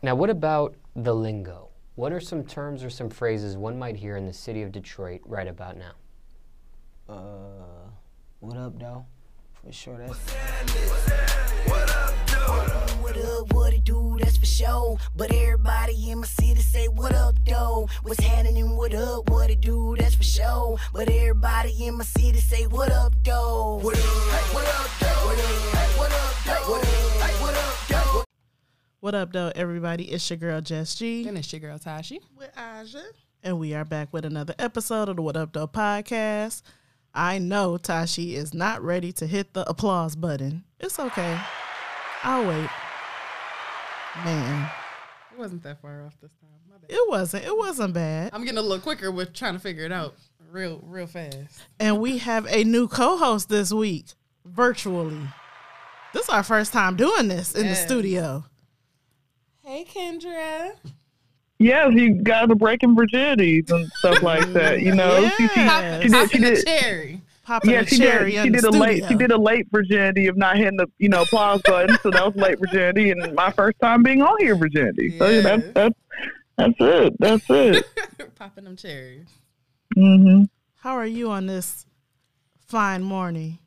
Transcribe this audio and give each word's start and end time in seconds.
Now, 0.00 0.14
what 0.14 0.30
about 0.30 0.76
the 0.94 1.12
lingo? 1.12 1.70
What 1.96 2.12
are 2.12 2.20
some 2.20 2.44
terms 2.44 2.84
or 2.84 2.90
some 2.90 3.10
phrases 3.10 3.56
one 3.56 3.76
might 3.76 3.96
hear 3.96 4.16
in 4.16 4.26
the 4.26 4.32
city 4.32 4.62
of 4.62 4.70
Detroit 4.70 5.20
right 5.24 5.48
about 5.48 5.76
now? 5.76 5.92
Uh, 7.08 7.90
what 8.38 8.56
up, 8.56 8.78
though? 8.78 9.06
For 9.54 9.72
sure, 9.72 9.98
that's. 9.98 10.16
What 11.66 11.90
up, 11.90 12.14
though? 12.28 12.88
what 13.02 13.16
up, 13.16 13.52
what 13.52 13.72
it 13.74 13.82
do, 13.82 14.16
that's 14.20 14.36
for 14.36 14.46
sure. 14.46 14.98
But 15.16 15.32
everybody 15.32 16.10
in 16.10 16.20
my 16.20 16.26
city 16.26 16.60
say, 16.60 16.86
What 16.86 17.12
up, 17.14 17.34
though? 17.44 17.88
What's 18.02 18.20
happening, 18.20 18.76
what 18.76 18.94
up, 18.94 19.28
what 19.30 19.50
it 19.50 19.60
do, 19.60 19.96
that's 19.98 20.14
for 20.14 20.22
sure. 20.22 20.78
But 20.92 21.10
everybody 21.10 21.86
in 21.86 21.96
my 21.96 22.04
city 22.04 22.38
say, 22.38 22.68
What 22.68 22.92
up, 22.92 23.14
though? 23.24 23.80
What 23.82 23.98
up, 23.98 24.54
what 24.54 24.64
up, 24.64 24.90
though? 25.00 25.08
What 25.26 25.38
up, 25.40 25.98
what 25.98 26.12
up, 26.12 26.44
though? 26.44 26.52
What 26.52 26.62
up, 26.62 26.68
what 26.68 26.84
up, 26.84 26.84
though? 26.84 27.17
What 29.00 29.14
up, 29.14 29.32
though, 29.32 29.52
everybody? 29.54 30.04
It's 30.10 30.28
your 30.28 30.38
girl, 30.38 30.60
Jess 30.60 30.94
G. 30.96 31.26
And 31.28 31.38
it's 31.38 31.52
your 31.52 31.60
girl 31.60 31.78
Tashi. 31.78 32.20
With 32.36 32.50
Aja. 32.56 33.02
And 33.44 33.58
we 33.60 33.72
are 33.74 33.84
back 33.84 34.12
with 34.12 34.24
another 34.24 34.54
episode 34.58 35.08
of 35.08 35.16
the 35.16 35.22
What 35.22 35.36
Up, 35.36 35.52
Though 35.52 35.68
podcast. 35.68 36.62
I 37.14 37.38
know 37.38 37.78
Tashi 37.78 38.34
is 38.34 38.52
not 38.52 38.82
ready 38.82 39.12
to 39.12 39.26
hit 39.26 39.52
the 39.54 39.68
applause 39.68 40.16
button. 40.16 40.64
It's 40.80 40.98
okay. 40.98 41.38
I'll 42.24 42.46
wait. 42.48 42.68
Man, 44.24 44.68
It 45.32 45.38
wasn't 45.38 45.62
that 45.62 45.80
far 45.80 46.04
off 46.04 46.16
this 46.20 46.32
time. 46.40 46.50
My 46.68 46.78
bad. 46.78 46.90
it 46.90 47.08
wasn't. 47.08 47.44
It 47.44 47.56
wasn't 47.56 47.94
bad. 47.94 48.30
I'm 48.32 48.42
getting 48.42 48.58
a 48.58 48.62
little 48.62 48.80
quicker 48.80 49.12
with 49.12 49.32
trying 49.32 49.54
to 49.54 49.60
figure 49.60 49.84
it 49.84 49.92
out 49.92 50.16
real, 50.50 50.80
real 50.82 51.06
fast. 51.06 51.60
And 51.78 52.00
we 52.00 52.18
have 52.18 52.46
a 52.48 52.64
new 52.64 52.88
co-host 52.88 53.48
this 53.48 53.72
week, 53.72 54.06
virtually. 54.44 55.20
This 56.12 56.24
is 56.24 56.30
our 56.30 56.42
first 56.42 56.72
time 56.72 56.96
doing 56.96 57.28
this 57.28 57.54
in 57.54 57.68
the 57.68 57.76
studio. 57.76 58.44
Hey, 59.68 59.84
Kendra. 59.84 60.70
Yes, 61.58 61.90
you 61.92 62.14
guys 62.22 62.48
are 62.48 62.54
breaking 62.54 62.96
virginities 62.96 63.70
and 63.70 63.86
stuff 63.98 64.22
like 64.22 64.50
that. 64.54 64.80
You 64.80 64.94
know, 64.94 65.28
she, 65.36 65.46
she, 65.48 65.60
Yes. 65.60 66.02
she 66.04 66.08
did. 66.08 66.30
She 66.30 66.38
did. 66.38 66.66
cherry. 66.66 67.20
Popping 67.44 67.70
Yeah, 67.72 67.82
she 67.84 67.98
did. 67.98 68.30
She 68.30 68.36
in 68.38 68.52
did 68.52 68.62
the 68.64 68.70
a 68.70 68.70
late. 68.70 68.90
studio. 69.04 69.08
She 69.08 69.14
did 69.16 69.30
a 69.30 69.36
late 69.36 69.66
virginity 69.70 70.26
of 70.26 70.38
not 70.38 70.56
hitting 70.56 70.78
the 70.78 70.86
you 70.96 71.10
know 71.10 71.20
applause 71.20 71.60
button, 71.66 71.98
so 72.02 72.10
that 72.10 72.24
was 72.24 72.34
late 72.36 72.58
virginity, 72.58 73.10
and 73.10 73.34
my 73.34 73.52
first 73.52 73.76
time 73.82 74.02
being 74.02 74.22
on 74.22 74.36
here 74.38 74.56
virginity. 74.56 75.18
So 75.18 75.28
yeah, 75.28 75.40
that's 75.42 75.62
that's 75.74 75.94
that's 76.56 76.74
it. 76.80 77.12
That's 77.18 77.44
it. 77.50 77.84
Popping 78.36 78.64
them 78.64 78.76
cherries. 78.76 79.28
hmm 79.94 80.44
How 80.76 80.92
are 80.96 81.04
you 81.06 81.30
on 81.30 81.44
this 81.44 81.84
fine 82.66 83.02
morning? 83.02 83.58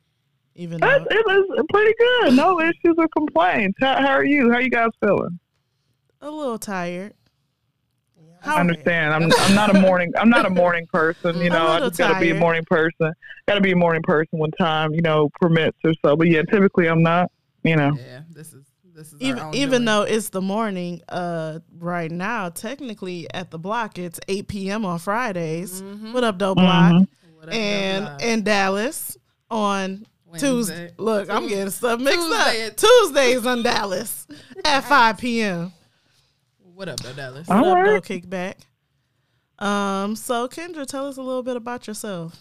Even 0.56 0.80
That's, 0.80 0.98
though 1.08 1.16
it 1.16 1.26
was 1.26 1.64
pretty 1.72 1.94
good. 1.96 2.34
No 2.34 2.60
issues 2.60 2.96
or 2.98 3.06
complaints. 3.16 3.78
How, 3.80 4.00
how 4.02 4.08
are 4.10 4.24
you? 4.24 4.50
How 4.52 4.58
you 4.58 4.68
guys 4.68 4.90
feeling? 5.00 5.38
A 6.22 6.30
little 6.30 6.58
tired. 6.58 7.14
I 8.44 8.58
understand. 8.58 9.12
I'm 9.12 9.30
I'm 9.38 9.54
not 9.54 9.74
a 9.74 9.80
morning 9.80 10.12
I'm 10.16 10.28
not 10.28 10.46
a 10.46 10.50
morning 10.50 10.86
person. 10.92 11.38
You 11.38 11.50
know, 11.50 11.66
I 11.66 11.74
little 11.74 11.90
just 11.90 11.98
gotta 11.98 12.18
be 12.18 12.30
a 12.30 12.34
morning 12.34 12.64
person. 12.64 13.12
Gotta 13.46 13.60
be 13.60 13.72
a 13.72 13.76
morning 13.76 14.02
person 14.02 14.38
when 14.38 14.50
time 14.52 14.94
you 14.94 15.00
know 15.02 15.30
permits 15.40 15.78
or 15.84 15.92
so. 16.04 16.16
But 16.16 16.28
yeah, 16.28 16.42
typically 16.42 16.88
I'm 16.88 17.02
not. 17.02 17.30
You 17.62 17.76
know. 17.76 17.96
Yeah, 17.96 18.22
this 18.30 18.52
is 18.52 18.64
this 18.84 19.12
is 19.12 19.14
our 19.14 19.18
even 19.20 19.38
own 19.38 19.54
even 19.54 19.70
doing. 19.70 19.84
though 19.84 20.02
it's 20.02 20.30
the 20.30 20.40
morning, 20.40 21.02
uh, 21.08 21.60
right 21.78 22.10
now 22.10 22.48
technically 22.48 23.32
at 23.32 23.52
the 23.52 23.58
block 23.58 23.98
it's 23.98 24.18
eight 24.26 24.48
p.m. 24.48 24.84
on 24.84 24.98
Fridays. 24.98 25.80
Mm-hmm. 25.80 26.12
What 26.12 26.24
up, 26.24 26.38
Dope 26.38 26.56
Block? 26.58 27.06
What 27.36 27.48
up, 27.48 27.54
And 27.54 28.06
Block? 28.06 28.22
in 28.22 28.42
Dallas 28.42 29.16
on 29.52 30.04
Tuesday. 30.36 30.78
Wednesday. 30.78 30.94
Look, 30.98 31.30
I'm 31.30 31.46
getting 31.46 31.70
stuff 31.70 32.00
mixed 32.00 32.18
Tuesday 32.18 32.66
up. 32.66 32.76
Tuesdays 32.76 33.46
on 33.46 33.62
Dallas 33.62 34.26
at 34.64 34.80
five 34.80 35.18
p.m. 35.18 35.72
what 36.74 36.88
up, 36.88 37.00
though, 37.00 37.12
Dallas? 37.12 37.48
All 37.50 37.60
What 37.70 37.78
up, 37.80 37.86
right. 37.86 38.02
Kickback? 38.02 38.54
Um, 39.64 40.16
so 40.16 40.48
Kendra, 40.48 40.86
tell 40.86 41.06
us 41.06 41.16
a 41.16 41.22
little 41.22 41.42
bit 41.42 41.56
about 41.56 41.86
yourself. 41.86 42.40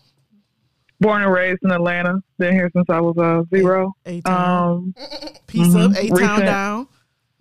Born 0.99 1.23
and 1.23 1.31
raised 1.31 1.59
in 1.63 1.71
Atlanta. 1.71 2.21
Been 2.37 2.53
here 2.53 2.69
since 2.75 2.89
I 2.89 2.99
was 2.99 3.17
uh, 3.17 3.43
zero. 3.55 3.93
A 4.05 4.21
town, 4.21 4.93
Um, 4.95 4.95
piece 5.47 5.73
up, 5.75 5.91
mhm. 5.91 5.97
a 5.97 6.07
town 6.09 6.17
Recent- 6.17 6.45
down. 6.45 6.87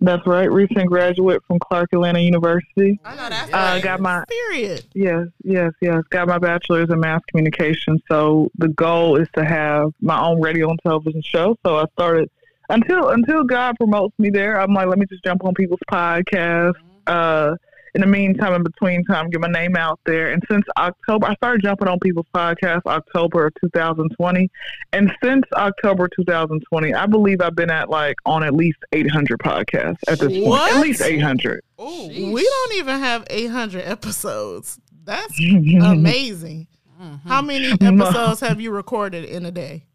that's 0.01 0.25
right. 0.27 0.51
Recent 0.51 0.87
graduate 0.87 1.41
from 1.47 1.59
Clark 1.59 1.89
Atlanta 1.93 2.19
University. 2.19 2.99
I 3.05 3.15
know 3.15 3.29
that's 3.29 3.53
Uh, 3.53 3.57
right. 3.57 3.83
got 3.83 3.99
my 4.01 4.23
Period. 4.27 4.83
yes, 4.93 5.27
yes, 5.43 5.71
yes. 5.81 6.01
Got 6.09 6.27
my 6.27 6.39
bachelor's 6.39 6.89
in 6.89 6.99
mass 6.99 7.21
communication. 7.29 7.99
So 8.09 8.49
the 8.57 8.69
goal 8.69 9.15
is 9.17 9.27
to 9.35 9.45
have 9.45 9.91
my 10.01 10.19
own 10.19 10.41
radio 10.41 10.69
and 10.69 10.79
television 10.83 11.21
show. 11.23 11.55
So 11.65 11.77
I 11.77 11.85
started 11.93 12.29
until 12.69 13.09
until 13.09 13.43
God 13.43 13.75
promotes 13.77 14.17
me 14.19 14.29
there. 14.31 14.59
I'm 14.59 14.73
like, 14.73 14.87
let 14.87 14.97
me 14.97 15.05
just 15.07 15.23
jump 15.23 15.43
on 15.45 15.53
people's 15.53 15.79
podcasts. 15.91 16.73
Uh, 17.07 17.55
in 17.93 18.01
the 18.01 18.07
meantime, 18.07 18.53
in 18.53 18.63
between 18.63 19.03
time, 19.03 19.29
get 19.29 19.41
my 19.41 19.49
name 19.49 19.75
out 19.75 19.99
there. 20.05 20.31
And 20.31 20.41
since 20.49 20.63
October, 20.77 21.27
I 21.27 21.35
started 21.35 21.61
jumping 21.61 21.89
on 21.89 21.99
people's 21.99 22.25
podcasts 22.33 22.85
October 22.85 23.47
of 23.47 23.53
2020. 23.59 24.49
And 24.93 25.11
since 25.21 25.43
October 25.53 26.07
2020, 26.15 26.93
I 26.93 27.05
believe 27.05 27.41
I've 27.41 27.55
been 27.55 27.69
at 27.69 27.89
like 27.89 28.15
on 28.25 28.43
at 28.43 28.53
least 28.53 28.77
800 28.93 29.39
podcasts 29.39 29.97
at 30.07 30.19
this 30.19 30.31
point. 30.31 30.71
At 30.71 30.81
least 30.81 31.01
800. 31.01 31.61
Ooh, 31.81 32.07
We 32.07 32.43
don't 32.43 32.75
even 32.75 32.99
have 32.99 33.25
800 33.29 33.81
episodes. 33.81 34.79
That's 35.03 35.37
amazing. 35.83 36.67
Mm-hmm. 37.01 37.27
How 37.27 37.41
many 37.41 37.71
episodes 37.81 38.39
have 38.39 38.61
you 38.61 38.71
recorded 38.71 39.25
in 39.25 39.45
a 39.45 39.51
day? 39.51 39.85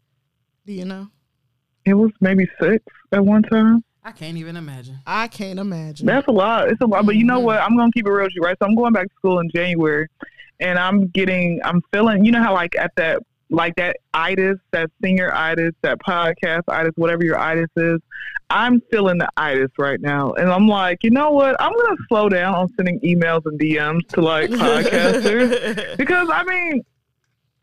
Do 0.65 0.73
you 0.73 0.85
know? 0.85 1.07
It 1.85 1.93
was 1.93 2.11
maybe 2.19 2.47
six 2.61 2.83
at 3.13 3.23
one 3.25 3.43
time. 3.43 3.83
I 4.07 4.11
can't 4.13 4.37
even 4.37 4.55
imagine. 4.55 4.99
I 5.05 5.27
can't 5.27 5.59
imagine. 5.59 6.05
That's 6.05 6.29
a 6.29 6.31
lot. 6.31 6.69
It's 6.69 6.79
a 6.79 6.85
lot. 6.85 7.05
But 7.05 7.17
you 7.17 7.25
know 7.25 7.39
mm-hmm. 7.39 7.45
what? 7.45 7.59
I'm 7.59 7.75
gonna 7.75 7.91
keep 7.91 8.07
it 8.07 8.09
real 8.09 8.23
with 8.23 8.35
you, 8.35 8.41
right? 8.41 8.55
So 8.57 8.65
I'm 8.65 8.73
going 8.73 8.93
back 8.93 9.09
to 9.09 9.13
school 9.15 9.39
in 9.39 9.49
January, 9.53 10.07
and 10.61 10.79
I'm 10.79 11.07
getting, 11.07 11.59
I'm 11.65 11.81
feeling. 11.91 12.23
You 12.23 12.31
know 12.31 12.41
how 12.41 12.53
like 12.53 12.73
at 12.77 12.93
that, 12.95 13.21
like 13.49 13.75
that 13.75 13.97
itis, 14.13 14.59
that 14.71 14.89
senior 15.03 15.33
itis, 15.35 15.73
that 15.81 15.99
podcast 15.99 16.61
itis, 16.69 16.93
whatever 16.95 17.25
your 17.25 17.37
itis 17.37 17.67
is. 17.75 17.99
I'm 18.49 18.79
feeling 18.89 19.17
the 19.17 19.27
itis 19.35 19.71
right 19.77 19.99
now, 19.99 20.31
and 20.35 20.49
I'm 20.49 20.69
like, 20.69 20.99
you 21.03 21.11
know 21.11 21.31
what? 21.31 21.61
I'm 21.61 21.73
gonna 21.73 21.97
slow 22.07 22.29
down 22.29 22.55
on 22.55 22.69
sending 22.77 23.01
emails 23.01 23.41
and 23.45 23.59
DMs 23.59 24.07
to 24.13 24.21
like 24.21 24.49
podcasters 24.51 25.97
because 25.97 26.29
I 26.31 26.45
mean. 26.45 26.85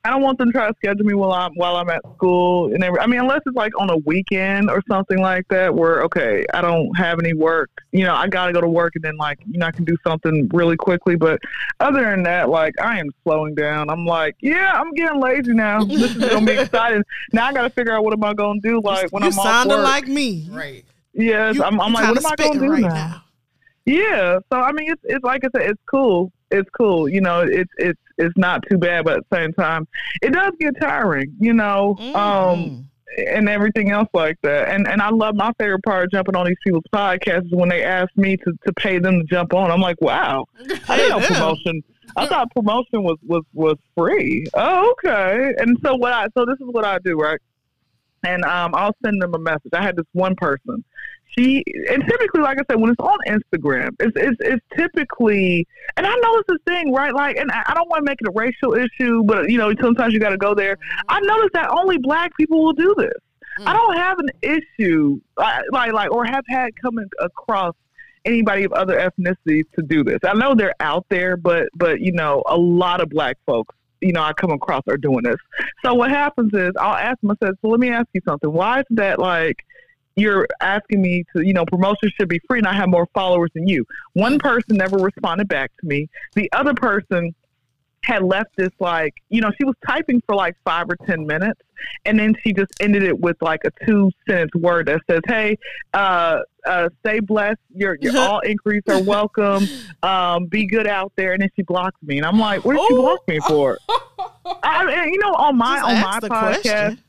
I 0.04 0.10
don't 0.10 0.20
want 0.20 0.36
them 0.38 0.48
to 0.48 0.52
try 0.52 0.68
to 0.68 0.74
schedule 0.76 1.06
me 1.06 1.14
while 1.14 1.32
I'm 1.32 1.52
while 1.54 1.76
I'm 1.76 1.88
at 1.88 2.02
school 2.14 2.72
and 2.74 2.84
every, 2.84 3.00
I 3.00 3.06
mean 3.06 3.20
unless 3.20 3.40
it's 3.46 3.56
like 3.56 3.72
on 3.80 3.88
a 3.90 3.96
weekend 3.98 4.68
or 4.70 4.82
something 4.86 5.18
like 5.18 5.48
that 5.48 5.74
where 5.74 6.02
okay 6.04 6.44
I 6.52 6.60
don't 6.60 6.94
have 6.96 7.18
any 7.18 7.32
work 7.32 7.70
you 7.92 8.04
know 8.04 8.14
I 8.14 8.28
got 8.28 8.46
to 8.46 8.52
go 8.52 8.60
to 8.60 8.68
work 8.68 8.92
and 8.96 9.02
then 9.04 9.16
like 9.16 9.38
you 9.50 9.58
know 9.58 9.66
I 9.66 9.72
can 9.72 9.84
do 9.84 9.96
something 10.06 10.48
really 10.52 10.76
quickly 10.76 11.16
but 11.16 11.40
other 11.80 12.02
than 12.02 12.22
that 12.24 12.50
like 12.50 12.74
I 12.82 12.98
am 13.00 13.08
slowing 13.22 13.54
down 13.54 13.88
I'm 13.88 14.04
like 14.04 14.36
yeah 14.40 14.72
I'm 14.78 14.92
getting 14.92 15.20
lazy 15.20 15.54
now 15.54 15.84
this 15.84 16.14
is 16.14 16.18
gonna 16.18 16.44
be 16.44 16.52
exciting 16.52 17.02
now 17.32 17.46
I 17.46 17.52
got 17.54 17.62
to 17.62 17.70
figure 17.70 17.94
out 17.94 18.04
what 18.04 18.12
am 18.12 18.22
I 18.24 18.34
gonna 18.34 18.60
do 18.60 18.80
like 18.82 19.10
when 19.10 19.22
you 19.22 19.30
I'm 19.30 19.38
off 19.38 19.44
sounding 19.46 19.78
work 19.78 19.84
like 19.86 20.06
me. 20.08 20.46
Right. 20.50 20.84
yes 21.14 21.54
You- 21.54 21.64
I'm, 21.64 21.80
I'm 21.80 21.92
like 21.94 22.08
what 22.08 22.18
am 22.18 22.26
I 22.26 22.36
gonna 22.36 22.60
do 22.60 22.70
right 22.70 22.82
now? 22.82 23.22
Yeah, 23.86 24.38
so 24.50 24.58
I 24.58 24.72
mean, 24.72 24.90
it's 24.90 25.02
it's 25.04 25.22
like 25.22 25.44
I 25.44 25.48
said, 25.54 25.68
it's 25.70 25.82
cool. 25.90 26.32
It's 26.50 26.68
cool. 26.70 27.08
You 27.08 27.20
know, 27.20 27.40
it's 27.40 27.70
it's 27.78 28.00
it's 28.18 28.36
not 28.36 28.62
too 28.70 28.78
bad, 28.78 29.04
but 29.04 29.18
at 29.18 29.24
the 29.30 29.36
same 29.36 29.52
time, 29.54 29.86
it 30.22 30.32
does 30.32 30.52
get 30.60 30.74
tiring. 30.80 31.34
You 31.40 31.52
know, 31.54 31.96
Mhm. 32.00 32.14
um, 32.14 32.88
and 33.28 33.48
everything 33.48 33.90
else 33.90 34.08
like 34.14 34.36
that. 34.42 34.68
And 34.68 34.86
and 34.88 35.00
I 35.02 35.10
love 35.10 35.34
my 35.34 35.52
favorite 35.58 35.82
part 35.84 36.04
of 36.04 36.10
jumping 36.12 36.36
on 36.36 36.46
these 36.46 36.56
people's 36.64 36.84
podcasts 36.94 37.46
is 37.46 37.52
when 37.52 37.68
they 37.68 37.82
ask 37.84 38.08
me 38.16 38.36
to 38.36 38.52
to 38.66 38.72
pay 38.74 38.98
them 38.98 39.20
to 39.20 39.24
jump 39.24 39.54
on. 39.54 39.70
I'm 39.70 39.80
like, 39.80 40.00
wow, 40.00 40.44
I 40.88 40.96
didn't 40.96 41.10
know 41.10 41.26
promotion. 41.34 41.82
I 42.16 42.26
thought 42.26 42.50
promotion 42.54 43.02
was 43.02 43.16
was 43.26 43.42
was 43.54 43.76
free. 43.96 44.46
Oh, 44.54 44.92
okay. 44.92 45.54
And 45.58 45.76
so 45.84 45.94
what 45.96 46.12
I 46.12 46.26
so 46.36 46.44
this 46.44 46.56
is 46.60 46.66
what 46.70 46.84
I 46.84 46.98
do, 46.98 47.18
right? 47.18 47.40
And 48.24 48.44
um, 48.44 48.74
I'll 48.74 48.96
send 49.04 49.20
them 49.20 49.34
a 49.34 49.38
message. 49.38 49.72
I 49.72 49.82
had 49.82 49.96
this 49.96 50.06
one 50.12 50.34
person. 50.36 50.84
She 51.36 51.64
and 51.90 52.04
typically, 52.08 52.42
like 52.42 52.58
I 52.58 52.62
said, 52.70 52.80
when 52.80 52.90
it's 52.90 53.00
on 53.00 53.18
Instagram, 53.26 53.90
it's 53.98 54.12
it's, 54.14 54.36
it's 54.40 54.64
typically, 54.76 55.66
and 55.96 56.06
I 56.06 56.14
know 56.14 56.36
it's 56.38 56.48
a 56.48 56.70
thing, 56.70 56.92
right? 56.92 57.12
Like, 57.12 57.36
and 57.36 57.50
I 57.50 57.62
I 57.66 57.74
don't 57.74 57.88
want 57.88 58.06
to 58.06 58.10
make 58.10 58.18
it 58.20 58.28
a 58.28 58.32
racial 58.32 58.74
issue, 58.74 59.24
but 59.24 59.50
you 59.50 59.58
know, 59.58 59.72
sometimes 59.80 60.14
you 60.14 60.20
got 60.20 60.30
to 60.30 60.36
go 60.36 60.54
there. 60.54 60.78
I 61.08 61.18
noticed 61.20 61.54
that 61.54 61.70
only 61.70 61.98
black 61.98 62.36
people 62.36 62.64
will 62.64 62.72
do 62.72 62.94
this. 62.96 63.14
I 63.66 63.72
don't 63.72 63.96
have 63.96 64.18
an 64.18 64.30
issue, 64.42 65.20
like, 65.36 65.62
like, 65.70 65.92
like, 65.92 66.10
or 66.10 66.24
have 66.24 66.44
had 66.48 66.70
coming 66.80 67.08
across 67.20 67.74
anybody 68.24 68.64
of 68.64 68.72
other 68.72 68.98
ethnicities 68.98 69.64
to 69.76 69.82
do 69.86 70.02
this. 70.02 70.18
I 70.24 70.34
know 70.34 70.54
they're 70.54 70.74
out 70.80 71.06
there, 71.08 71.36
but 71.36 71.68
but 71.74 72.00
you 72.00 72.12
know, 72.12 72.42
a 72.46 72.56
lot 72.56 73.00
of 73.00 73.10
black 73.10 73.36
folks, 73.46 73.74
you 74.04 74.12
know, 74.12 74.22
I 74.22 74.32
come 74.34 74.50
across 74.50 74.82
are 74.88 74.96
doing 74.96 75.22
this. 75.24 75.36
So 75.84 75.94
what 75.94 76.10
happens 76.10 76.52
is 76.52 76.72
I'll 76.78 76.94
ask 76.94 77.18
said, 77.42 77.54
so 77.62 77.68
let 77.68 77.80
me 77.80 77.90
ask 77.90 78.06
you 78.12 78.20
something. 78.26 78.52
Why 78.52 78.80
is 78.80 78.86
that 78.90 79.18
like? 79.18 79.64
You're 80.16 80.46
asking 80.60 81.02
me 81.02 81.24
to, 81.34 81.44
you 81.44 81.52
know, 81.52 81.64
promotion 81.64 82.08
should 82.16 82.28
be 82.28 82.40
free, 82.46 82.58
and 82.58 82.68
I 82.68 82.72
have 82.72 82.88
more 82.88 83.08
followers 83.12 83.50
than 83.52 83.66
you. 83.66 83.84
One 84.12 84.38
person 84.38 84.76
never 84.76 84.96
responded 84.96 85.48
back 85.48 85.72
to 85.80 85.86
me. 85.88 86.08
The 86.34 86.48
other 86.52 86.72
person 86.72 87.34
had 88.04 88.22
left 88.22 88.50
this 88.56 88.70
like, 88.80 89.14
you 89.30 89.40
know, 89.40 89.50
she 89.58 89.64
was 89.64 89.74
typing 89.86 90.22
for 90.26 90.34
like 90.34 90.54
five 90.64 90.86
or 90.88 90.96
ten 91.06 91.26
minutes, 91.26 91.60
and 92.04 92.18
then 92.18 92.34
she 92.42 92.52
just 92.52 92.70
ended 92.80 93.02
it 93.02 93.18
with 93.18 93.36
like 93.40 93.60
a 93.64 93.70
two 93.86 94.10
sentence 94.28 94.54
word 94.54 94.86
that 94.86 95.00
says, 95.10 95.20
"Hey, 95.26 95.56
uh, 95.94 96.40
uh, 96.66 96.88
stay 97.00 97.20
blessed. 97.20 97.58
Your 97.74 97.96
your 98.00 98.16
all 98.18 98.40
inquiries 98.40 98.82
are 98.88 99.02
welcome. 99.02 99.68
Um, 100.02 100.46
be 100.46 100.66
good 100.66 100.86
out 100.86 101.12
there." 101.16 101.32
And 101.32 101.40
then 101.40 101.48
she 101.56 101.62
blocked 101.62 102.02
me, 102.02 102.18
and 102.18 102.26
I'm 102.26 102.38
like, 102.38 102.64
"What 102.64 102.74
did 102.74 102.82
she 102.88 102.94
Oh. 102.94 103.02
block 103.02 103.26
me 103.26 103.40
for?" 103.46 103.78
I, 104.62 105.06
you 105.06 105.18
know, 105.18 105.32
on 105.34 105.56
my 105.56 105.76
Just 105.76 105.88
on 105.88 106.00
my 106.00 106.18
podcast 106.20 106.60
question. 106.62 107.03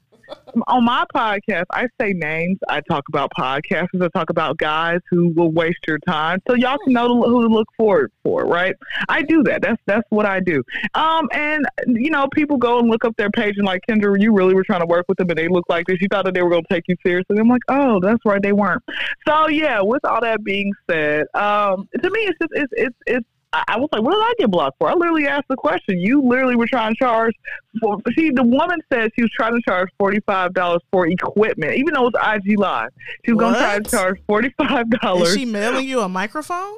On 0.67 0.85
my 0.85 1.05
podcast, 1.13 1.65
I 1.71 1.87
say 1.99 2.13
names. 2.13 2.57
I 2.69 2.81
talk 2.89 3.03
about 3.09 3.31
podcasters. 3.37 4.01
I 4.01 4.07
talk 4.09 4.29
about 4.29 4.57
guys 4.57 4.99
who 5.09 5.29
will 5.29 5.51
waste 5.51 5.79
your 5.87 5.99
time, 6.07 6.39
so 6.47 6.55
y'all 6.55 6.77
can 6.83 6.93
know 6.93 7.23
who 7.23 7.47
to 7.47 7.53
look 7.53 7.67
forward 7.77 8.11
for. 8.23 8.45
Right? 8.45 8.75
I 9.09 9.21
do 9.21 9.43
that. 9.43 9.61
That's 9.61 9.81
that's 9.85 10.05
what 10.09 10.25
I 10.25 10.39
do. 10.39 10.63
Um, 10.93 11.27
and 11.33 11.65
you 11.87 12.09
know, 12.09 12.27
people 12.33 12.57
go 12.57 12.79
and 12.79 12.89
look 12.89 13.05
up 13.05 13.15
their 13.17 13.29
page 13.29 13.55
and 13.57 13.65
like 13.65 13.81
Kendra, 13.89 14.19
you 14.19 14.33
really 14.33 14.53
were 14.53 14.63
trying 14.63 14.81
to 14.81 14.87
work 14.87 15.05
with 15.07 15.17
them, 15.17 15.29
and 15.29 15.37
they 15.37 15.47
look 15.47 15.65
like 15.69 15.85
this. 15.87 15.97
You 16.01 16.07
thought 16.09 16.25
that 16.25 16.33
they 16.33 16.43
were 16.43 16.49
going 16.49 16.63
to 16.63 16.73
take 16.73 16.85
you 16.87 16.95
seriously. 17.05 17.37
I'm 17.39 17.47
like, 17.47 17.61
oh, 17.67 17.99
that's 17.99 18.23
right, 18.25 18.41
they 18.41 18.53
weren't. 18.53 18.83
So 19.27 19.47
yeah. 19.49 19.81
With 19.81 20.03
all 20.05 20.21
that 20.21 20.43
being 20.43 20.71
said, 20.89 21.25
um, 21.33 21.87
to 22.01 22.09
me, 22.09 22.19
it's 22.21 22.37
just 22.41 22.51
it's 22.53 22.73
it's 22.75 22.95
it's. 23.05 23.25
I 23.55 23.63
I 23.75 23.77
was 23.77 23.89
like, 23.91 24.01
what 24.01 24.11
did 24.13 24.21
I 24.21 24.33
get 24.37 24.51
blocked 24.51 24.77
for? 24.77 24.89
I 24.89 24.93
literally 24.93 25.27
asked 25.27 25.47
the 25.49 25.55
question. 25.55 25.97
You 25.99 26.21
literally 26.21 26.55
were 26.55 26.67
trying 26.67 26.93
to 26.93 26.97
charge 26.97 27.33
for, 27.81 27.97
see, 28.17 28.29
the 28.31 28.43
woman 28.43 28.79
said 28.91 29.11
she 29.15 29.21
was 29.21 29.31
trying 29.35 29.53
to 29.53 29.61
charge 29.67 29.89
forty 29.97 30.19
five 30.25 30.53
dollars 30.53 30.81
for 30.91 31.07
equipment, 31.07 31.75
even 31.75 31.93
though 31.93 32.07
it's 32.07 32.17
IG 32.21 32.59
Live. 32.59 32.89
She 33.25 33.31
was 33.33 33.39
gonna 33.39 33.57
try 33.57 33.79
to 33.79 33.89
charge 33.89 34.19
forty 34.27 34.53
five 34.57 34.85
Is 34.91 34.99
dollars 35.01 35.33
she 35.33 35.45
mailing 35.45 35.87
you 35.87 36.01
a 36.01 36.09
microphone? 36.09 36.75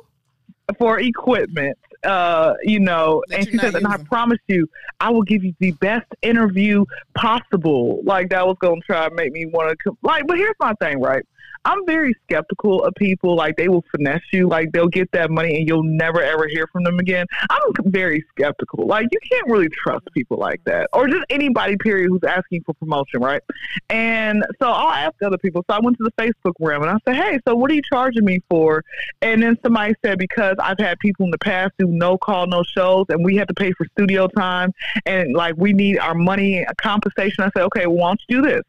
for 0.77 0.99
equipment. 0.99 1.77
Uh, 2.03 2.53
you 2.63 2.79
know, 2.79 3.23
That 3.29 3.39
and 3.39 3.47
she 3.47 3.55
not 3.55 3.61
said, 3.63 3.75
and 3.75 3.87
I 3.87 3.97
promise 3.97 4.37
you, 4.47 4.67
I 4.99 5.09
will 5.09 5.23
give 5.23 5.43
you 5.43 5.53
the 5.59 5.71
best 5.71 6.05
interview 6.21 6.85
possible. 7.15 8.01
Like 8.03 8.29
that 8.29 8.45
was 8.45 8.57
gonna 8.61 8.81
try 8.81 9.07
to 9.09 9.15
make 9.15 9.31
me 9.31 9.45
want 9.45 9.75
to 9.85 9.97
like. 10.03 10.27
But 10.27 10.37
here's 10.37 10.55
my 10.59 10.73
thing, 10.81 11.01
right? 11.01 11.23
I'm 11.67 11.85
very 11.85 12.15
skeptical 12.23 12.83
of 12.83 12.95
people. 12.95 13.35
Like 13.35 13.57
they 13.57 13.67
will 13.67 13.83
finesse 13.91 14.21
you. 14.31 14.47
Like 14.47 14.71
they'll 14.71 14.87
get 14.87 15.11
that 15.11 15.29
money 15.29 15.57
and 15.57 15.67
you'll 15.67 15.83
never 15.83 16.21
ever 16.21 16.47
hear 16.47 16.65
from 16.67 16.83
them 16.85 16.97
again. 16.97 17.25
I'm 17.49 17.73
very 17.85 18.23
skeptical. 18.31 18.87
Like 18.87 19.07
you 19.11 19.19
can't 19.29 19.47
really 19.47 19.67
trust 19.69 20.07
people 20.13 20.37
like 20.37 20.63
that, 20.63 20.89
or 20.93 21.07
just 21.07 21.25
anybody. 21.29 21.75
Period. 21.77 22.07
Who's 22.09 22.23
asking 22.23 22.63
for 22.63 22.73
promotion, 22.75 23.21
right? 23.21 23.41
And 23.89 24.43
so 24.59 24.69
I'll 24.69 24.91
ask 24.91 25.21
other 25.21 25.37
people. 25.37 25.65
So 25.69 25.75
I 25.75 25.79
went 25.81 25.97
to 25.97 26.03
the 26.03 26.11
Facebook 26.23 26.53
realm 26.59 26.83
and 26.83 26.91
I 26.91 26.97
said, 27.05 27.15
"Hey, 27.21 27.39
so 27.45 27.55
what 27.55 27.69
are 27.69 27.73
you 27.73 27.81
charging 27.91 28.23
me 28.23 28.39
for?" 28.49 28.83
And 29.21 29.43
then 29.43 29.57
somebody 29.61 29.93
said, 30.05 30.17
"Because 30.17 30.55
I've 30.59 30.79
had 30.79 30.97
people 30.99 31.25
in 31.25 31.31
the 31.31 31.37
past 31.39 31.73
do 31.77 31.87
no 31.87 32.17
call, 32.17 32.47
no 32.47 32.63
shows, 32.63 33.05
and 33.09 33.25
we 33.25 33.35
have 33.35 33.47
to 33.47 33.53
pay 33.53 33.73
for 33.73 33.85
studio 33.97 34.27
time, 34.27 34.71
and 35.05 35.33
like 35.33 35.55
we 35.57 35.73
need 35.73 35.99
our 35.99 36.15
money 36.15 36.65
compensation." 36.81 37.43
I 37.43 37.49
said, 37.55 37.63
"Okay, 37.65 37.87
well, 37.87 37.97
why 37.97 38.09
don't 38.09 38.21
you 38.29 38.41
do 38.41 38.49
this?" 38.49 38.63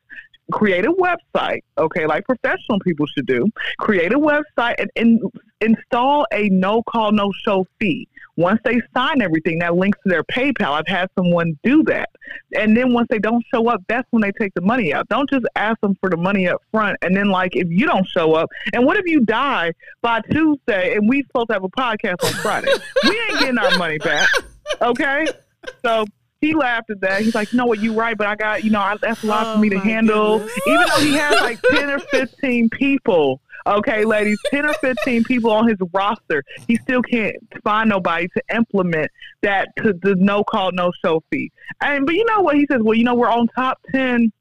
Create 0.53 0.87
a 0.87 0.93
website, 0.93 1.61
okay, 1.77 2.07
like 2.07 2.25
professional 2.25 2.79
people 2.81 3.07
should 3.07 3.27
do. 3.27 3.47
Create 3.79 4.13
a 4.13 4.19
website 4.19 4.75
and, 4.79 4.91
and 4.97 5.21
install 5.61 6.27
a 6.33 6.49
no 6.49 6.83
call, 6.83 7.13
no 7.13 7.31
show 7.45 7.67
fee. 7.79 8.09
Once 8.37 8.61
they 8.65 8.81
sign 8.97 9.21
everything, 9.21 9.59
that 9.59 9.75
links 9.75 9.99
to 10.05 10.09
their 10.09 10.23
PayPal. 10.23 10.71
I've 10.71 10.87
had 10.87 11.09
someone 11.19 11.59
do 11.65 11.83
that. 11.85 12.09
And 12.57 12.77
then 12.77 12.93
once 12.93 13.09
they 13.11 13.19
don't 13.19 13.45
show 13.53 13.69
up, 13.69 13.83
that's 13.89 14.07
when 14.13 14.23
they 14.23 14.31
take 14.41 14.55
the 14.55 14.61
money 14.61 14.95
out. 14.95 15.09
Don't 15.09 15.29
just 15.29 15.45
ask 15.57 15.81
them 15.81 15.97
for 16.01 16.09
the 16.09 16.17
money 16.17 16.47
up 16.47 16.63
front. 16.71 16.97
And 17.03 17.17
then, 17.17 17.31
like, 17.31 17.57
if 17.57 17.67
you 17.69 17.87
don't 17.87 18.07
show 18.07 18.35
up, 18.35 18.49
and 18.73 18.87
what 18.87 18.97
if 18.97 19.07
you 19.07 19.25
die 19.25 19.73
by 20.03 20.21
Tuesday 20.31 20.95
and 20.95 21.09
we 21.09 21.25
supposed 21.25 21.49
to 21.49 21.55
have 21.55 21.65
a 21.65 21.69
podcast 21.69 22.25
on 22.25 22.33
Friday? 22.35 22.71
we 23.03 23.21
ain't 23.29 23.41
getting 23.41 23.59
our 23.59 23.77
money 23.77 23.99
back. 23.99 24.29
Okay? 24.81 25.27
So 25.85 26.05
he 26.41 26.55
laughed 26.55 26.91
at 26.91 27.01
that. 27.01 27.23
He's 27.23 27.35
like, 27.35 27.53
you 27.53 27.57
know 27.59 27.67
what, 27.67 27.81
you're 27.81 27.95
right, 27.95 28.17
but 28.17 28.27
I 28.27 28.37
got, 28.37 28.63
you 28.65 28.71
know, 28.71 28.81
I, 28.81 28.97
that's 29.03 29.23
a 29.23 29.27
lot 29.27 29.47
Oh, 29.47 29.55
for 29.55 29.61
me 29.61 29.71
to 29.71 29.79
handle. 29.79 30.39
goodness. 30.39 30.59
Even 30.67 30.87
though 30.89 31.01
he 31.01 31.13
has 31.15 31.41
like 31.41 31.61
10 31.71 31.91
or 31.91 31.99
15 31.99 32.71
people. 32.71 33.41
Okay, 33.67 34.05
ladies, 34.05 34.39
10 34.51 34.65
or 34.67 34.73
15 34.75 35.25
people 35.25 35.51
on 35.51 35.69
his 35.69 35.77
roster. 35.93 36.43
He 36.69 36.77
still 36.77 37.03
can't 37.03 37.37
find 37.65 37.89
nobody 37.91 38.27
to 38.29 38.43
implement 38.55 39.11
that 39.43 39.69
to 39.79 39.93
the 40.03 40.15
no 40.17 40.43
call, 40.45 40.71
no 40.73 40.91
show 41.05 41.23
fee. 41.31 41.51
And 41.83 42.07
but 42.07 42.15
you 42.15 42.25
know 42.25 42.41
what? 42.41 42.57
He 42.57 42.67
says, 42.71 42.81
Well, 42.83 42.95
you 42.97 43.05
know, 43.05 43.15
we're 43.15 43.31
on 43.31 43.47
top 43.49 43.79
10 43.93 44.33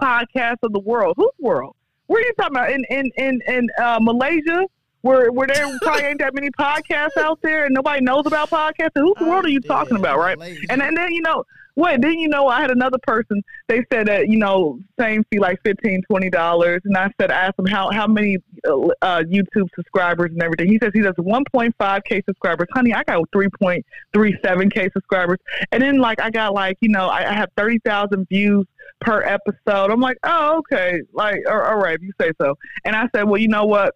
podcasts 0.00 0.56
of 0.62 0.72
the 0.72 0.80
world. 0.80 1.14
Whose 1.16 1.30
world? 1.38 1.76
Where 2.06 2.20
are 2.20 2.24
you 2.24 2.32
talking 2.38 2.56
about? 2.56 2.70
In 2.70 2.84
in 2.90 3.10
in, 3.18 3.40
in 3.46 3.68
uh, 3.80 3.98
Malaysia? 4.00 4.64
Where, 5.06 5.30
where 5.30 5.46
there 5.46 5.66
probably 5.82 6.02
ain't 6.02 6.18
that 6.18 6.34
many 6.34 6.50
podcasts 6.50 7.16
out 7.16 7.38
there 7.42 7.66
and 7.66 7.74
nobody 7.74 8.00
knows 8.00 8.26
about 8.26 8.50
podcasts. 8.50 8.90
Who 8.96 9.14
the 9.18 9.24
world 9.24 9.44
are 9.44 9.48
you 9.48 9.60
talking 9.60 9.96
about, 9.96 10.18
right? 10.18 10.36
And, 10.68 10.82
and 10.82 10.96
then 10.96 11.12
you 11.12 11.22
know, 11.22 11.44
wait, 11.76 12.00
then 12.00 12.18
you 12.18 12.28
know, 12.28 12.48
I 12.48 12.60
had 12.60 12.72
another 12.72 12.98
person. 13.06 13.40
They 13.68 13.84
said 13.92 14.08
that 14.08 14.28
you 14.28 14.38
know, 14.38 14.80
same 14.98 15.22
fee 15.30 15.38
like 15.38 15.60
fifteen, 15.62 16.02
twenty 16.10 16.28
dollars, 16.28 16.80
and 16.84 16.96
I 16.96 17.10
said, 17.20 17.30
I 17.30 17.46
asked 17.46 17.58
him 17.58 17.66
how 17.66 17.90
how 17.92 18.08
many 18.08 18.38
uh, 18.66 18.88
uh, 19.00 19.22
YouTube 19.22 19.68
subscribers 19.76 20.32
and 20.32 20.42
everything. 20.42 20.68
He 20.68 20.78
says 20.82 20.90
he 20.92 21.02
does 21.02 21.14
one 21.18 21.44
point 21.52 21.74
five 21.78 22.02
k 22.04 22.20
subscribers. 22.26 22.66
Honey, 22.72 22.92
I 22.92 23.04
got 23.04 23.22
three 23.32 23.48
point 23.60 23.86
three 24.12 24.36
seven 24.44 24.70
k 24.70 24.90
subscribers, 24.92 25.38
and 25.70 25.80
then 25.80 25.98
like 25.98 26.20
I 26.20 26.30
got 26.30 26.52
like 26.52 26.78
you 26.80 26.88
know, 26.88 27.06
I, 27.06 27.30
I 27.30 27.32
have 27.32 27.50
thirty 27.56 27.78
thousand 27.84 28.26
views 28.28 28.66
per 29.00 29.22
episode. 29.22 29.92
I'm 29.92 30.00
like, 30.00 30.16
oh 30.24 30.58
okay, 30.58 31.00
like 31.12 31.42
all 31.48 31.60
all 31.60 31.76
right, 31.76 31.94
if 31.94 32.02
you 32.02 32.12
say 32.20 32.32
so. 32.40 32.56
And 32.84 32.96
I 32.96 33.08
said, 33.14 33.24
well, 33.24 33.40
you 33.40 33.48
know 33.48 33.66
what? 33.66 33.94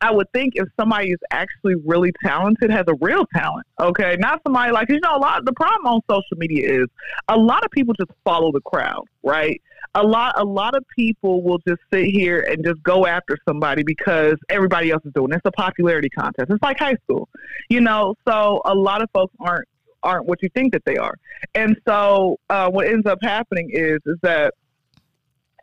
I 0.00 0.10
would 0.10 0.32
think 0.32 0.54
if 0.56 0.68
somebody 0.78 1.10
is 1.10 1.18
actually 1.30 1.74
really 1.74 2.12
talented, 2.24 2.70
has 2.70 2.84
a 2.88 2.94
real 3.00 3.26
talent, 3.34 3.66
okay, 3.78 4.16
not 4.18 4.40
somebody 4.42 4.72
like 4.72 4.88
you 4.88 4.98
know 5.00 5.16
a 5.16 5.18
lot. 5.18 5.44
The 5.44 5.52
problem 5.52 5.94
on 5.94 6.00
social 6.10 6.36
media 6.38 6.82
is 6.82 6.86
a 7.28 7.36
lot 7.36 7.64
of 7.64 7.70
people 7.70 7.94
just 7.94 8.10
follow 8.24 8.50
the 8.50 8.62
crowd, 8.62 9.04
right? 9.22 9.60
A 9.94 10.02
lot, 10.02 10.34
a 10.40 10.44
lot 10.44 10.74
of 10.76 10.84
people 10.96 11.42
will 11.42 11.58
just 11.66 11.80
sit 11.92 12.06
here 12.06 12.46
and 12.48 12.64
just 12.64 12.82
go 12.82 13.06
after 13.06 13.36
somebody 13.46 13.82
because 13.82 14.36
everybody 14.48 14.90
else 14.90 15.04
is 15.04 15.12
doing. 15.12 15.32
it. 15.32 15.36
It's 15.36 15.46
a 15.46 15.50
popularity 15.50 16.08
contest. 16.08 16.50
It's 16.50 16.62
like 16.62 16.78
high 16.78 16.96
school, 17.04 17.28
you 17.68 17.80
know. 17.80 18.14
So 18.26 18.62
a 18.64 18.74
lot 18.74 19.02
of 19.02 19.10
folks 19.12 19.34
aren't 19.40 19.68
aren't 20.02 20.24
what 20.24 20.42
you 20.42 20.48
think 20.54 20.72
that 20.72 20.82
they 20.86 20.96
are, 20.96 21.14
and 21.54 21.76
so 21.86 22.38
uh, 22.48 22.70
what 22.70 22.86
ends 22.86 23.06
up 23.06 23.18
happening 23.20 23.68
is 23.70 23.98
is 24.06 24.16
that 24.22 24.54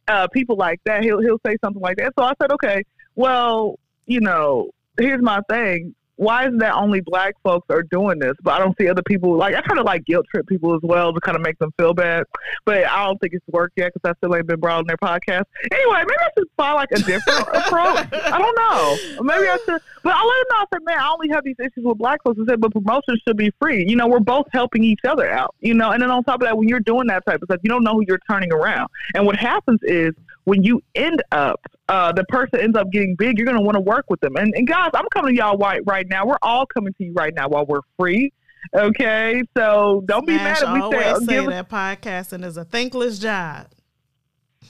uh, 0.07 0.27
people 0.27 0.57
like 0.57 0.79
that 0.85 1.03
he'll 1.03 1.21
he'll 1.21 1.41
say 1.45 1.55
something 1.63 1.81
like 1.81 1.97
that. 1.97 2.13
So 2.19 2.25
I 2.25 2.33
said, 2.41 2.51
okay, 2.51 2.83
well, 3.15 3.79
you 4.07 4.21
know, 4.21 4.71
here's 4.97 5.21
my 5.21 5.41
thing. 5.49 5.93
Why 6.17 6.47
is 6.47 6.53
that 6.57 6.73
only 6.73 7.01
black 7.01 7.35
folks 7.43 7.67
are 7.69 7.83
doing 7.83 8.19
this, 8.19 8.33
but 8.41 8.53
I 8.53 8.59
don't 8.59 8.75
see 8.79 8.89
other 8.89 9.03
people? 9.03 9.37
Like 9.37 9.55
I 9.55 9.61
kind 9.61 9.79
of 9.79 9.85
like 9.85 10.05
guilt 10.05 10.25
trip 10.29 10.47
people 10.47 10.75
as 10.75 10.81
well 10.83 11.13
to 11.13 11.19
kind 11.19 11.35
of 11.35 11.43
make 11.43 11.57
them 11.59 11.71
feel 11.77 11.93
bad, 11.93 12.25
but 12.65 12.85
I 12.85 13.05
don't 13.05 13.19
think 13.19 13.33
it's 13.33 13.47
worked 13.47 13.73
yet 13.77 13.93
because 13.93 14.09
I 14.09 14.17
still 14.17 14.35
ain't 14.35 14.47
been 14.47 14.59
brought 14.59 14.79
on 14.79 14.85
their 14.87 14.97
podcast. 14.97 15.43
Anyway, 15.71 15.97
maybe 15.99 16.19
I 16.19 16.29
should 16.37 16.47
find 16.57 16.75
like 16.75 16.91
a 16.91 16.99
different 16.99 17.47
approach. 17.53 18.07
I 18.13 18.37
don't 18.37 18.57
know. 18.57 19.23
Maybe 19.23 19.47
I 19.47 19.57
should, 19.65 19.81
but 20.03 20.13
I 20.13 20.23
let 20.23 20.39
him 20.39 20.45
know. 20.49 20.57
I 20.57 20.65
said, 20.73 20.83
man, 20.83 20.99
I 20.99 21.09
only 21.09 21.29
have 21.29 21.43
these 21.43 21.59
issues 21.59 21.83
with 21.83 21.97
black 21.97 22.23
folks. 22.23 22.39
I 22.41 22.51
said, 22.51 22.61
but 22.61 22.71
promotion 22.71 23.17
should 23.27 23.37
be 23.37 23.51
free. 23.61 23.85
You 23.87 23.95
know, 23.95 24.07
we're 24.07 24.19
both 24.19 24.47
helping 24.51 24.83
each 24.83 25.01
other 25.07 25.29
out. 25.29 25.55
You 25.59 25.73
know, 25.73 25.91
and 25.91 26.01
then 26.01 26.09
on 26.09 26.23
top 26.23 26.41
of 26.41 26.47
that, 26.47 26.57
when 26.57 26.67
you're 26.67 26.79
doing 26.79 27.07
that 27.07 27.25
type 27.25 27.41
of 27.41 27.47
stuff, 27.47 27.59
you 27.63 27.69
don't 27.69 27.83
know 27.83 27.93
who 27.93 28.03
you're 28.07 28.19
turning 28.29 28.51
around. 28.51 28.89
And 29.13 29.25
what 29.25 29.35
happens 29.35 29.79
is 29.83 30.13
when 30.47 30.63
you 30.63 30.81
end 30.95 31.21
up, 31.33 31.59
uh, 31.89 32.13
the 32.13 32.23
person 32.25 32.61
ends 32.61 32.77
up 32.77 32.89
getting 32.89 33.15
big, 33.15 33.37
you're 33.37 33.45
going 33.45 33.57
to 33.57 33.61
want 33.61 33.75
to 33.75 33.81
work 33.81 34.05
with 34.09 34.21
them. 34.21 34.37
And, 34.37 34.53
and 34.55 34.65
guys, 34.65 34.91
I'm 34.93 35.07
coming 35.13 35.35
to 35.35 35.37
y'all 35.37 35.57
right, 35.57 35.81
right 36.07 36.17
now. 36.17 36.25
We're 36.25 36.37
all 36.41 36.65
coming 36.65 36.93
to 36.93 37.03
you 37.03 37.13
right 37.13 37.33
now 37.33 37.47
while 37.47 37.65
we're 37.65 37.81
free. 37.97 38.31
Okay, 38.75 39.43
so 39.55 40.03
don't 40.05 40.25
be 40.25 40.33
Smash 40.33 40.61
mad 40.61 40.67
if 40.67 40.73
we 40.73 40.81
always 40.81 40.99
say, 41.19 41.25
say 41.25 41.37
us 41.37 41.47
that 41.47 41.69
podcasting 41.69 42.43
is 42.43 42.57
a 42.57 42.65
thankless 42.65 43.19
job. 43.19 43.67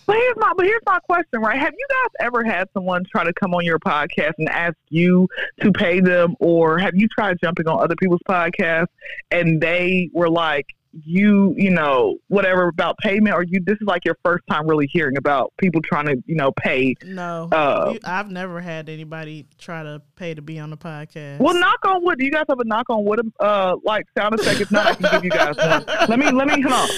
But 0.06 0.17
here's 0.17 0.36
my 0.38 0.53
but 0.56 0.65
here's 0.65 0.82
my 0.86 1.00
question, 1.00 1.41
right? 1.41 1.60
Have 1.60 1.74
you 1.74 1.88
guys 1.89 2.27
ever 2.27 2.44
had 2.44 2.67
someone 2.74 3.03
try 3.12 3.24
to 3.24 3.34
come 3.34 3.53
on 3.53 3.65
your 3.65 3.79
podcast 3.79 4.34
and 4.38 4.48
ask 4.50 4.75
you 4.89 5.27
to 5.62 5.72
pay 5.72 6.00
them, 6.00 6.36
or 6.39 6.77
have 6.77 6.96
you 6.96 7.08
tried 7.08 7.38
jumping 7.44 7.67
on 7.67 7.82
other 7.82 7.96
people's 7.96 8.22
podcasts 8.29 8.88
and 9.32 9.60
they 9.60 10.10
were 10.13 10.29
like, 10.29 10.65
you, 11.04 11.54
you 11.58 11.70
know, 11.70 12.18
whatever 12.27 12.68
about 12.68 12.98
payment, 13.00 13.36
or 13.36 13.44
you? 13.44 13.60
This 13.66 13.75
is 13.82 13.88
like 13.88 14.04
your 14.06 14.18
first 14.24 14.44
time 14.50 14.68
really 14.68 14.88
hearing 14.92 15.18
about 15.18 15.54
people 15.58 15.82
trying 15.82 16.06
to, 16.08 16.22
you 16.25 16.36
know, 16.36 16.51
pay. 16.51 16.96
No, 17.04 17.48
Uh, 17.51 17.92
You- 17.94 18.00
I've 18.04 18.30
never 18.32 18.60
had 18.62 18.89
anybody 18.89 19.46
try 19.60 19.84
to 19.84 20.01
pay 20.16 20.34
to 20.34 20.42
be 20.42 20.60
on 20.60 20.70
the 20.70 20.77
podcast. 20.77 21.39
Well, 21.39 21.54
knock 21.60 21.80
on 21.86 22.04
wood. 22.04 22.20
Do 22.20 22.25
you 22.25 22.32
guys 22.32 22.46
have 22.50 22.60
a 22.60 22.66
knock 22.66 22.89
on 22.89 23.06
wood, 23.06 23.20
uh, 23.39 23.75
like 23.84 24.06
sound 24.18 24.39
effect? 24.39 24.62
If 24.62 24.72
not, 24.72 24.88
I 24.88 24.96
can 24.96 25.12
give 25.12 25.24
you 25.25 25.30
guys 25.30 25.56
one. 25.58 25.86
Let 26.10 26.20
me, 26.20 26.32
let 26.32 26.48
me, 26.48 26.62
hold 26.62 26.74
on. 26.74 26.89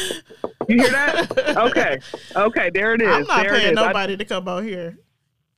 You 0.67 0.81
hear 0.83 0.91
that? 0.91 1.57
Okay, 1.57 1.99
okay, 2.35 2.69
there 2.73 2.93
it 2.93 3.01
is. 3.01 3.07
I'm 3.07 3.23
not 3.23 3.41
there 3.43 3.53
paying 3.53 3.71
is. 3.73 3.77
I- 3.77 3.87
nobody 3.87 4.17
to 4.17 4.25
come 4.25 4.47
out 4.47 4.63
here 4.63 4.97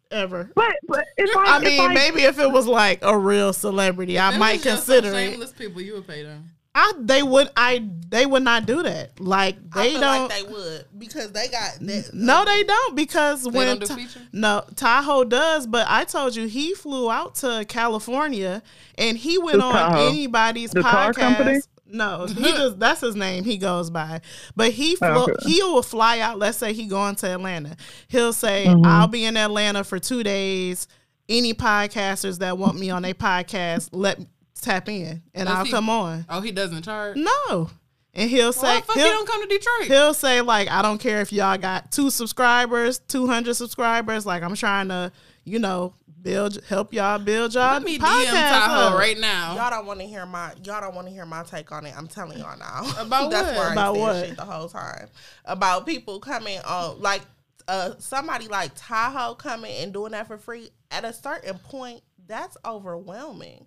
ever. 0.10 0.50
but, 0.56 0.74
but 0.88 1.06
it's 1.18 1.34
like, 1.36 1.48
I 1.48 1.58
it's 1.58 1.66
mean, 1.66 1.78
like- 1.86 1.94
maybe 1.94 2.24
if 2.24 2.40
it 2.40 2.52
was 2.52 2.66
like 2.68 3.00
a 3.04 3.18
real 3.18 3.54
celebrity, 3.54 4.18
I 4.20 4.38
might 4.38 4.54
was 4.54 4.64
just 4.64 4.86
some 4.86 4.96
consider 4.96 5.18
it. 5.18 5.30
Shameless 5.32 5.54
people, 5.54 5.82
you 5.82 5.94
would 5.96 6.08
pay 6.08 6.24
them. 6.24 6.50
I 6.74 6.94
they 7.00 7.22
would 7.22 7.50
I 7.58 7.86
they 8.10 8.26
would 8.26 8.44
not 8.44 8.66
do 8.66 8.82
that. 8.84 9.20
Like 9.20 9.58
I 9.74 9.84
they 9.84 9.92
feel 9.92 10.00
don't. 10.02 10.30
like 10.30 10.38
they 10.38 10.52
would 10.52 10.86
because 10.98 11.32
they 11.34 11.48
got 11.50 11.80
that. 11.82 12.12
no, 12.14 12.46
they 12.46 12.64
don't 12.64 12.96
because 12.96 13.44
They 13.44 13.50
when 13.50 13.78
don't 13.80 13.80
do 13.82 13.88
Ta- 14.08 14.20
no 14.32 14.64
Tahoe 14.76 15.26
does, 15.26 15.68
but 15.68 15.86
I 15.90 16.06
told 16.06 16.36
you 16.36 16.48
he 16.48 16.74
flew 16.74 17.12
out 17.12 17.36
to 17.36 17.66
California 17.68 18.64
and 18.98 19.18
he 19.18 19.38
went 19.38 19.56
Who's 19.56 19.64
on 19.66 19.74
Tahoe? 19.74 20.08
anybody's 20.10 20.72
The 20.72 20.82
car 20.82 21.12
podcast. 21.12 21.16
company? 21.16 21.60
No, 21.94 22.26
he 22.26 22.42
just 22.54 22.80
that's 22.80 23.02
his 23.02 23.18
name. 23.18 23.44
He 23.44 23.58
goes 23.58 23.90
by, 23.90 24.22
but 24.56 24.72
he 24.72 24.96
flo- 24.96 25.10
Oh, 25.14 25.24
Okay. 25.24 25.50
he 25.50 25.62
will 25.64 25.84
fly 25.84 26.20
out. 26.20 26.40
Let's 26.40 26.58
say 26.58 26.72
he 26.72 26.86
going 26.86 27.16
to 27.16 27.28
Atlanta. 27.28 27.76
He'll 28.08 28.32
say, 28.32 28.64
Mm-hmm. 28.68 28.86
"I'll 28.86 29.08
be 29.10 29.26
in 29.26 29.36
Atlanta 29.36 29.84
for 29.84 30.00
two 30.00 30.24
days. 30.24 30.88
Any 31.28 31.54
podcasters 31.54 32.40
that 32.40 32.58
want 32.58 32.80
me 32.80 32.90
on 32.92 33.04
a 33.04 33.14
podcast, 33.14 33.90
let 33.92 34.20
me 34.20 34.28
tap 34.62 34.88
in, 34.90 35.22
and 35.34 35.48
Does 35.48 35.58
I'll 35.58 35.66
he- 35.66 35.72
come 35.72 35.90
on." 35.90 36.26
Oh, 36.30 36.42
he 36.42 36.52
doesn't 36.52 36.84
charge. 36.84 37.18
No, 37.18 37.70
and 38.14 38.30
he'll 38.30 38.52
Why 38.54 38.76
say 38.76 38.80
the 38.82 38.86
fuck 38.86 38.96
he 38.96 39.02
he'll, 39.02 39.12
don't 39.12 39.28
come 39.28 39.42
to 39.42 39.48
Detroit? 39.48 39.88
he'll 39.88 40.14
say 40.14 40.42
like, 40.42 40.70
"I 40.70 40.82
don't 40.82 41.00
care 41.00 41.22
if 41.22 41.34
y'all 41.34 41.58
got 41.58 41.92
two 41.92 42.10
subscribers, 42.10 43.00
two 43.00 43.28
hundred 43.28 43.56
subscribers. 43.56 44.26
Like 44.26 44.44
I'm 44.44 44.56
trying 44.56 44.88
to, 44.90 45.12
you 45.44 45.60
know." 45.60 45.94
Build, 46.24 46.64
help 46.70 46.94
y'all 46.94 47.18
build 47.18 47.56
y'all 47.56 47.74
Let 47.74 47.82
me 47.82 47.98
DM 47.98 48.26
Tahoe 48.30 48.90
up. 48.94 49.00
right 49.00 49.18
now. 49.18 49.56
Y'all 49.56 49.72
don't 49.72 49.88
want 49.88 50.02
to 50.02 50.06
hear 50.06 50.24
my 50.28 50.54
y'all 50.64 50.80
don't 50.80 50.94
want 50.94 51.08
to 51.08 51.12
hear 51.12 51.26
my 51.26 51.42
take 51.42 51.72
on 51.72 51.84
it. 51.88 51.98
I'm 51.98 52.06
telling 52.08 52.38
y'all 52.38 52.60
now. 52.60 52.84
About 53.00 53.32
That's 53.32 53.48
what? 53.48 53.58
why 53.58 53.70
I 53.70 53.72
About 53.72 53.96
said 53.96 54.02
what? 54.02 54.26
shit 54.28 54.38
the 54.38 54.46
whole 54.46 54.70
time. 54.70 55.08
About 55.46 55.88
people 55.88 56.20
coming 56.20 56.60
on 56.60 57.02
like 57.02 57.24
uh 57.68 57.94
somebody 57.98 58.48
like 58.48 58.70
Tahoe 58.76 59.34
coming 59.34 59.74
and 59.78 59.92
doing 59.92 60.12
that 60.12 60.28
for 60.28 60.38
free. 60.38 60.70
At 60.92 61.06
a 61.06 61.12
certain 61.14 61.58
point, 61.58 62.02
that's 62.32 62.58
overwhelming. 62.66 63.66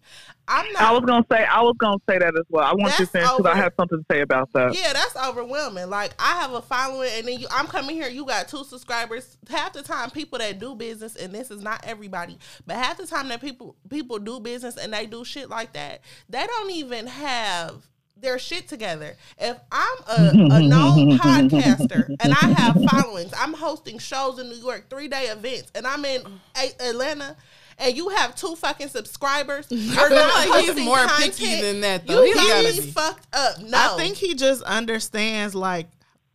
I'm 0.49 0.73
not 0.73 0.83
I 0.83 0.92
was 0.92 1.02
gonna 1.04 1.25
say 1.30 1.44
I 1.44 1.61
was 1.61 1.76
gonna 1.78 1.99
say 2.09 2.18
that 2.18 2.35
as 2.37 2.44
well. 2.49 2.64
I 2.64 2.75
want 2.75 2.99
you 2.99 3.06
to 3.06 3.12
because 3.12 3.47
I 3.47 3.54
have 3.56 3.73
something 3.78 3.99
to 3.99 4.04
say 4.11 4.23
about 4.23 4.52
that. 4.54 4.75
Yeah, 4.75 4.92
that's 4.92 5.16
overwhelming. 5.16 5.90
Like 5.90 6.12
I 6.18 6.40
have 6.40 6.52
a 6.52 6.62
following, 6.62 7.11
and 7.12 7.28
then 7.28 7.38
you, 7.38 7.47
I'm 7.50 7.66
coming 7.66 7.94
here. 7.94 8.09
You 8.09 8.25
got 8.25 8.49
two 8.49 8.64
subscribers. 8.64 9.37
Half 9.49 9.75
the 9.75 9.83
time, 9.83 10.11
people 10.11 10.38
that 10.38 10.59
do 10.59 10.75
business, 10.75 11.16
and 11.16 11.33
this 11.33 11.50
is 11.50 11.62
not 11.62 11.85
everybody, 11.85 12.38
but 12.66 12.76
half 12.76 12.97
the 12.97 13.06
time 13.06 13.28
that 13.28 13.40
people 13.40 13.76
people 13.90 14.18
do 14.18 14.40
business 14.40 14.76
and 14.76 14.92
they 14.92 15.06
do 15.06 15.25
shit 15.25 15.50
like 15.50 15.75
that, 15.75 16.00
they 16.28 16.47
don't 16.47 16.71
even 16.71 17.06
have 17.06 17.87
their 18.16 18.38
shit 18.38 18.68
together. 18.68 19.14
If 19.38 19.59
I'm 19.71 19.99
a, 20.09 20.30
a 20.54 20.62
known 20.62 21.18
podcaster 21.18 22.09
and 22.21 22.33
I 22.33 22.49
have 22.49 22.83
followings, 22.90 23.33
I'm 23.38 23.52
hosting 23.52 23.99
shows 23.99 24.38
in 24.38 24.49
New 24.49 24.56
York, 24.56 24.88
three 24.88 25.09
day 25.09 25.26
events, 25.26 25.71
and 25.75 25.87
I'm 25.87 26.04
in 26.04 26.23
A- 26.56 26.88
Atlanta. 26.88 27.37
And 27.78 27.97
you 27.97 28.11
have 28.11 28.35
two 28.37 28.54
fucking 28.57 28.88
subscribers. 28.88 29.66
You're 29.69 30.09
feel 30.09 30.16
not 30.16 30.49
like 30.49 30.61
he's 30.61 30.66
posting 30.69 30.85
more 30.85 31.07
picky 31.19 31.61
than 31.61 31.81
that, 31.81 32.07
though. 32.07 32.23
You 32.23 32.26
He's 32.26 32.35
got 32.37 32.49
gotta 32.49 32.69
me 32.75 32.81
be. 32.81 32.90
fucked 32.90 33.26
up. 33.35 33.61
No, 33.62 33.78
I 33.78 33.97
think 33.97 34.16
he 34.16 34.35
just 34.35 34.62
understands 34.62 35.54
like 35.54 35.88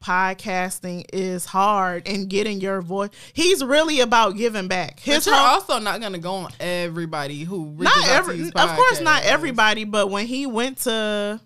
podcasting 0.03 1.05
is 1.12 1.46
hard 1.46 2.08
and 2.08 2.29
getting 2.29 2.62
your 2.62 2.81
voice. 2.81 3.10
He's 3.34 3.63
really 3.63 4.00
about 4.00 4.38
giving 4.38 4.67
back. 4.67 4.96
But 4.98 5.03
His 5.15 5.25
you're 5.25 5.36
whole, 5.36 5.55
also 5.55 5.79
not 5.79 6.01
gonna 6.01 6.17
go 6.19 6.34
on 6.36 6.51
everybody 6.60 7.43
who 7.43 7.75
not 7.77 7.98
out 7.98 8.05
to 8.05 8.12
every, 8.12 8.41
of 8.55 8.69
course, 8.75 9.01
not 9.01 9.24
everybody, 9.24 9.84
but 9.84 10.10
when 10.10 10.25
he 10.25 10.46
went 10.46 10.77
to, 10.79 11.39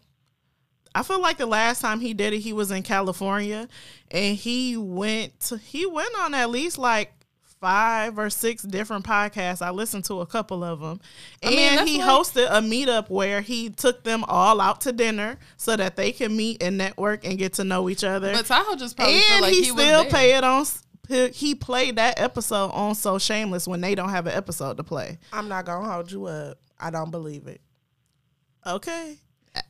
I 0.94 1.04
feel 1.04 1.20
like 1.20 1.38
the 1.38 1.48
last 1.48 1.82
time 1.82 2.00
he 2.00 2.14
did 2.14 2.34
it, 2.34 2.40
he 2.40 2.54
was 2.54 2.70
in 2.70 2.84
California, 2.84 3.68
and 4.12 4.38
he 4.38 4.78
went 4.78 5.40
to, 5.42 5.58
he 5.58 5.86
went 5.88 6.14
on 6.20 6.36
at 6.36 6.50
least 6.52 6.78
like 6.78 7.12
five 7.64 8.20
or 8.20 8.30
six 8.30 8.62
different 8.62 9.06
podcasts. 9.06 9.62
I 9.62 9.70
listened 9.72 10.04
to 10.06 10.20
a 10.20 10.26
couple 10.26 10.64
of 10.66 10.82
them, 10.82 11.00
and 11.42 11.56
mean, 11.56 11.88
he 11.88 11.98
like- 12.00 12.10
hosted 12.10 12.48
a 12.50 12.60
meetup 12.62 13.10
where 13.10 13.40
he 13.40 13.70
took 13.70 14.04
them 14.04 14.26
all 14.28 14.60
out 14.60 14.82
to 14.82 14.92
dinner 14.92 15.38
so 15.56 15.78
that 15.78 15.96
they 15.96 16.12
can 16.12 16.36
meet 16.36 16.62
and 16.62 16.78
network 16.78 17.26
and 17.26 17.38
get 17.38 17.54
to 17.54 17.64
know 17.64 17.90
each 17.90 18.04
other. 18.04 18.34
But 18.34 18.46
Tahoe 18.48 18.76
just 18.76 18.98
probably 18.98 19.20
feel 19.22 19.32
and 19.36 19.42
like 19.44 19.54
he, 19.54 19.60
he, 19.64 19.70
still 19.70 19.76
there. 20.04 20.12
pay 20.12 20.36
it 20.38 20.44
on. 20.44 20.66
he- 21.08 21.30
He 21.30 21.56
played 21.56 21.96
that 21.96 22.20
episode 22.20 22.72
on 22.72 22.96
So 22.96 23.18
Shameless 23.18 23.66
when 23.68 23.80
they 23.82 23.96
don't 23.96 24.10
have 24.10 24.28
an 24.28 24.34
episode 24.34 24.76
to 24.78 24.84
play. 24.84 25.18
I'm 25.32 25.48
not 25.48 25.64
gonna 25.66 25.90
hold 25.90 26.12
you 26.12 26.26
up. 26.26 26.58
I 26.80 26.90
don't 26.90 27.12
believe 27.12 27.48
it. 27.48 27.62
Okay, 28.66 29.18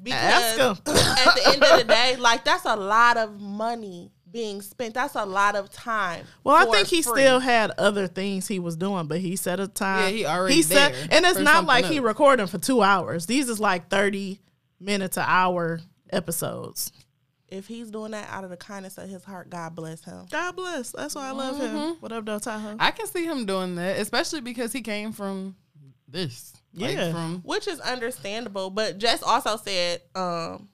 Because 0.02 0.20
Ask 0.22 0.58
him. 0.60 0.78
at 0.96 1.36
the 1.36 1.42
end 1.48 1.64
of 1.64 1.78
the 1.80 1.84
day, 1.86 2.16
like 2.18 2.44
that's 2.46 2.66
a 2.66 2.76
lot 2.76 3.18
of 3.18 3.40
money 3.40 4.12
being 4.34 4.62
spent. 4.62 4.96
That's 4.96 5.16
a 5.16 5.25
lot 5.25 5.56
of 5.56 5.70
time. 5.72 6.25
Well, 6.44 6.56
I 6.58 6.70
think 6.70 6.88
he 6.90 7.02
free. 7.02 7.22
still 7.22 7.40
had 7.40 7.72
other 7.78 8.08
things 8.08 8.48
he 8.50 8.60
was 8.60 8.75
doing, 8.75 9.08
but 9.08 9.20
he 9.20 9.38
set 9.38 9.62
a 9.62 9.68
time. 9.70 10.10
Yeah, 10.12 10.18
he 10.18 10.25
already 10.25 10.62
set, 10.63 10.92
there 10.94 11.08
and 11.12 11.25
it's 11.25 11.40
not 11.40 11.63
like 11.66 11.84
something 11.86 11.92
he 11.94 11.98
else. 12.00 12.06
recording 12.08 12.48
for 12.48 12.58
two 12.58 12.82
hours. 12.82 13.25
These 13.28 13.48
is 13.48 13.60
like 13.62 13.88
thirty 13.90 14.42
minute 14.82 15.13
to 15.13 15.22
hour 15.22 15.80
episodes. 16.12 16.92
If 17.48 17.68
he's 17.68 17.92
doing 17.92 18.12
that 18.12 18.28
out 18.32 18.44
of 18.44 18.50
the 18.50 18.58
kindness 18.58 18.98
of 18.98 19.08
his 19.08 19.24
heart, 19.24 19.50
God 19.52 19.75
bless 19.75 20.04
him. 20.04 20.25
God 20.32 20.56
bless. 20.56 20.92
That's 20.92 21.13
why 21.13 21.28
I 21.28 21.32
love 21.32 21.56
Mm-hmm. 21.56 21.78
him. 21.78 21.96
What 22.00 22.12
up, 22.12 22.25
though, 22.25 22.40
Tahoe? 22.40 22.78
I 22.80 22.90
can 22.92 23.06
see 23.06 23.25
him 23.25 23.46
doing 23.46 23.75
that, 23.75 24.00
especially 24.00 24.42
because 24.42 24.74
he 24.74 24.82
came 24.82 25.12
from 25.12 25.56
this. 26.08 26.54
Like, 26.74 26.96
Yeah. 26.96 27.12
from 27.12 27.42
Which 27.44 27.68
is 27.68 27.80
understandable, 27.80 28.72
but 28.72 28.98
Jess 28.98 29.22
also 29.22 29.58
said, 29.58 30.02
um, 30.16 30.70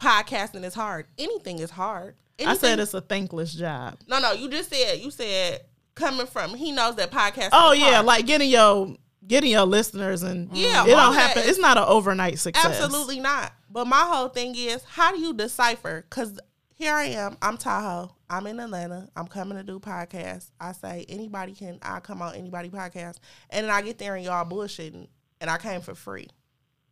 podcasting 0.00 0.64
is 0.64 0.74
hard. 0.74 1.06
Anything 1.18 1.58
is 1.58 1.70
hard. 1.70 2.16
I 2.44 2.56
said 2.56 2.80
it's 2.80 2.94
a 2.94 3.02
thankless 3.02 3.52
job. 3.52 3.98
no, 4.08 4.18
no. 4.18 4.32
You 4.32 4.48
just 4.48 4.70
said 4.70 4.98
you 4.98 5.10
said 5.10 5.60
coming 5.94 6.26
from. 6.26 6.54
He 6.54 6.72
knows 6.72 6.96
that 6.96 7.10
podcasting. 7.10 7.50
Oh 7.52 7.72
yeah, 7.72 7.94
hard. 7.94 8.06
like 8.06 8.26
getting 8.26 8.50
your 8.50 8.96
getting 9.26 9.50
your 9.50 9.66
listeners 9.66 10.22
and 10.22 10.50
Yeah, 10.52 10.84
it 10.84 10.88
don't 10.88 11.14
happen. 11.14 11.42
It's 11.46 11.58
not 11.58 11.76
an 11.76 11.84
overnight 11.86 12.38
success. 12.38 12.80
Absolutely 12.80 13.20
not. 13.20 13.52
But 13.70 13.86
my 13.86 14.00
whole 14.00 14.28
thing 14.28 14.54
is, 14.56 14.82
how 14.84 15.12
do 15.14 15.20
you 15.20 15.32
decipher? 15.32 16.04
Because 16.08 16.38
here 16.74 16.94
I 16.94 17.04
am. 17.04 17.36
I'm 17.42 17.56
Tahoe. 17.56 18.14
I'm 18.28 18.46
in 18.46 18.58
Atlanta. 18.58 19.08
I'm 19.14 19.26
coming 19.26 19.58
to 19.58 19.64
do 19.64 19.78
podcasts. 19.78 20.50
I 20.60 20.72
say 20.72 21.04
anybody 21.08 21.52
can. 21.54 21.78
I 21.82 22.00
come 22.00 22.22
on 22.22 22.34
anybody 22.34 22.70
podcast, 22.70 23.16
and 23.50 23.64
then 23.64 23.70
I 23.70 23.82
get 23.82 23.98
there 23.98 24.16
and 24.16 24.24
y'all 24.24 24.48
bullshitting, 24.48 25.08
and 25.40 25.50
I 25.50 25.58
came 25.58 25.82
for 25.82 25.94
free. 25.94 26.28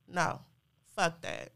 No, 0.07 0.41
fuck 0.95 1.21
that. 1.23 1.50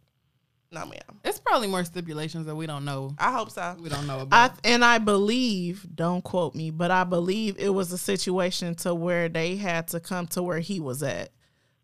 No, 0.73 0.87
ma'am. 0.87 1.21
it's 1.23 1.39
probably 1.39 1.69
more 1.69 1.85
stipulations 1.85 2.47
that 2.47 2.55
we 2.57 2.67
don't 2.67 2.85
know. 2.87 3.15
I 3.19 3.31
hope 3.31 3.51
so. 3.51 3.77
We 3.79 3.89
don't 3.91 4.07
know 4.07 4.21
about. 4.21 4.53
I 4.53 4.69
and 4.69 4.83
I 4.85 4.99
believe, 4.99 5.87
don't 5.95 6.25
quote 6.25 6.55
me, 6.55 6.71
but 6.71 6.91
I 6.91 7.05
believe 7.05 7.57
it 7.59 7.69
was 7.69 7.93
a 7.93 7.99
situation 7.99 8.75
to 8.77 8.95
where 8.95 9.29
they 9.29 9.57
had 9.57 9.89
to 9.89 10.01
come 10.01 10.27
to 10.29 10.43
where 10.43 10.61
he 10.61 10.81
was 10.81 11.03
at. 11.03 11.31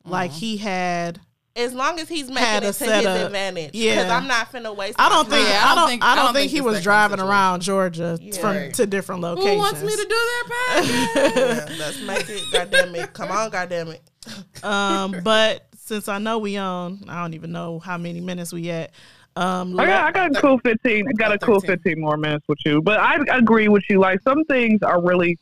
Like 0.04 0.30
Mm-hmm. 0.30 0.40
he 0.40 0.56
had 0.56 1.20
As 1.54 1.74
long 1.74 1.98
as 2.00 2.08
he's 2.08 2.28
Had 2.28 2.34
making 2.34 2.46
a 2.52 2.56
it 2.56 2.60
to 2.60 2.66
his 2.66 2.76
setup. 2.76 3.26
advantage. 3.26 3.74
Yeah. 3.74 3.96
Because 3.96 4.10
I'm 4.12 4.26
not 4.26 4.50
finna 4.52 4.74
waste. 4.74 4.96
I 4.98 5.08
don't 5.10 5.28
think. 5.28 5.46
Yeah, 5.48 5.64
I 5.66 5.74
don't 5.74 5.88
think 5.88 6.02
I 6.04 6.14
don't, 6.14 6.26
think, 6.32 6.50
think 6.50 6.52
he 6.52 6.60
was 6.62 6.76
that 6.76 6.76
kind 6.76 6.78
of 6.78 6.84
driving 6.84 7.18
situation. 7.18 7.30
around 7.30 7.60
Georgia 7.62 8.18
Yeah. 8.22 8.40
from 8.40 8.56
Right. 8.56 8.74
to 8.74 8.86
different 8.86 9.20
locations. 9.20 9.50
Who 9.52 9.58
wants 9.58 9.82
me 9.82 9.90
to 9.90 10.02
do 10.02 10.08
that 10.08 10.48
podcast? 10.70 11.36
Yeah, 11.36 11.76
let's 11.78 12.00
make 12.02 12.28
it. 12.30 12.42
Goddamn 12.52 12.94
it! 12.94 13.12
Come 13.12 13.30
on, 13.32 13.50
goddamn 13.50 13.88
it! 13.88 14.64
um, 14.64 15.16
but 15.22 15.67
since 15.88 16.06
I 16.06 16.18
know 16.18 16.38
we 16.38 16.56
on, 16.58 17.04
I 17.08 17.22
don't 17.22 17.34
even 17.34 17.50
know 17.50 17.78
how 17.78 17.96
many 17.96 18.20
minutes 18.20 18.52
we 18.52 18.70
at. 18.70 18.90
Um, 19.36 19.78
I 19.80 19.86
got, 19.86 20.04
I 20.04 20.12
got 20.12 20.36
a 20.36 20.40
cool 20.40 20.58
15. 20.58 21.08
I 21.08 21.12
got 21.12 21.32
a 21.32 21.38
cool 21.38 21.60
13. 21.60 21.76
15 21.76 22.00
more 22.00 22.16
minutes 22.16 22.44
with 22.46 22.58
you. 22.64 22.82
But 22.82 23.00
I 23.00 23.16
agree 23.30 23.68
with 23.68 23.84
you. 23.88 23.98
Like, 23.98 24.20
some 24.22 24.44
things 24.44 24.82
are 24.82 25.02
really 25.02 25.38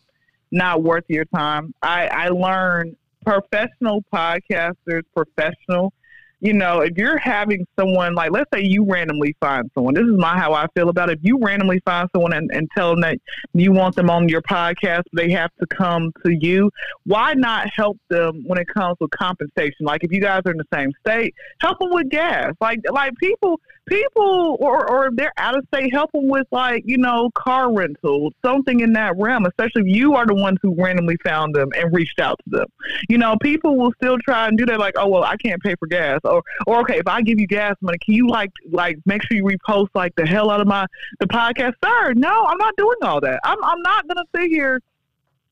not 0.52 0.82
worth 0.82 1.04
your 1.08 1.24
time. 1.26 1.74
I, 1.82 2.06
I 2.06 2.28
learned 2.28 2.96
professional 3.24 4.04
podcasters, 4.12 5.02
professional. 5.14 5.92
You 6.40 6.52
know, 6.52 6.81
if 6.81 6.99
you're 6.99 7.16
having 7.16 7.66
someone, 7.78 8.14
like, 8.14 8.31
let's 8.31 8.50
say 8.52 8.62
you 8.62 8.85
randomly 8.85 9.35
find 9.40 9.71
someone, 9.75 9.95
this 9.95 10.05
is 10.05 10.19
my 10.19 10.38
how 10.38 10.52
I 10.52 10.66
feel 10.75 10.90
about 10.90 11.09
it. 11.09 11.19
If 11.19 11.25
you 11.25 11.38
randomly 11.38 11.81
find 11.87 12.11
someone 12.14 12.35
and, 12.35 12.50
and 12.52 12.69
tell 12.76 12.90
them 12.90 13.00
that 13.00 13.19
you 13.55 13.73
want 13.73 13.97
them 13.97 14.11
on 14.11 14.28
your 14.28 14.43
podcast, 14.43 15.05
they 15.14 15.31
have 15.31 15.50
to 15.61 15.66
come 15.66 16.12
to 16.25 16.33
you, 16.33 16.71
why 17.05 17.33
not 17.33 17.71
help 17.75 17.97
them 18.11 18.45
when 18.47 18.59
it 18.59 18.69
comes 18.69 18.97
with 19.00 19.11
compensation? 19.12 19.87
Like, 19.87 20.05
if 20.05 20.12
you 20.12 20.21
guys 20.21 20.43
are 20.45 20.52
in 20.52 20.59
the 20.59 20.64
same 20.75 20.93
state, 21.00 21.35
help 21.61 21.78
them 21.78 21.90
with 21.90 22.11
gas. 22.11 22.52
Like, 22.61 22.81
like 22.90 23.14
people, 23.19 23.59
people, 23.87 24.57
or, 24.61 24.88
or 24.90 25.11
they're 25.12 25.33
out 25.37 25.57
of 25.57 25.64
state, 25.73 25.93
help 25.93 26.12
them 26.12 26.28
with 26.28 26.47
like 26.50 26.83
you 26.87 26.99
know 26.99 27.31
car 27.35 27.73
rental, 27.73 28.33
something 28.45 28.81
in 28.81 28.93
that 28.95 29.16
realm. 29.16 29.47
Especially 29.47 29.83
if 29.83 29.88
you 29.88 30.14
are 30.14 30.26
the 30.26 30.35
ones 30.35 30.59
who 30.62 30.75
randomly 30.75 31.16
found 31.25 31.55
them 31.55 31.71
and 31.76 31.95
reached 31.95 32.21
out 32.21 32.38
to 32.45 32.59
them. 32.59 32.66
You 33.09 33.19
know, 33.19 33.37
people 33.40 33.76
will 33.76 33.93
still 34.02 34.19
try 34.19 34.49
and 34.49 34.59
do 34.59 34.66
that. 34.66 34.78
Like, 34.78 34.95
oh 34.97 35.09
well, 35.09 35.25
I 35.25 35.37
can't 35.37 35.62
pay 35.62 35.75
for 35.78 35.87
gas, 35.87 36.21
or 36.25 36.43
or 36.66 36.81
okay, 36.81 36.99
if 36.99 37.07
I 37.09 37.23
give 37.23 37.40
you 37.40 37.47
gas 37.47 37.75
money, 37.81 37.99
can 38.05 38.14
you 38.14 38.28
like 38.28 38.50
like 38.71 38.99
make 39.07 39.23
sure 39.23 39.37
you 39.37 39.45
repost 39.45 39.88
like 39.95 40.14
the 40.16 40.26
hell 40.26 40.50
out 40.50 40.61
of 40.61 40.66
my 40.66 40.87
the 41.21 41.26
podcast? 41.26 41.75
Sir, 41.85 42.12
no, 42.14 42.45
I'm 42.47 42.59
not 42.59 42.75
doing 42.76 42.97
all 43.02 43.21
that. 43.21 43.40
I'm 43.45 43.62
I'm 43.64 43.81
not 43.83 44.07
gonna 44.09 44.25
sit 44.35 44.50
here. 44.50 44.81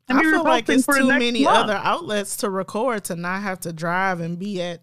and 0.08 0.18
I 0.18 0.22
feel 0.22 0.44
like 0.44 0.66
reposting 0.66 0.74
it's 0.74 0.86
the 0.86 0.92
too 0.94 1.08
many 1.08 1.44
month. 1.44 1.56
other 1.56 1.80
outlets 1.82 2.36
to 2.38 2.50
record 2.50 3.04
to 3.04 3.16
not 3.16 3.42
have 3.42 3.60
to 3.60 3.72
drive 3.72 4.20
and 4.20 4.38
be 4.38 4.60
at. 4.62 4.80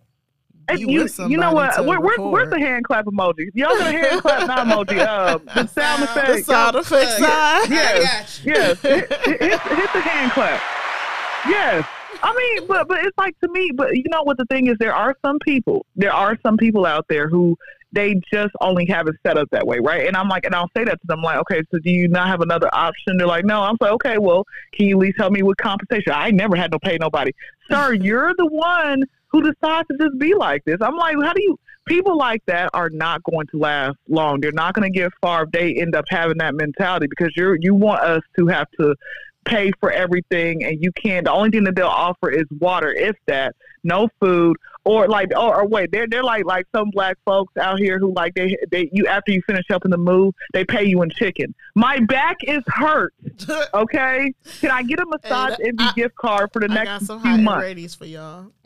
And 0.71 0.91
you, 0.91 1.03
with 1.03 1.19
you 1.19 1.37
know 1.37 1.53
what? 1.53 1.75
to 1.75 1.83
Where, 1.83 1.99
where, 1.99 2.17
where's 2.19 2.49
the 2.49 2.59
hand 2.59 2.85
clap 2.85 3.05
emoji? 3.05 3.49
Y'all 3.53 3.77
got 3.77 3.93
a 3.93 3.97
hand 3.97 4.21
clap 4.21 4.47
not 4.47 4.67
emoji? 4.67 4.99
Uh, 4.99 5.37
the 5.37 5.67
sound 5.67 6.03
effect. 6.03 6.27
The 6.27 6.43
sound 6.43 6.75
effects 6.75 7.17
side. 7.17 7.69
Yes, 7.69 8.41
yes. 8.43 8.81
hit, 8.81 9.09
hit, 9.09 9.41
hit, 9.41 9.61
hit 9.61 9.93
the 9.93 10.01
hand 10.01 10.31
clap. 10.31 10.61
Yes. 11.47 11.87
I 12.23 12.35
mean, 12.35 12.67
but 12.67 12.87
but 12.87 13.03
it's 13.03 13.17
like 13.17 13.39
to 13.39 13.49
me. 13.49 13.71
But 13.73 13.95
you 13.95 14.03
know 14.07 14.23
what 14.23 14.37
the 14.37 14.45
thing 14.45 14.67
is? 14.67 14.75
There 14.79 14.93
are 14.93 15.15
some 15.25 15.39
people. 15.39 15.85
There 15.95 16.13
are 16.13 16.37
some 16.43 16.57
people 16.57 16.85
out 16.85 17.05
there 17.09 17.27
who 17.27 17.57
they 17.93 18.21
just 18.31 18.53
only 18.61 18.85
have 18.85 19.07
it 19.07 19.15
set 19.25 19.37
up 19.37 19.49
that 19.51 19.65
way, 19.65 19.79
right? 19.79 20.07
And 20.07 20.15
I'm 20.15 20.29
like, 20.29 20.45
and 20.45 20.55
I'll 20.55 20.69
say 20.75 20.83
that 20.83 21.01
to 21.01 21.07
them, 21.07 21.21
like, 21.21 21.37
okay, 21.39 21.61
so 21.71 21.79
do 21.79 21.89
you 21.89 22.07
not 22.07 22.27
have 22.27 22.41
another 22.41 22.69
option? 22.73 23.17
They're 23.17 23.27
like, 23.27 23.45
no. 23.45 23.61
I'm 23.61 23.75
like, 23.81 23.91
okay, 23.91 24.17
well, 24.17 24.45
can 24.73 24.87
you 24.87 24.97
at 24.97 25.01
least 25.01 25.17
help 25.17 25.33
me 25.33 25.43
with 25.43 25.57
compensation? 25.57 26.13
I 26.13 26.31
never 26.31 26.55
had 26.55 26.71
no 26.71 26.79
pay 26.79 26.97
nobody, 26.99 27.31
sir. 27.69 27.93
You're 28.01 28.33
the 28.37 28.45
one 28.45 29.03
who 29.31 29.41
decides 29.41 29.87
to 29.87 29.97
just 29.97 30.17
be 30.17 30.33
like 30.33 30.63
this. 30.65 30.77
I'm 30.81 30.97
like, 30.97 31.15
how 31.23 31.33
do 31.33 31.41
you? 31.41 31.59
People 31.87 32.15
like 32.15 32.43
that 32.45 32.69
are 32.73 32.89
not 32.91 33.23
going 33.23 33.47
to 33.47 33.57
last 33.57 33.97
long. 34.07 34.39
They're 34.39 34.51
not 34.51 34.75
going 34.75 34.91
to 34.91 34.97
get 34.97 35.11
far 35.19 35.43
if 35.43 35.51
they 35.51 35.73
end 35.73 35.95
up 35.95 36.05
having 36.09 36.37
that 36.37 36.53
mentality 36.53 37.07
because 37.09 37.31
you're 37.35 37.57
you 37.59 37.73
want 37.73 38.01
us 38.01 38.21
to 38.37 38.47
have 38.47 38.67
to 38.79 38.95
pay 39.45 39.71
for 39.79 39.91
everything 39.91 40.63
and 40.63 40.83
you 40.83 40.91
can't 40.91 41.25
the 41.25 41.31
only 41.31 41.49
thing 41.49 41.63
that 41.63 41.75
they'll 41.75 41.87
offer 41.87 42.29
is 42.29 42.43
water 42.59 42.91
if 42.91 43.15
that 43.25 43.55
no 43.83 44.07
food 44.19 44.55
or 44.83 45.07
like 45.07 45.29
or, 45.35 45.61
or 45.61 45.67
wait 45.67 45.91
they're 45.91 46.07
they're 46.07 46.23
like 46.23 46.43
like 46.45 46.65
some 46.75 46.89
black 46.91 47.17
folks 47.25 47.55
out 47.57 47.77
here 47.79 47.99
who 47.99 48.13
like 48.15 48.33
they 48.35 48.57
they 48.71 48.89
you 48.91 49.05
after 49.07 49.31
you 49.31 49.41
finish 49.45 49.63
helping 49.69 49.91
them 49.91 50.03
move 50.03 50.33
they 50.53 50.65
pay 50.65 50.83
you 50.83 51.01
in 51.01 51.09
chicken 51.11 51.53
my 51.75 51.99
back 51.99 52.37
is 52.43 52.63
hurt 52.67 53.13
okay 53.73 54.33
can 54.59 54.71
i 54.71 54.81
get 54.83 54.99
a 54.99 55.05
massage 55.05 55.55
Hey, 55.59 55.69
and 55.69 55.81
I- 55.81 55.93
gift 55.93 56.15
card 56.15 56.49
for 56.51 56.59
the 56.59 56.65
I 56.71 56.75
got 56.75 56.85
next 56.85 57.05
some 57.07 57.21
few 57.21 57.31
high 57.31 57.37
months 57.41 57.63
ratings 57.63 57.95
for 57.95 58.05
y'all. 58.05 58.47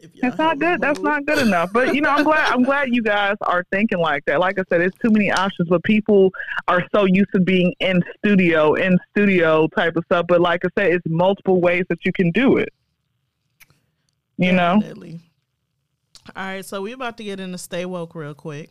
If 0.00 0.14
y'all 0.14 0.30
that's 0.30 0.38
not 0.38 0.46
help 0.46 0.58
me 0.58 0.66
good. 0.66 0.80
That's 0.80 1.00
not 1.00 1.26
good 1.26 1.38
enough. 1.38 1.72
But 1.72 1.94
you 1.94 2.00
know, 2.00 2.10
I'm 2.10 2.22
glad. 2.24 2.52
I'm 2.52 2.62
glad 2.62 2.88
you 2.92 3.02
guys 3.02 3.34
are 3.42 3.64
thinking 3.72 3.98
like 3.98 4.24
that. 4.26 4.38
Like 4.40 4.58
I 4.58 4.62
said, 4.68 4.80
it's 4.80 4.96
too 4.98 5.10
many 5.10 5.30
options. 5.30 5.68
But 5.68 5.82
people 5.82 6.30
are 6.68 6.84
so 6.94 7.04
used 7.04 7.30
to 7.34 7.40
being 7.40 7.74
in 7.80 8.02
studio, 8.18 8.74
in 8.74 8.96
studio 9.10 9.66
type 9.76 9.96
of 9.96 10.04
stuff. 10.04 10.26
But 10.28 10.40
like 10.40 10.64
I 10.64 10.68
said, 10.78 10.92
it's 10.92 11.04
multiple 11.08 11.60
ways 11.60 11.84
that 11.88 12.04
you 12.04 12.12
can 12.12 12.30
do 12.30 12.56
it. 12.58 12.68
You 14.38 14.52
know. 14.52 14.80
All 16.36 16.44
right, 16.44 16.64
so 16.64 16.82
we're 16.82 16.94
about 16.94 17.16
to 17.18 17.24
get 17.24 17.40
into 17.40 17.58
stay 17.58 17.84
woke 17.84 18.14
real 18.14 18.34
quick. 18.34 18.70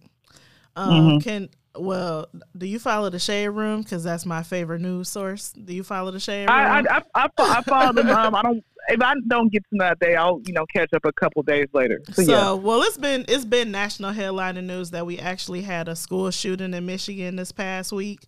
Um, 0.75 0.89
Mm-hmm. 0.89 1.17
Can 1.19 1.49
well, 1.79 2.27
do 2.57 2.65
you 2.65 2.79
follow 2.79 3.09
the 3.09 3.19
Shade 3.19 3.49
Room? 3.49 3.81
Because 3.81 4.03
that's 4.03 4.25
my 4.25 4.43
favorite 4.43 4.81
news 4.81 5.09
source. 5.09 5.51
Do 5.51 5.73
you 5.73 5.83
follow 5.83 6.11
the 6.11 6.19
Shade 6.19 6.47
Room? 6.47 6.49
I 6.49 6.79
I, 6.79 6.97
I, 6.97 7.01
I, 7.15 7.29
I 7.39 7.61
follow 7.61 7.93
them. 7.93 8.09
Um, 8.09 8.35
I 8.35 8.41
don't. 8.41 8.63
If 8.89 9.01
I 9.01 9.15
don't 9.27 9.51
get 9.51 9.63
to 9.71 9.77
that 9.79 9.99
day, 9.99 10.15
I'll 10.15 10.41
you 10.45 10.53
know 10.53 10.65
catch 10.73 10.93
up 10.93 11.03
a 11.05 11.11
couple 11.11 11.43
days 11.43 11.67
later. 11.73 12.01
So, 12.13 12.23
So, 12.23 12.31
yeah. 12.31 12.53
well, 12.53 12.81
it's 12.83 12.97
been 12.97 13.25
it's 13.27 13.45
been 13.45 13.69
national 13.69 14.11
headline 14.13 14.55
news 14.65 14.91
that 14.91 15.05
we 15.05 15.19
actually 15.19 15.61
had 15.61 15.87
a 15.87 15.95
school 15.95 16.31
shooting 16.31 16.73
in 16.73 16.85
Michigan 16.85 17.35
this 17.35 17.51
past 17.51 17.91
week, 17.91 18.21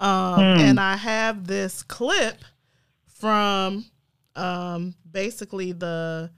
um, 0.00 0.40
and 0.40 0.78
I 0.78 0.96
have 0.96 1.46
this 1.46 1.82
clip 1.82 2.44
from 3.06 3.86
um, 4.36 4.94
basically 5.10 5.72
the 5.72 6.30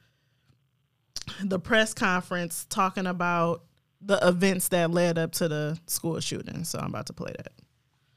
the 1.44 1.58
press 1.58 1.94
conference 1.94 2.66
talking 2.68 3.06
about 3.06 3.62
the 4.00 4.18
events 4.26 4.68
that 4.68 4.90
led 4.90 5.16
up 5.18 5.32
to 5.32 5.48
the 5.48 5.78
school 5.86 6.20
shooting. 6.20 6.64
So 6.64 6.78
I'm 6.78 6.88
about 6.88 7.06
to 7.06 7.12
play 7.12 7.32
that. 7.36 7.52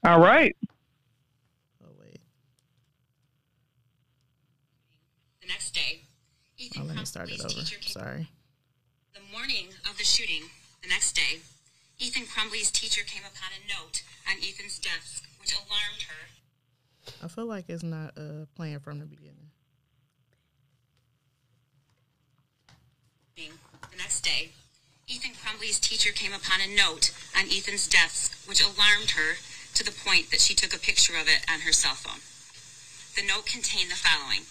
All 0.03 0.19
right. 0.19 0.55
Oh 1.83 1.87
wait, 1.99 2.19
The 5.41 5.47
next 5.47 5.71
day, 5.73 6.01
Ethan 6.57 6.83
oh, 6.83 6.85
let 6.85 6.97
me 6.97 7.05
start 7.05 7.29
it 7.29 7.39
over. 7.39 7.49
teacher 7.49 7.79
came- 7.79 7.89
Sorry. 7.91 8.27
The 9.13 9.21
morning 9.31 9.67
of 9.89 9.97
the 9.97 10.03
shooting, 10.03 10.43
the 10.81 10.89
next 10.89 11.13
day, 11.15 11.39
Ethan 11.99 12.23
Crumbley's 12.23 12.69
teacher 12.71 13.01
came 13.05 13.23
upon 13.23 13.49
a 13.55 13.67
note 13.67 14.03
on 14.29 14.37
Ethan's 14.37 14.77
desk, 14.79 15.23
which 15.41 15.53
alarmed 15.53 16.03
her. 16.07 17.23
I 17.23 17.27
feel 17.27 17.45
like 17.45 17.65
it's 17.69 17.83
not 17.83 18.17
uh, 18.17 18.45
playing 18.55 18.79
from 18.79 18.99
the 18.99 19.05
beginning. 19.05 19.49
Next 23.97 24.21
day, 24.21 24.51
Ethan 25.07 25.31
Crumbley's 25.33 25.79
teacher 25.79 26.11
came 26.11 26.31
upon 26.31 26.61
a 26.61 26.67
note 26.67 27.11
on 27.35 27.49
Ethan's 27.49 27.87
desk, 27.87 28.37
which 28.47 28.61
alarmed 28.61 29.11
her 29.17 29.37
to 29.73 29.83
the 29.83 29.91
point 29.91 30.29
that 30.29 30.41
she 30.41 30.53
took 30.53 30.73
a 30.73 30.79
picture 30.79 31.17
of 31.17 31.27
it 31.27 31.41
on 31.51 31.61
her 31.61 31.71
cell 31.71 31.95
phone. 31.95 32.21
The 33.15 33.27
note 33.27 33.47
contained 33.47 33.89
the 33.89 33.95
following. 33.95 34.45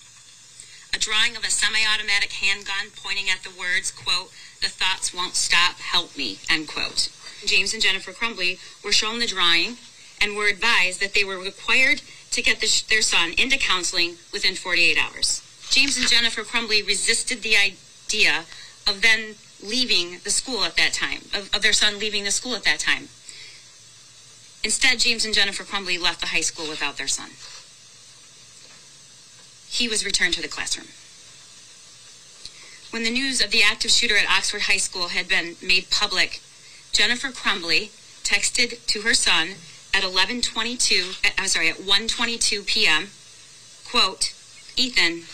A 0.94 0.98
drawing 0.98 1.36
of 1.36 1.44
a 1.44 1.50
semi-automatic 1.50 2.32
handgun 2.32 2.90
pointing 2.96 3.30
at 3.30 3.44
the 3.44 3.54
words, 3.56 3.92
quote, 3.92 4.32
the 4.60 4.68
thoughts 4.68 5.14
won't 5.14 5.36
stop, 5.36 5.78
help 5.78 6.16
me, 6.16 6.38
end 6.50 6.66
quote. 6.66 7.08
James 7.44 7.72
and 7.72 7.82
Jennifer 7.82 8.12
Crumbley 8.12 8.58
were 8.82 8.92
shown 8.92 9.20
the 9.20 9.26
drawing 9.26 9.76
and 10.20 10.34
were 10.34 10.48
advised 10.48 11.00
that 11.00 11.14
they 11.14 11.22
were 11.22 11.38
required 11.38 12.02
to 12.32 12.42
get 12.42 12.58
the, 12.60 12.82
their 12.90 13.02
son 13.02 13.32
into 13.38 13.58
counseling 13.58 14.16
within 14.32 14.56
48 14.56 14.98
hours. 14.98 15.42
James 15.70 15.96
and 15.96 16.08
Jennifer 16.08 16.42
Crumbley 16.42 16.84
resisted 16.86 17.42
the 17.42 17.56
idea 17.56 18.44
of 18.86 19.02
then 19.02 19.34
leaving 19.62 20.18
the 20.24 20.30
school 20.30 20.64
at 20.64 20.76
that 20.76 20.92
time, 20.92 21.22
of, 21.34 21.50
of 21.54 21.62
their 21.62 21.72
son 21.72 21.98
leaving 21.98 22.24
the 22.24 22.30
school 22.30 22.54
at 22.54 22.64
that 22.64 22.78
time. 22.78 23.08
Instead, 24.62 24.99
James 24.99 25.25
and 25.25 25.34
Jennifer 25.34 25.64
Crumbley 25.64 26.00
left 26.00 26.20
the 26.20 26.28
high 26.28 26.40
school 26.40 26.68
without 26.68 26.96
their 26.96 27.06
son. 27.06 27.30
He 29.68 29.88
was 29.88 30.04
returned 30.04 30.34
to 30.34 30.42
the 30.42 30.49
classroom. 30.49 30.88
When 32.90 33.04
the 33.04 33.10
news 33.10 33.40
of 33.40 33.50
the 33.50 33.62
active 33.62 33.90
shooter 33.90 34.16
at 34.16 34.28
Oxford 34.28 34.62
High 34.62 34.78
School 34.78 35.08
had 35.08 35.28
been 35.28 35.56
made 35.62 35.90
public, 35.90 36.40
Jennifer 36.92 37.28
Crumbley 37.28 37.90
texted 38.25 38.84
to 38.86 39.02
her 39.02 39.12
son 39.12 39.56
at 39.92 40.02
11:22. 40.02 41.25
uh, 41.25 41.30
I'm 41.36 41.49
sorry, 41.49 41.68
at 41.68 41.76
1:22 41.76 42.64
p.m. 42.66 43.10
Quote, 43.84 44.32
"Ethan, 44.76 45.26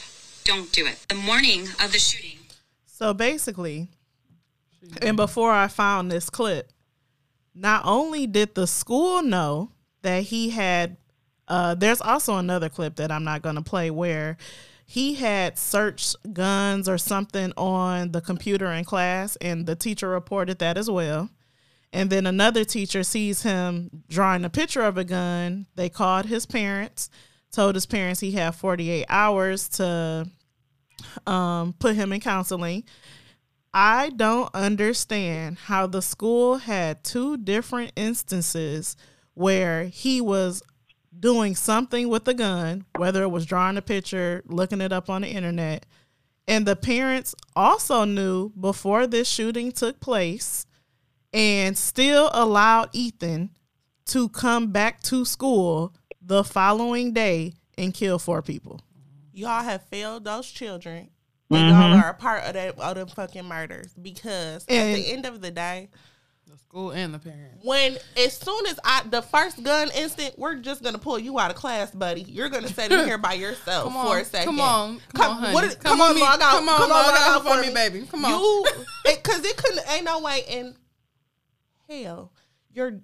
don't 0.45 0.73
do 0.73 0.87
it." 0.87 0.99
The 1.09 1.15
morning 1.15 1.69
of 1.81 1.93
the 1.93 1.99
shooting, 1.99 2.42
So 3.03 3.13
basically, 3.13 3.89
and 5.01 5.17
before 5.17 5.51
I 5.51 5.67
found 5.67 6.09
this 6.09 6.31
clip, 6.31 6.71
not 7.53 7.83
only 7.85 8.29
did 8.29 8.55
the 8.55 8.69
school 8.69 9.25
know 9.25 9.73
that 10.03 10.23
he 10.23 10.51
had, 10.51 10.99
uh, 11.49 11.75
there's 11.75 12.01
also 12.01 12.37
another 12.37 12.69
clip 12.69 12.95
that 12.97 13.11
I'm 13.11 13.25
not 13.25 13.43
going 13.43 13.57
to 13.57 13.63
play 13.63 13.91
where 13.91 14.37
he 14.87 15.15
had 15.15 15.59
searched 15.59 16.15
guns 16.33 16.89
or 16.89 16.97
something 16.97 17.53
on 17.57 18.13
the 18.13 18.21
computer 18.21 18.71
in 18.71 18.85
class, 18.85 19.35
and 19.41 19.67
the 19.67 19.75
teacher 19.75 20.09
reported 20.09 20.61
that 20.61 20.79
as 20.79 20.89
well. 20.89 21.29
And 21.93 22.09
then 22.09 22.25
another 22.25 22.65
teacher 22.65 23.03
sees 23.03 23.43
him 23.43 24.05
drawing 24.09 24.45
a 24.45 24.49
picture 24.49 24.83
of 24.83 24.97
a 24.97 25.03
gun. 25.03 25.67
They 25.75 25.89
called 25.89 26.27
his 26.27 26.47
parents, 26.47 27.11
told 27.51 27.75
his 27.75 27.85
parents 27.85 28.21
he 28.21 28.31
had 28.31 28.55
48 28.55 29.07
hours 29.09 29.69
to 29.71 30.29
um, 31.27 31.75
put 31.75 31.97
him 31.97 32.13
in 32.13 32.21
counseling. 32.21 32.85
I 33.75 34.11
don't 34.11 34.55
understand 34.55 35.59
how 35.59 35.87
the 35.87 36.03
school 36.03 36.59
had 36.59 37.05
two 37.05 37.39
different 37.39 37.93
instances 37.97 38.97
where 39.35 39.85
he 39.85 40.21
was 40.21 40.63
doing 41.19 41.55
something 41.55 42.09
with 42.09 42.27
a 42.29 42.35
gun, 42.35 42.85
whether 42.97 43.23
it 43.23 43.31
was 43.31 43.47
drawing 43.47 43.77
a 43.77 43.83
picture, 43.83 44.43
looking 44.47 44.81
it 44.81 44.93
up 44.93 45.09
on 45.09 45.23
the 45.23 45.29
internet, 45.29 45.87
and 46.49 46.67
the 46.67 46.77
parents 46.77 47.35
also 47.55 48.05
knew 48.05 48.51
before 48.51 49.07
this 49.07 49.29
shooting 49.29 49.73
took 49.73 50.01
place 50.01 50.67
and 51.33 51.79
still 51.79 52.31
allowed 52.33 52.91
Ethan 52.93 53.51
to 54.07 54.29
come 54.29 54.73
back 54.73 55.01
to 55.03 55.25
school 55.25 55.95
the 56.21 56.45
following 56.45 57.13
day 57.13 57.55
and 57.79 57.95
kill 57.95 58.19
four 58.19 58.43
people. 58.43 58.81
Y'all 59.33 59.63
have 59.63 59.83
failed 59.89 60.25
those 60.25 60.51
children. 60.51 61.11
And 61.51 61.69
y'all 61.69 61.91
mm-hmm. 61.91 62.01
are 62.03 62.11
a 62.11 62.15
part 62.15 62.45
of 62.45 62.55
that 62.55 62.79
of 62.79 62.95
them 62.95 63.09
fucking 63.09 63.45
murders 63.45 63.93
because 64.01 64.65
at 64.65 64.95
the 64.95 65.13
end 65.13 65.27
of 65.27 65.43
the 65.43 65.51
day, 65.51 65.91
The 66.47 66.57
school 66.57 66.93
and 66.93 67.13
the 67.13 67.19
parents. 67.19 67.63
when 67.63 67.99
as 68.17 68.39
soon 68.39 68.67
as 68.67 68.81
I 68.83 69.03
the 69.11 69.21
first 69.21 69.63
gun 69.63 69.91
instant, 69.95 70.39
we're 70.39 70.55
just 70.57 70.83
gonna 70.83 70.97
pull 70.97 71.19
you 71.19 71.39
out 71.39 71.51
of 71.51 71.57
class, 71.59 71.91
buddy. 71.91 72.23
You're 72.23 72.49
gonna 72.49 72.69
sit 72.69 72.91
in 72.91 73.05
here 73.05 73.19
by 73.19 73.33
yourself 73.35 73.93
Come 73.93 74.07
for 74.07 74.19
a 74.19 74.25
second. 74.25 74.47
come 74.47 74.61
on, 74.61 75.01
come, 75.15 75.31
on, 75.31 75.43
honey. 75.43 75.55
what 75.55 75.65
is- 75.65 75.75
come, 75.75 75.99
come 75.99 76.01
on, 76.01 76.15
me, 76.15 76.23
log 76.23 76.41
out. 76.41 76.53
come 76.53 76.69
on, 76.71 76.79
Come 76.79 76.85
on, 76.85 76.89
log 76.91 77.07
log 77.07 77.15
out 77.17 77.29
out 77.29 77.43
for 77.43 77.55
for 77.57 77.61
me, 77.61 77.69
me. 77.69 77.75
baby. 77.75 78.07
Come 78.11 78.25
on. 78.25 78.33
You, 78.41 78.65
because 79.05 79.45
it, 79.45 79.57
couldn't 79.59 79.91
ain't 79.91 80.05
no 80.05 80.21
way 80.21 80.43
in 80.49 80.75
hell. 81.89 82.33
Your 82.73 83.01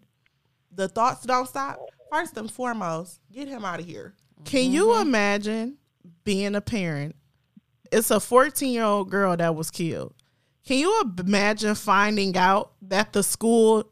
the 0.73 0.89
thoughts 0.89 1.27
don't 1.27 1.47
stop. 1.49 1.79
First 2.11 2.37
and 2.39 2.51
foremost, 2.51 3.21
get 3.31 3.49
him 3.49 3.65
out 3.65 3.81
of 3.81 3.85
here. 3.87 4.15
Can 4.45 4.71
you 4.71 4.87
mm-hmm. 4.87 5.09
imagine 5.09 5.78
being 6.29 6.55
a 6.55 6.61
parent? 6.61 7.17
It's 7.91 8.11
a 8.11 8.21
14 8.21 8.71
year 8.71 8.85
old 8.85 9.11
girl 9.11 9.35
that 9.35 9.55
was 9.55 9.71
killed. 9.71 10.13
Can 10.67 10.77
you 10.77 11.15
imagine 11.19 11.75
finding 11.75 12.37
out 12.37 12.73
that 12.83 13.15
the 13.15 13.23
school 13.23 13.91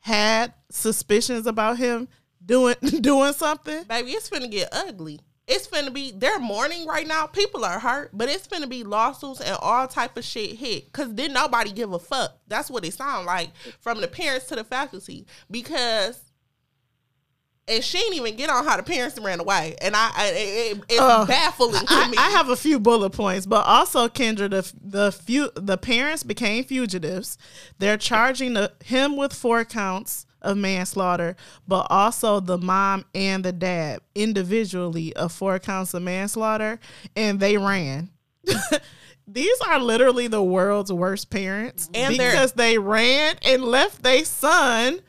had 0.00 0.52
suspicions 0.68 1.46
about 1.46 1.78
him 1.78 2.08
doing 2.44 2.74
doing 3.00 3.32
something? 3.34 3.84
Baby, 3.84 4.10
it's 4.10 4.28
gonna 4.28 4.48
get 4.48 4.68
ugly. 4.72 5.20
It's 5.46 5.68
gonna 5.68 5.92
be 5.92 6.10
they're 6.10 6.40
mourning 6.40 6.88
right 6.88 7.06
now. 7.06 7.28
People 7.28 7.64
are 7.64 7.78
hurt, 7.78 8.10
but 8.12 8.28
it's 8.28 8.48
gonna 8.48 8.66
be 8.66 8.82
lawsuits 8.82 9.40
and 9.40 9.56
all 9.62 9.86
type 9.86 10.16
of 10.16 10.24
shit 10.24 10.56
hit. 10.56 10.92
Cause 10.92 11.14
then 11.14 11.32
nobody 11.34 11.70
give 11.70 11.92
a 11.92 12.00
fuck. 12.00 12.36
That's 12.48 12.68
what 12.68 12.84
it 12.84 12.94
sound 12.94 13.26
like 13.26 13.50
from 13.78 14.00
the 14.00 14.08
parents 14.08 14.46
to 14.46 14.56
the 14.56 14.64
faculty. 14.64 15.24
Because 15.48 16.25
and 17.68 17.82
she 17.82 17.98
didn't 17.98 18.14
even 18.14 18.36
get 18.36 18.48
on 18.48 18.64
how 18.64 18.76
the 18.76 18.82
parents 18.82 19.18
ran 19.18 19.40
away, 19.40 19.76
and 19.80 19.96
I, 19.96 20.10
I 20.14 20.32
it, 20.34 20.82
it's 20.88 21.00
Ugh. 21.00 21.26
baffling 21.26 21.72
to 21.72 21.86
I, 21.88 22.08
me. 22.08 22.16
I 22.16 22.30
have 22.30 22.48
a 22.48 22.56
few 22.56 22.78
bullet 22.78 23.10
points, 23.10 23.46
but 23.46 23.66
also 23.66 24.08
Kendra, 24.08 24.50
the 24.50 24.72
the 24.82 25.12
few 25.12 25.50
the 25.54 25.76
parents 25.76 26.22
became 26.22 26.64
fugitives. 26.64 27.38
They're 27.78 27.96
charging 27.96 28.54
the, 28.54 28.72
him 28.84 29.16
with 29.16 29.32
four 29.32 29.64
counts 29.64 30.26
of 30.42 30.56
manslaughter, 30.56 31.36
but 31.66 31.86
also 31.90 32.40
the 32.40 32.58
mom 32.58 33.04
and 33.14 33.44
the 33.44 33.52
dad 33.52 34.00
individually 34.14 35.14
of 35.14 35.32
four 35.32 35.58
counts 35.58 35.92
of 35.94 36.02
manslaughter, 36.02 36.78
and 37.16 37.40
they 37.40 37.56
ran. 37.56 38.10
these 39.26 39.60
are 39.66 39.80
literally 39.80 40.28
the 40.28 40.42
world's 40.42 40.92
worst 40.92 41.30
parents 41.30 41.90
And 41.92 42.16
because 42.16 42.52
they 42.52 42.78
ran 42.78 43.34
and 43.42 43.64
left 43.64 44.02
their 44.02 44.24
son. 44.24 45.00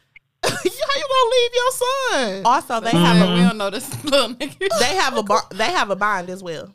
How 0.88 0.96
you 0.96 1.08
gonna 1.10 1.32
leave 1.32 1.52
your 1.54 1.72
son? 1.72 2.42
Also, 2.46 2.80
they 2.80 2.92
have 2.92 3.30
a 3.30 3.34
we 3.34 3.42
don't 3.42 3.58
know 3.58 3.70
this 3.70 4.04
little 4.04 4.30
nigga. 4.36 4.68
they 4.80 4.96
have 4.96 5.18
a 5.18 5.24
bar, 5.24 5.44
they 5.52 5.72
have 5.72 5.90
a 5.90 5.96
bond 5.96 6.30
as 6.30 6.44
well, 6.44 6.74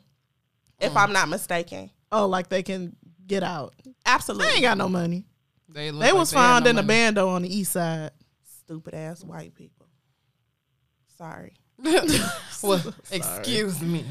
if 0.79 0.93
mm. 0.93 0.97
I'm 0.97 1.13
not 1.13 1.29
mistaken. 1.29 1.89
Oh, 2.11 2.27
like 2.27 2.49
they 2.49 2.63
can 2.63 2.95
get 3.25 3.43
out. 3.43 3.73
Absolutely, 4.05 4.47
They 4.47 4.53
ain't 4.53 4.61
got 4.61 4.77
no 4.77 4.89
money. 4.89 5.25
They, 5.69 5.91
look 5.91 6.01
They 6.01 6.11
like 6.11 6.19
was 6.19 6.31
they 6.31 6.37
had 6.37 6.43
found 6.43 6.65
no 6.65 6.69
in 6.71 6.77
a 6.77 6.83
money. 6.83 6.87
bando 6.87 7.29
on 7.29 7.41
the 7.41 7.55
east 7.55 7.71
side. 7.73 8.11
stupid 8.43 8.93
ass 8.93 9.23
white 9.23 9.55
people. 9.55 9.87
Sorry. 11.17 11.53
well, 12.63 12.93
excuse 13.11 13.81
me. 13.81 14.05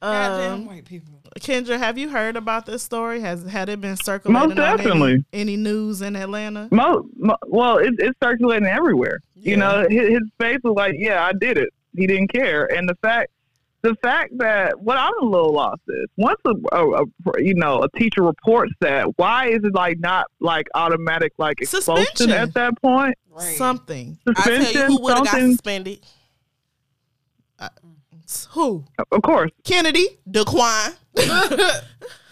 Goddamn 0.00 0.52
Um, 0.52 0.66
white 0.66 0.84
people. 0.84 1.14
Kendra, 1.40 1.78
have 1.78 1.98
you 1.98 2.08
heard 2.08 2.36
about 2.36 2.66
this 2.66 2.82
story? 2.82 3.20
Has 3.20 3.44
had 3.44 3.68
it 3.68 3.80
been 3.80 3.96
circulating? 3.96 4.48
Most 4.48 4.58
on 4.58 4.64
any- 4.64 4.76
definitely. 4.76 5.24
Any, 5.32 5.56
news 5.56 6.02
in 6.02 6.14
Atlanta? 6.16 6.68
Mo, 6.70 7.08
mo, 7.16 7.36
well, 7.46 7.78
it, 7.78 7.94
it's 7.98 8.16
circulating 8.22 8.68
everywhere. 8.68 9.20
Yeah. 9.34 9.50
You 9.50 9.56
know, 9.56 9.86
his, 9.88 10.08
his 10.08 10.22
face 10.38 10.58
was 10.64 10.74
like, 10.76 10.94
"Yeah, 10.98 11.24
I 11.24 11.32
did 11.32 11.58
it." 11.58 11.70
He 11.96 12.06
didn't 12.06 12.28
care, 12.32 12.66
and 12.72 12.88
the 12.88 12.94
fact, 13.02 13.30
the 13.82 13.94
fact 14.02 14.36
that 14.38 14.80
what 14.80 14.96
I'm 14.96 15.12
a 15.20 15.24
little 15.24 15.52
lost 15.52 15.80
is 15.88 16.06
once 16.16 16.40
a, 16.44 16.54
a, 16.72 17.02
a 17.02 17.04
you 17.38 17.54
know 17.54 17.82
a 17.82 17.98
teacher 17.98 18.22
reports 18.22 18.72
that, 18.80 19.06
why 19.16 19.48
is 19.48 19.60
it 19.64 19.74
like 19.74 19.98
not 20.00 20.26
like 20.40 20.68
automatic 20.74 21.32
like 21.38 21.60
expulsion 21.60 22.04
Suspension. 22.06 22.30
at 22.32 22.54
that 22.54 22.80
point? 22.82 23.14
Right. 23.30 23.56
Something. 23.56 24.18
I 24.26 24.32
tell 24.32 24.52
you 24.54 24.62
Suspension, 24.64 24.90
who 24.92 25.02
would 25.02 25.14
have 25.14 25.24
got 25.24 25.30
something. 25.32 25.50
suspended. 25.52 26.00
Who? 28.50 28.84
Of 29.10 29.22
course, 29.22 29.50
Kennedy. 29.64 30.06
Daquan. 30.28 30.94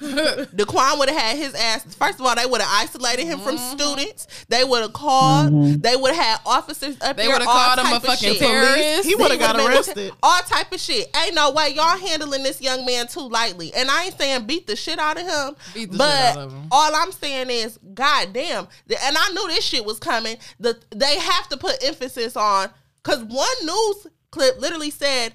Daquan 0.00 0.98
would 0.98 1.08
have 1.08 1.18
had 1.18 1.36
his 1.38 1.54
ass. 1.54 1.94
First 1.94 2.20
of 2.20 2.26
all, 2.26 2.34
they 2.34 2.44
would 2.44 2.60
have 2.60 2.70
isolated 2.70 3.24
him 3.24 3.38
from 3.40 3.56
mm-hmm. 3.56 3.78
students. 3.78 4.26
They 4.48 4.62
would 4.62 4.82
have 4.82 4.92
called. 4.92 5.52
Mm-hmm. 5.52 5.80
They 5.80 5.96
would 5.96 6.14
have 6.14 6.24
had 6.24 6.40
officers 6.44 6.96
up 7.00 7.16
there. 7.16 7.26
They 7.26 7.32
would've 7.32 7.46
called 7.46 7.78
him 7.78 7.86
a 7.86 7.96
of 7.96 8.04
fucking 8.04 8.34
shit. 8.34 8.38
terrorist. 8.38 9.08
He 9.08 9.14
would 9.14 9.30
have 9.30 9.40
got 9.40 9.56
would've 9.56 9.68
been- 9.68 9.76
arrested. 9.76 10.12
All 10.22 10.38
type 10.42 10.70
of 10.70 10.80
shit. 10.80 11.08
Ain't 11.16 11.34
no 11.34 11.50
way 11.52 11.70
y'all 11.74 11.98
handling 11.98 12.42
this 12.42 12.60
young 12.60 12.84
man 12.84 13.06
too 13.06 13.26
lightly. 13.28 13.72
And 13.74 13.90
I 13.90 14.04
ain't 14.04 14.18
saying 14.18 14.46
beat 14.46 14.66
the 14.66 14.76
shit 14.76 14.98
out 14.98 15.18
of 15.18 15.26
him. 15.26 15.56
Beat 15.72 15.92
the 15.92 15.98
but 15.98 16.28
shit 16.28 16.36
out 16.36 16.44
of 16.44 16.52
him. 16.52 16.68
all 16.70 16.94
I'm 16.94 17.12
saying 17.12 17.48
is, 17.48 17.78
goddamn. 17.94 18.68
And 19.02 19.16
I 19.18 19.30
knew 19.32 19.48
this 19.48 19.64
shit 19.64 19.84
was 19.84 19.98
coming. 19.98 20.36
The 20.60 20.78
they 20.94 21.18
have 21.18 21.48
to 21.48 21.56
put 21.56 21.82
emphasis 21.82 22.36
on 22.36 22.68
because 23.02 23.24
one 23.24 23.48
news 23.64 24.06
clip 24.30 24.60
literally 24.60 24.90
said 24.90 25.32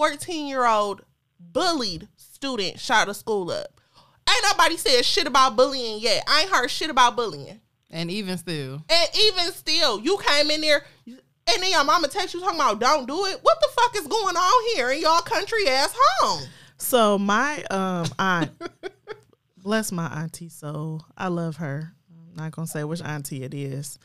14 0.00 0.46
year 0.46 0.66
old 0.66 1.02
bullied 1.38 2.08
student 2.16 2.80
shot 2.80 3.10
a 3.10 3.12
school 3.12 3.50
up. 3.50 3.66
Ain't 4.26 4.44
nobody 4.44 4.78
said 4.78 5.04
shit 5.04 5.26
about 5.26 5.56
bullying 5.56 6.00
yet. 6.00 6.24
I 6.26 6.40
ain't 6.40 6.50
heard 6.50 6.70
shit 6.70 6.88
about 6.88 7.16
bullying. 7.16 7.60
And 7.90 8.10
even 8.10 8.38
still, 8.38 8.82
And 8.88 9.10
even 9.20 9.52
still, 9.52 10.00
you 10.00 10.18
came 10.26 10.50
in 10.50 10.62
there 10.62 10.86
and 11.06 11.62
then 11.62 11.70
your 11.70 11.84
mama 11.84 12.08
text 12.08 12.32
you 12.32 12.40
talking 12.40 12.58
about 12.58 12.80
don't 12.80 13.06
do 13.06 13.26
it. 13.26 13.40
What 13.42 13.58
the 13.60 13.68
fuck 13.74 13.94
is 13.94 14.06
going 14.06 14.36
on 14.38 14.74
here 14.74 14.90
in 14.90 15.02
y'all 15.02 15.20
country 15.20 15.68
ass 15.68 15.94
home? 15.94 16.48
So 16.78 17.18
my 17.18 17.62
um 17.64 18.06
aunt, 18.18 18.52
bless 19.58 19.92
my 19.92 20.06
auntie 20.06 20.48
soul. 20.48 21.04
I 21.14 21.28
love 21.28 21.56
her. 21.56 21.92
I'm 22.10 22.36
not 22.36 22.52
gonna 22.52 22.66
say 22.66 22.84
which 22.84 23.02
auntie 23.02 23.42
it 23.42 23.52
is, 23.52 23.98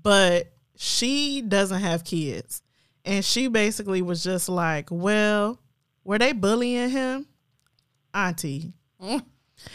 but 0.00 0.52
she 0.76 1.42
doesn't 1.42 1.80
have 1.80 2.04
kids, 2.04 2.62
and 3.04 3.24
she 3.24 3.48
basically 3.48 4.02
was 4.02 4.22
just 4.22 4.48
like, 4.48 4.88
"Well, 4.90 5.58
were 6.04 6.18
they 6.18 6.32
bullying 6.32 6.90
him, 6.90 7.26
auntie?" 8.14 8.72
Mm. 9.00 9.24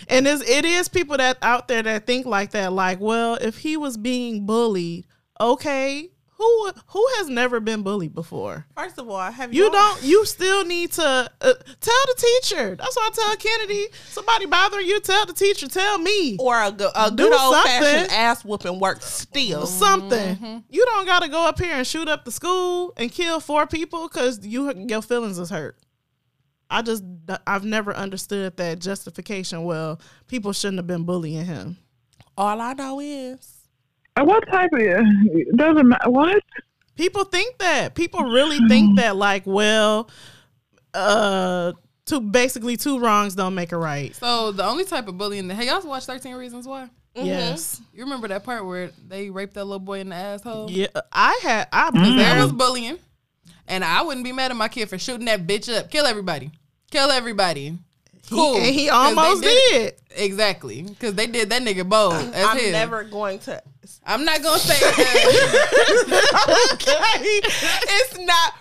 And 0.10 0.28
it's, 0.28 0.48
it 0.48 0.66
is 0.66 0.90
people 0.90 1.18
that 1.18 1.38
out 1.42 1.68
there 1.68 1.84
that 1.84 2.06
think 2.06 2.26
like 2.26 2.52
that. 2.52 2.74
Like, 2.74 3.00
well, 3.00 3.36
if 3.36 3.58
he 3.58 3.78
was 3.78 3.98
being 3.98 4.46
bullied, 4.46 5.06
okay, 5.40 6.12
who 6.38 6.70
who 6.88 7.06
has 7.18 7.30
never 7.30 7.60
been 7.60 7.82
bullied 7.82 8.14
before? 8.14 8.66
First 8.76 9.00
of 9.00 9.10
all, 9.10 9.20
have 9.32 9.54
You 9.54 9.64
y'all- 9.64 9.72
don't. 9.72 10.04
You 10.04 10.24
still 10.26 10.64
need 10.66 10.92
to 10.94 11.04
uh, 11.04 11.28
tell 11.42 12.04
the 12.06 12.16
teacher. 12.18 12.76
That's 12.76 12.96
why 12.96 13.10
I 13.12 13.16
tell 13.16 13.36
Kennedy. 13.38 13.88
Somebody 14.10 14.46
bothering 14.46 14.86
you, 14.86 15.00
tell 15.00 15.26
the 15.26 15.34
teacher. 15.34 15.68
Tell 15.68 15.98
me 15.98 16.38
or 16.40 16.62
a, 16.64 16.72
go- 16.72 16.92
a 16.96 17.10
Do 17.10 17.24
good 17.30 17.34
old 17.34 17.56
fashioned 17.64 18.12
ass 18.12 18.46
whooping 18.46 18.80
works 18.80 19.06
still. 19.06 19.66
something. 19.66 20.64
You 20.70 20.86
don't 20.86 21.06
got 21.08 21.24
to 21.24 21.28
go 21.30 21.48
up 21.48 21.60
here 21.60 21.74
and 21.74 21.88
shoot 21.88 22.08
up 22.08 22.24
the 22.24 22.32
school 22.32 22.94
and 22.98 23.12
kill 23.12 23.40
four 23.40 23.66
people 23.66 24.08
because 24.08 24.46
you 24.46 24.72
your 24.88 25.02
feelings 25.02 25.40
is 25.40 25.50
hurt. 25.50 25.76
I 26.70 26.82
just 26.84 27.04
I've 27.48 27.64
never 27.64 27.96
understood 27.96 28.58
that 28.58 28.80
justification. 28.80 29.64
Well, 29.64 30.00
people 30.28 30.54
shouldn't 30.54 30.78
have 30.78 30.88
been 30.88 31.04
bullying 31.04 31.46
him. 31.46 31.78
All 32.38 32.62
I 32.62 32.74
know 32.74 33.00
is 33.00 33.40
and 33.40 33.40
what 34.24 34.48
type 34.48 34.72
of 34.74 34.80
it 34.80 35.56
doesn't 35.56 35.88
matter. 35.88 36.10
What? 36.10 36.44
People 36.96 37.24
think 37.26 37.58
that. 37.60 37.96
People 37.96 38.24
really 38.24 38.60
think 38.68 38.98
that. 38.98 39.16
Like, 39.16 39.44
well, 39.46 40.10
uh, 40.94 41.74
two 42.06 42.22
basically 42.22 42.78
two 42.78 43.00
wrongs 43.00 43.36
don't 43.36 43.54
make 43.54 43.72
a 43.72 43.78
right. 43.78 44.16
so 44.16 44.52
the 44.52 44.66
only 44.66 44.86
type 44.86 45.08
of 45.08 45.18
bullying 45.18 45.48
that 45.48 45.56
hey 45.56 45.68
y'all 45.68 45.82
watch 45.86 46.06
Thirteen 46.06 46.36
Reasons 46.36 46.68
Why? 46.68 46.90
Yes. 47.26 47.82
You 47.94 48.04
remember 48.04 48.28
that 48.28 48.44
part 48.44 48.66
where 48.66 48.92
they 49.08 49.30
raped 49.30 49.56
that 49.56 49.66
little 49.66 49.80
boy 49.80 50.00
in 50.00 50.10
the 50.10 50.16
asshole? 50.16 50.70
Yeah, 50.70 50.88
I 51.12 51.40
had. 51.42 51.68
I 51.72 51.90
That 51.92 52.44
was 52.44 52.52
bullying, 52.52 53.00
and 53.68 53.84
I 53.84 54.04
wouldn't 54.04 54.24
be 54.24 54.32
mad 54.32 54.52
at 54.52 54.58
my 54.58 54.68
kid 54.68 54.88
for 54.88 55.00
shooting 55.00 55.26
that 55.26 55.48
bitch 55.48 55.74
up. 55.74 55.90
Kill 55.90 56.06
everybody. 56.06 56.52
Kill 56.92 57.10
everybody. 57.10 57.78
Cool. 58.30 58.56
He, 58.60 58.68
and 58.68 58.76
he 58.76 58.90
almost 58.90 59.42
did 59.44 59.72
did. 59.72 59.94
Exactly, 60.18 60.82
because 60.82 61.14
they 61.14 61.28
did 61.28 61.50
that 61.50 61.62
nigga 61.62 61.88
bold 61.88 62.14
as 62.14 62.46
I'm 62.46 62.72
never 62.72 63.04
going 63.04 63.40
to. 63.40 63.62
I'm 64.06 64.26
not 64.26 64.42
gonna 64.44 64.60
say 64.60 64.80
that. 64.80 66.08
Okay, 66.74 67.42
it's 67.44 68.18
not 68.20 68.54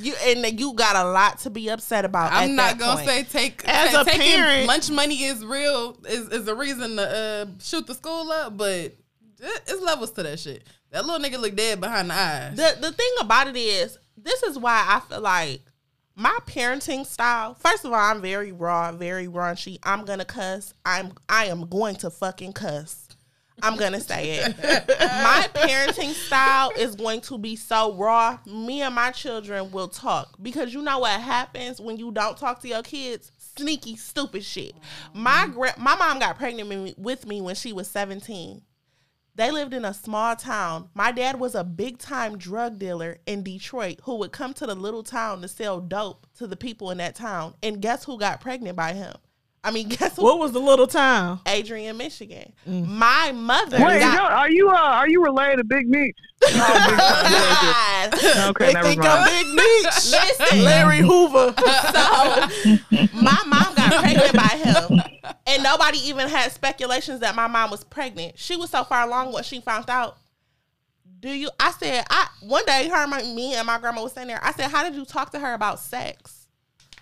you, 0.00 0.14
and 0.24 0.58
you 0.58 0.72
got 0.74 0.96
a 0.96 1.08
lot 1.08 1.38
to 1.40 1.50
be 1.50 1.68
upset 1.68 2.04
about. 2.04 2.32
I'm 2.32 2.54
not 2.56 2.78
gonna 2.78 3.04
say 3.04 3.22
take 3.24 3.62
As 3.68 3.92
ta- 3.92 4.02
a 4.02 4.04
taking 4.04 4.20
parent- 4.20 4.66
lunch 4.68 4.90
money 4.90 5.24
is 5.24 5.44
real 5.44 5.96
is 6.08 6.28
is 6.28 6.48
a 6.48 6.54
reason 6.54 6.96
to 6.96 7.02
uh, 7.02 7.46
shoot 7.60 7.86
the 7.86 7.94
school 7.94 8.30
up, 8.30 8.56
but 8.56 8.94
it's 9.40 9.82
levels 9.82 10.10
to 10.12 10.22
that 10.22 10.38
shit. 10.40 10.64
That 10.90 11.04
little 11.06 11.24
nigga 11.24 11.40
look 11.40 11.54
dead 11.56 11.80
behind 11.80 12.10
the 12.10 12.14
eyes. 12.14 12.56
the 12.56 12.76
the 12.80 12.92
thing 12.92 13.12
about 13.20 13.48
it 13.48 13.56
is 13.56 13.98
this 14.16 14.42
is 14.42 14.58
why 14.58 14.84
I 14.86 15.00
feel 15.08 15.20
like 15.20 15.60
my 16.16 16.36
parenting 16.46 17.04
style. 17.06 17.54
First 17.54 17.84
of 17.84 17.92
all, 17.92 17.98
I'm 17.98 18.20
very 18.20 18.52
raw, 18.52 18.92
very 18.92 19.26
raunchy. 19.26 19.78
I'm 19.82 20.04
gonna 20.04 20.24
cuss. 20.24 20.74
I'm 20.84 21.12
I 21.28 21.46
am 21.46 21.68
going 21.68 21.96
to 21.96 22.10
fucking 22.10 22.52
cuss. 22.52 23.08
I'm 23.62 23.76
gonna 23.76 24.00
say 24.00 24.38
it. 24.38 24.56
my 25.00 25.48
parenting 25.54 26.12
style 26.12 26.70
is 26.76 26.94
going 26.94 27.20
to 27.22 27.38
be 27.38 27.56
so 27.56 27.94
raw. 27.94 28.38
Me 28.46 28.82
and 28.82 28.94
my 28.94 29.10
children 29.10 29.70
will 29.70 29.88
talk 29.88 30.36
because 30.42 30.74
you 30.74 30.82
know 30.82 31.00
what 31.00 31.20
happens 31.20 31.80
when 31.80 31.96
you 31.96 32.10
don't 32.10 32.36
talk 32.36 32.60
to 32.62 32.68
your 32.68 32.82
kids. 32.82 33.30
Sneaky, 33.56 33.96
stupid 33.96 34.44
shit. 34.44 34.74
My 35.12 35.44
mm-hmm. 35.44 35.52
gra- 35.52 35.74
my 35.78 35.94
mom 35.94 36.18
got 36.18 36.36
pregnant 36.36 36.68
with 36.68 36.78
me- 36.78 36.94
with 36.98 37.26
me 37.26 37.40
when 37.40 37.54
she 37.54 37.72
was 37.72 37.88
17. 37.88 38.62
They 39.36 39.50
lived 39.50 39.74
in 39.74 39.84
a 39.84 39.92
small 39.92 40.36
town. 40.36 40.90
My 40.94 41.10
dad 41.10 41.40
was 41.40 41.56
a 41.56 41.64
big 41.64 41.98
time 41.98 42.38
drug 42.38 42.78
dealer 42.78 43.18
in 43.26 43.42
Detroit 43.42 43.98
who 44.04 44.16
would 44.18 44.30
come 44.30 44.54
to 44.54 44.66
the 44.66 44.76
little 44.76 45.02
town 45.02 45.42
to 45.42 45.48
sell 45.48 45.80
dope 45.80 46.28
to 46.38 46.46
the 46.46 46.56
people 46.56 46.92
in 46.92 46.98
that 46.98 47.16
town. 47.16 47.54
And 47.60 47.82
guess 47.82 48.04
who 48.04 48.16
got 48.16 48.40
pregnant 48.40 48.76
by 48.76 48.92
him? 48.92 49.16
I 49.64 49.70
mean, 49.70 49.88
guess 49.88 50.16
what? 50.18 50.24
What 50.24 50.38
was 50.38 50.52
the 50.52 50.60
little 50.60 50.86
town? 50.86 51.40
Adrian, 51.46 51.96
Michigan. 51.96 52.52
My 52.66 53.32
mother 53.32 53.78
Wait, 53.82 54.00
got. 54.00 54.30
are 54.32 54.50
you 54.50 54.68
uh, 54.68 54.74
are 54.74 55.08
you 55.08 55.24
related 55.24 55.56
to 55.58 55.64
Big 55.64 55.88
Meech? 55.88 56.14
Okay, 58.46 58.72
They 58.74 58.82
think 58.82 59.00
mind. 59.00 59.06
I'm 59.06 59.24
Big 59.28 59.46
Meech. 59.54 59.84
Listen, 60.10 60.62
Larry 60.64 60.98
Hoover. 60.98 61.54
so 61.56 63.08
my 63.14 63.42
mom 63.46 63.74
got 63.74 64.02
pregnant 64.02 64.32
by 64.34 64.56
him, 64.62 65.00
and 65.46 65.62
nobody 65.62 65.98
even 66.08 66.28
had 66.28 66.52
speculations 66.52 67.20
that 67.20 67.34
my 67.34 67.46
mom 67.46 67.70
was 67.70 67.82
pregnant. 67.84 68.38
She 68.38 68.56
was 68.56 68.68
so 68.70 68.84
far 68.84 69.06
along 69.06 69.32
when 69.32 69.42
she 69.42 69.60
found 69.60 69.88
out. 69.88 70.18
Do 71.20 71.30
you? 71.30 71.48
I 71.58 71.70
said, 71.72 72.04
I 72.10 72.26
one 72.42 72.66
day 72.66 72.88
her, 72.90 73.06
my, 73.06 73.22
me, 73.22 73.54
and 73.54 73.66
my 73.66 73.78
grandma 73.78 74.02
was 74.02 74.12
sitting 74.12 74.28
there. 74.28 74.40
I 74.42 74.52
said, 74.52 74.70
how 74.70 74.84
did 74.84 74.94
you 74.94 75.06
talk 75.06 75.32
to 75.32 75.38
her 75.38 75.54
about 75.54 75.80
sex? 75.80 76.33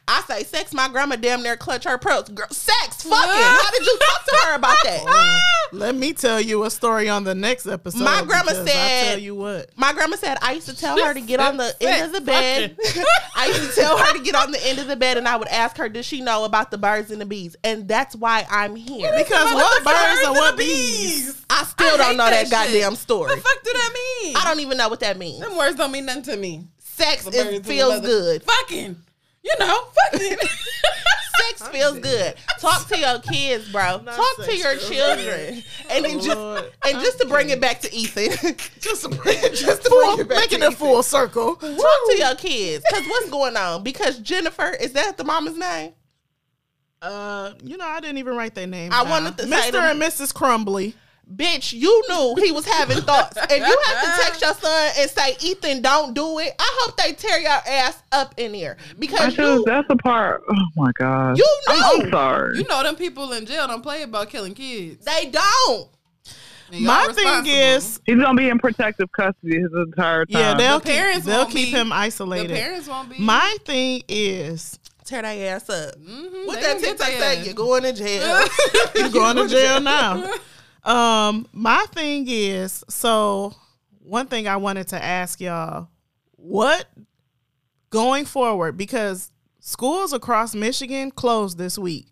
I 0.09 0.21
say 0.23 0.43
sex. 0.45 0.75
My 0.75 0.89
grandma 0.89 1.17
damn 1.17 1.43
near 1.43 1.57
clutch 1.57 1.85
her 1.85 1.97
pearls. 1.97 2.29
Girl, 2.29 2.49
sex, 2.51 3.03
fucking. 3.05 3.13
How 3.15 3.71
did 3.71 3.87
you 3.87 3.99
talk 3.99 4.25
to 4.27 4.37
her 4.47 4.55
about 4.57 4.77
that? 4.85 5.41
Let 5.73 5.95
me 5.95 6.13
tell 6.13 6.41
you 6.41 6.65
a 6.65 6.71
story 6.71 7.09
on 7.09 7.25
the 7.25 7.35
next 7.35 7.67
episode. 7.67 8.03
My 8.05 8.23
grandma 8.27 8.53
said- 8.53 8.69
I 8.69 9.09
tell 9.11 9.19
you 9.21 9.35
what. 9.35 9.71
My 9.77 9.93
grandma 9.93 10.17
said 10.17 10.37
I 10.43 10.53
used 10.53 10.69
to 10.69 10.77
tell 10.77 11.03
her 11.03 11.15
to 11.15 11.21
get 11.21 11.41
on 11.41 11.57
the 11.57 11.75
end 11.81 12.07
of 12.07 12.13
the 12.13 12.21
bed. 12.21 12.77
I 13.37 13.47
used 13.47 13.75
to 13.75 13.81
tell 13.81 13.97
her 13.97 14.13
to 14.13 14.23
get 14.23 14.35
on 14.35 14.51
the 14.51 14.67
end 14.67 14.79
of 14.81 14.87
the 14.87 14.97
bed, 14.97 15.17
and 15.17 15.27
I 15.27 15.37
would 15.37 15.49
ask 15.49 15.77
her, 15.79 15.89
"Does 15.89 16.05
she 16.05 16.21
know 16.21 16.45
about 16.45 16.71
the 16.71 16.79
birds 16.79 17.11
and 17.11 17.21
the 17.21 17.27
bees?" 17.27 17.57
And 17.65 17.89
that's 17.89 18.15
why 18.15 18.47
I'm 18.51 18.77
here. 18.77 19.13
Because 19.17 19.55
what 19.55 19.85
birds 19.85 20.21
and 20.27 20.35
what 20.35 20.59
bees? 20.59 21.43
I 21.49 21.65
still 21.65 21.95
I 21.95 21.97
don't 21.97 22.17
know 22.17 22.29
that, 22.29 22.49
that 22.49 22.67
goddamn 22.67 22.97
story. 22.97 23.29
What 23.29 23.37
the 23.37 23.41
fuck 23.43 23.63
do 23.65 23.71
that 23.73 23.93
mean? 24.25 24.37
I 24.37 24.45
don't 24.45 24.61
even 24.61 24.77
know 24.79 24.89
what 24.89 25.01
that 25.01 25.17
means. 25.17 25.41
Them 25.41 25.57
words 25.57 25.77
don't 25.77 25.93
mean 25.93 26.07
nothing 26.07 26.23
to 26.25 26.37
me. 26.37 26.67
Sex 26.79 27.25
The 27.25 27.55
is, 27.55 27.67
feels 27.67 28.01
good. 28.01 28.43
Fucking, 28.43 28.97
you 29.45 29.55
know, 29.59 29.85
fucking. 30.11 30.37
sex 31.43 31.69
feels 31.69 31.99
good. 31.99 32.35
Talk 32.61 32.87
to 32.89 32.99
your 32.99 33.19
kids, 33.21 33.71
bro. 33.71 34.01
Talk 34.05 34.45
to 34.45 34.57
your 34.57 34.77
children, 34.77 35.63
and 35.91 36.05
then 36.05 36.21
just 36.21 36.37
Lord. 36.39 36.71
and 36.87 37.01
just 37.01 37.21
to 37.21 37.27
bring 37.27 37.51
it 37.51 37.61
back 37.61 37.81
to 37.81 37.95
Ethan, 37.95 38.57
Just 38.81 39.03
to 39.03 39.09
bring, 39.09 39.39
just 39.55 39.83
to 39.85 39.91
bring 39.91 40.21
it 40.21 40.29
back 40.29 40.39
making 40.39 40.61
to 40.61 40.67
it 40.67 40.75
full 40.75 41.03
circle. 41.03 41.57
Talk 41.57 41.71
to 42.11 42.17
your 42.17 42.35
kids, 42.35 42.85
cause 42.91 43.03
what's 43.07 43.31
going 43.31 43.57
on? 43.57 43.83
Because 43.83 44.19
Jennifer 44.19 44.71
is 44.81 44.93
that 44.93 45.17
the 45.17 45.25
mama's 45.25 45.57
name? 45.59 45.93
Uh, 47.01 47.53
you 47.65 47.77
know, 47.77 47.87
I 47.87 47.99
didn't 48.01 48.19
even 48.19 48.37
write 48.37 48.55
their 48.55 48.69
name. 48.69 48.93
I 48.93 49.03
down. 49.03 49.11
wanted 49.11 49.39
to 49.39 49.49
say 49.49 49.71
Mr. 49.73 49.91
and 49.91 50.01
Mrs. 50.01 50.33
Crumbley. 50.33 50.95
Bitch, 51.35 51.73
you 51.73 52.03
knew 52.09 52.35
he 52.43 52.53
was 52.53 52.67
having 52.67 52.99
thoughts, 53.03 53.37
and 53.39 53.51
you 53.51 53.79
have 53.87 54.01
to 54.17 54.23
text 54.23 54.43
your 54.43 54.55
son 54.55 54.91
and 54.99 55.11
say, 55.11 55.37
"Ethan, 55.43 55.81
don't 55.81 56.13
do 56.15 56.39
it." 56.41 56.53
I 56.59 56.79
hope 56.81 56.97
they 56.97 57.13
tear 57.15 57.39
your 57.41 57.51
ass 57.67 58.03
up 58.13 58.35
in 58.37 58.53
here 58.53 58.77
because 58.99 59.37
you, 59.39 59.63
that's 59.65 59.87
a 59.89 59.97
part. 59.97 60.43
Oh 60.51 60.55
my 60.77 60.91
god. 60.93 61.39
You 61.39 61.47
I'm, 61.69 61.79
knew. 61.79 62.05
I'm 62.05 62.11
sorry. 62.11 62.59
You 62.59 62.65
know 62.65 62.83
them 62.83 62.97
people 62.97 63.33
in 63.33 63.47
jail 63.47 63.67
don't 63.67 63.83
play 63.83 64.03
about 64.03 64.29
killing 64.29 64.53
kids. 64.55 65.05
they 65.05 65.31
don't. 65.31 65.89
My 66.81 67.07
thing 67.13 67.45
is, 67.47 68.01
He's 68.07 68.17
gonna 68.17 68.35
be 68.37 68.49
in 68.49 68.59
protective 68.59 69.11
custody 69.13 69.61
his 69.61 69.71
entire 69.75 70.25
time. 70.27 70.41
yeah, 70.41 70.55
they'll 70.55 70.79
The 70.81 70.87
parents 70.87 71.19
keep, 71.19 71.27
they'll 71.27 71.45
keep 71.47 71.55
be- 71.55 71.71
him 71.71 71.91
the 71.91 71.95
isolated. 71.95 72.57
parents 72.57 72.89
won't 72.89 73.11
be. 73.11 73.19
My 73.19 73.57
thing 73.65 74.03
is, 74.09 74.79
Tear 75.05 75.21
that 75.23 75.35
ass 75.37 75.69
up. 75.69 75.97
Mhm, 76.01 76.47
What 76.47 76.61
that 76.61 76.75
gonna 76.75 76.81
get 76.81 76.99
TikTok 76.99 77.07
their 77.09 77.35
say? 77.37 77.45
You're 77.45 77.55
going 77.55 77.83
to 77.83 77.93
jail. 77.93 78.47
you're 78.95 79.09
going 79.11 79.37
to 79.37 79.49
jail 79.49 79.81
now. 79.81 80.31
Um, 80.85 81.47
my 81.53 81.85
thing 81.93 82.27
is, 82.29 82.85
so 82.89 83.55
one 84.01 84.27
thing 84.27 84.49
I 84.49 84.57
wanted 84.57 84.89
to 84.89 85.03
ask 85.03 85.41
y'all, 85.41 85.89
what 86.37 86.87
going 87.91 88.25
forward 88.25 88.77
because 88.77 89.31
schools 89.61 90.13
across 90.13 90.55
Michigan 90.55 91.11
closed 91.11 91.59
this 91.59 91.79
week 91.79 92.07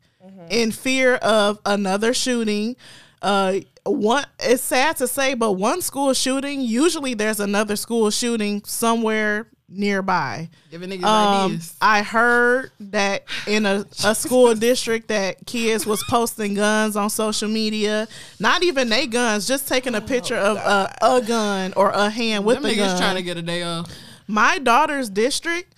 in 0.51 0.71
fear 0.71 1.15
of 1.17 1.59
another 1.67 2.15
shooting. 2.15 2.77
Uh, 3.23 3.61
one 3.85 4.25
it's 4.39 4.63
sad 4.63 4.97
to 4.99 5.09
say, 5.09 5.35
but 5.35 5.53
one 5.53 5.81
school 5.81 6.15
shooting 6.15 6.61
usually 6.61 7.15
there's 7.15 7.41
another 7.41 7.77
school 7.77 8.11
shooting 8.11 8.63
somewhere 8.65 9.49
nearby. 9.71 10.51
Giving 10.71 10.91
niggas 10.91 11.05
Um, 11.05 11.53
ideas. 11.53 11.75
I 11.81 12.03
heard 12.03 12.73
that 12.81 13.25
in 13.47 13.65
a, 13.67 13.87
a 14.05 14.15
school 14.15 14.55
district 14.57 15.09
that 15.09 15.47
kids 15.47 15.87
was 15.87 16.03
posting 16.11 16.55
guns 16.55 16.97
on 16.97 17.09
social 17.11 17.49
media. 17.49 18.09
Not 18.39 18.63
even 18.63 18.89
they 18.89 19.07
guns, 19.07 19.47
just 19.47 19.69
taking 19.69 19.95
a 19.95 20.01
picture 20.01 20.37
of 20.37 20.57
a, 20.57 20.95
a 21.01 21.23
gun 21.23 21.73
or 21.77 21.91
a 21.91 22.11
hand 22.11 22.45
with 22.45 22.57
Them 22.57 22.65
the 22.65 22.71
niggas 22.71 22.77
gun. 22.89 22.99
trying 22.99 23.17
to 23.17 23.23
get 23.23 23.37
a 23.37 23.43
day 23.43 23.63
off. 23.63 23.91
My 24.27 24.59
daughter's 24.59 25.09
district 25.09 25.75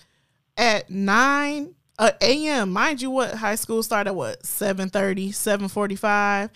at 0.57 0.90
9 0.90 1.74
uh, 1.98 2.11
a.m. 2.20 2.72
Mind 2.72 3.00
you, 3.02 3.11
what 3.11 3.35
high 3.35 3.55
school 3.55 3.83
started 3.83 4.11
at 4.11 4.16
what 4.16 4.42
7:30, 4.42 5.28
7:45. 5.28 6.50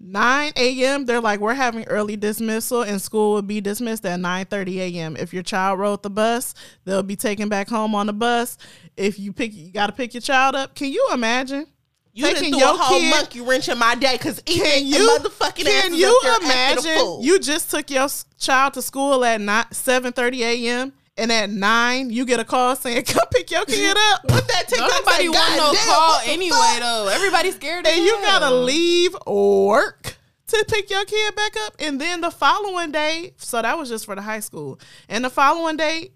9 0.00 0.52
a.m. 0.56 1.04
They're 1.04 1.20
like, 1.20 1.40
we're 1.40 1.54
having 1.54 1.84
early 1.84 2.16
dismissal, 2.16 2.82
and 2.82 3.00
school 3.00 3.34
will 3.34 3.42
be 3.42 3.60
dismissed 3.60 4.06
at 4.06 4.18
9:30 4.18 4.76
a.m. 4.78 5.16
If 5.16 5.34
your 5.34 5.42
child 5.42 5.78
rode 5.78 6.02
the 6.02 6.10
bus, 6.10 6.54
they'll 6.84 7.02
be 7.02 7.16
taken 7.16 7.50
back 7.50 7.68
home 7.68 7.94
on 7.94 8.06
the 8.06 8.14
bus. 8.14 8.56
If 8.96 9.18
you 9.18 9.32
pick, 9.32 9.52
you 9.54 9.70
got 9.70 9.88
to 9.88 9.92
pick 9.92 10.14
your 10.14 10.22
child 10.22 10.54
up. 10.54 10.74
Can 10.74 10.90
you 10.90 11.08
imagine? 11.12 11.66
You 12.12 12.24
taking 12.24 12.58
your 12.58 12.74
a 12.74 12.76
whole 12.76 12.98
kid- 12.98 13.10
monkey 13.10 13.40
wrench 13.40 13.68
in 13.68 13.78
my 13.78 13.94
day 13.94 14.16
because 14.16 14.42
Can 14.42 14.84
you 14.84 14.98
motherfucking 14.98 15.64
Can 15.64 15.94
you 15.94 16.08
is 16.08 16.30
up 16.30 16.42
there 16.42 16.50
acting 16.50 16.86
a 16.86 16.92
imagine? 16.92 17.22
You 17.22 17.38
just 17.38 17.70
took 17.70 17.88
your 17.90 18.08
child 18.38 18.74
to 18.74 18.82
school 18.82 19.24
at 19.24 19.40
not 19.40 19.70
7:30 19.72 20.38
a.m. 20.40 20.92
and 21.20 21.30
at 21.30 21.50
nine 21.50 22.10
you 22.10 22.24
get 22.24 22.40
a 22.40 22.44
call 22.44 22.74
saying, 22.76 23.04
"Come 23.04 23.26
pick 23.32 23.50
your 23.50 23.64
kid 23.64 23.96
up." 23.96 24.22
What 24.30 24.48
that 24.48 24.68
TikTok 24.68 24.88
Nobody 24.90 25.22
say? 25.24 25.28
want 25.28 25.50
no 25.56 25.62
Goddamn, 25.72 25.86
call 25.86 26.20
anyway 26.26 26.56
fuck? 26.56 26.80
though. 26.80 27.08
Everybody's 27.12 27.54
scared. 27.54 27.86
and 27.86 28.04
you 28.04 28.18
gotta 28.22 28.50
leave 28.54 29.14
work 29.26 30.16
to 30.48 30.64
pick 30.68 30.90
your 30.90 31.04
kid 31.04 31.36
back 31.36 31.52
up, 31.66 31.74
and 31.78 32.00
then 32.00 32.20
the 32.22 32.30
following 32.30 32.90
day. 32.90 33.34
So 33.36 33.62
that 33.62 33.78
was 33.78 33.88
just 33.88 34.04
for 34.04 34.14
the 34.16 34.22
high 34.22 34.40
school, 34.40 34.80
and 35.08 35.24
the 35.24 35.30
following 35.30 35.76
day, 35.76 36.10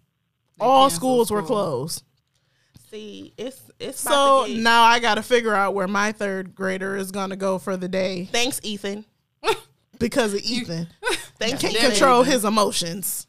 all 0.59 0.85
canceled 0.89 0.93
schools 1.01 1.31
were 1.31 1.43
closed. 1.43 2.03
See, 2.91 3.33
it's 3.37 3.61
it's 3.79 4.01
So 4.01 4.11
about 4.11 4.47
to 4.47 4.55
get- 4.55 4.63
now 4.63 4.83
I 4.83 4.99
got 5.01 5.17
to 5.17 5.23
figure 5.23 5.55
out 5.55 5.75
where 5.75 5.89
my 5.89 6.13
third 6.13 6.55
grader 6.55 6.97
is 6.97 7.11
gonna 7.11 7.37
go 7.37 7.59
for 7.59 7.77
the 7.77 7.89
day 7.89 8.29
Thanks, 8.33 8.61
Ethan. 8.63 9.05
because 9.99 10.33
of 10.35 10.41
Ethan. 10.41 10.89
they 11.39 11.51
Can't. 11.51 11.61
Damn 11.75 11.91
control 11.91 12.23
his 12.23 12.45
emotions. 12.45 13.27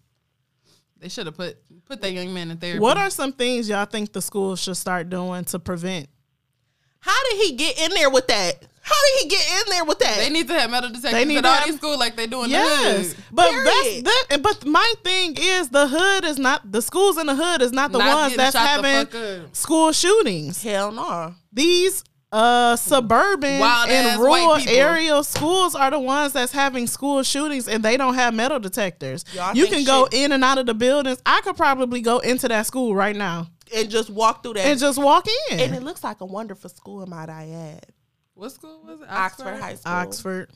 They 1.06 1.10
should 1.10 1.28
have 1.28 1.38
put 1.38 1.56
put 1.86 2.02
that 2.02 2.12
young 2.13 2.34
man 2.34 2.50
in 2.50 2.58
therapy. 2.58 2.80
What 2.80 2.98
are 2.98 3.12
some 3.12 3.32
things 3.32 3.70
y'all 3.70 3.86
think 3.86 4.12
the 4.12 4.24
schools 4.24 4.60
should 4.60 4.76
start 4.76 5.08
doing 5.08 5.44
to 5.46 5.60
prevent? 5.60 6.10
How 7.00 7.13
did 7.30 7.46
he 7.46 7.52
get 7.56 7.80
in 7.80 7.91
there 7.94 8.10
with 8.10 8.26
that? 8.26 8.54
How 8.82 8.96
did 9.06 9.22
he 9.22 9.30
get 9.30 9.48
in 9.52 9.70
there 9.70 9.86
with 9.86 10.00
that? 10.00 10.18
They 10.18 10.32
need 10.32 10.48
to 10.48 10.60
have 10.60 10.72
metal 10.72 10.89
detectors 10.89 11.12
They 11.12 11.26
need 11.26 11.38
at 11.38 11.46
all 11.46 11.54
have- 11.54 11.65
these 11.68 11.76
schools 11.76 12.00
like 12.00 12.15
they 12.15 12.26
do 12.26 12.38
in 12.44 12.50
the 12.50 12.56
Yes, 12.58 13.13
hood. 13.13 13.24
but 13.32 13.52
Period. 13.52 14.04
that's 14.08 14.28
that. 14.30 14.41
But 14.41 14.65
my 14.65 14.94
thing 15.04 15.38
is, 15.39 15.70
the 15.70 15.88
hood 15.88 16.26
is 16.26 16.39
not 16.39 16.72
the 16.72 16.82
schools 16.82 17.20
in 17.20 17.28
the 17.28 17.36
hood 17.36 17.62
is 17.62 17.72
not 17.72 17.91
the 17.91 18.00
Not 18.00 18.08
ones 18.15 18.36
getting 18.36 18.38
that's 18.52 18.56
having 18.56 19.54
school 19.54 19.91
shootings. 19.91 20.63
Hell 20.63 20.91
no. 20.91 21.36
These 21.54 22.04
uh 22.31 22.75
suburban 22.75 23.59
Wild 23.59 23.89
and 23.89 24.19
rural 24.19 24.57
area 24.67 25.23
schools 25.23 25.75
are 25.75 25.91
the 25.91 25.99
ones 25.99 26.33
that's 26.33 26.51
having 26.51 26.88
school 26.88 27.23
shootings 27.23 27.67
and 27.67 27.83
they 27.83 27.95
don't 27.97 28.15
have 28.15 28.33
metal 28.33 28.59
detectors. 28.59 29.23
Y'all 29.33 29.55
you 29.55 29.67
can 29.67 29.83
go 29.85 30.05
shit- 30.11 30.21
in 30.21 30.31
and 30.31 30.43
out 30.43 30.57
of 30.57 30.65
the 30.65 30.73
buildings. 30.73 31.21
I 31.25 31.41
could 31.41 31.55
probably 31.55 32.01
go 32.01 32.19
into 32.19 32.47
that 32.49 32.65
school 32.65 32.95
right 32.95 33.15
now 33.15 33.47
And 33.73 33.89
just 33.89 34.09
walk 34.09 34.43
through 34.43 34.55
that. 34.55 34.65
and 34.65 34.79
just 34.79 35.01
walk 35.01 35.27
in. 35.51 35.59
and 35.59 35.75
it 35.75 35.83
looks 35.83 36.03
like 36.03 36.19
a 36.21 36.25
wonderful 36.25 36.69
school, 36.69 37.05
might 37.05 37.29
I 37.29 37.47
add. 37.49 37.85
What 38.33 38.51
school 38.51 38.81
was 38.85 38.99
it? 39.01 39.07
Oxford 39.09 39.59
High 39.59 39.75
School. 39.75 39.93
Oxford. 39.93 40.49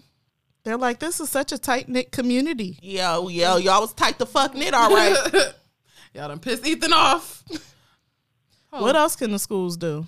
They're 0.66 0.76
like, 0.78 1.00
this 1.00 1.22
is 1.22 1.30
such 1.30 1.54
a 1.54 1.58
tight 1.58 1.88
knit 1.88 2.12
community. 2.12 2.78
Yo, 2.82 3.30
yo, 3.30 3.56
y'all 3.56 3.80
was 3.82 3.94
tight 3.94 4.18
the 4.18 4.26
fuck 4.26 4.54
knit, 4.54 4.74
all 4.74 4.94
right. 4.94 5.16
Y'all 6.14 6.28
done 6.28 6.40
pissed 6.40 6.66
Ethan 6.68 6.92
off. 6.94 7.44
Oh. 8.72 8.84
What 8.84 8.96
else 8.96 9.16
can 9.16 9.32
the 9.32 9.40
schools 9.40 9.78
do? 9.78 10.06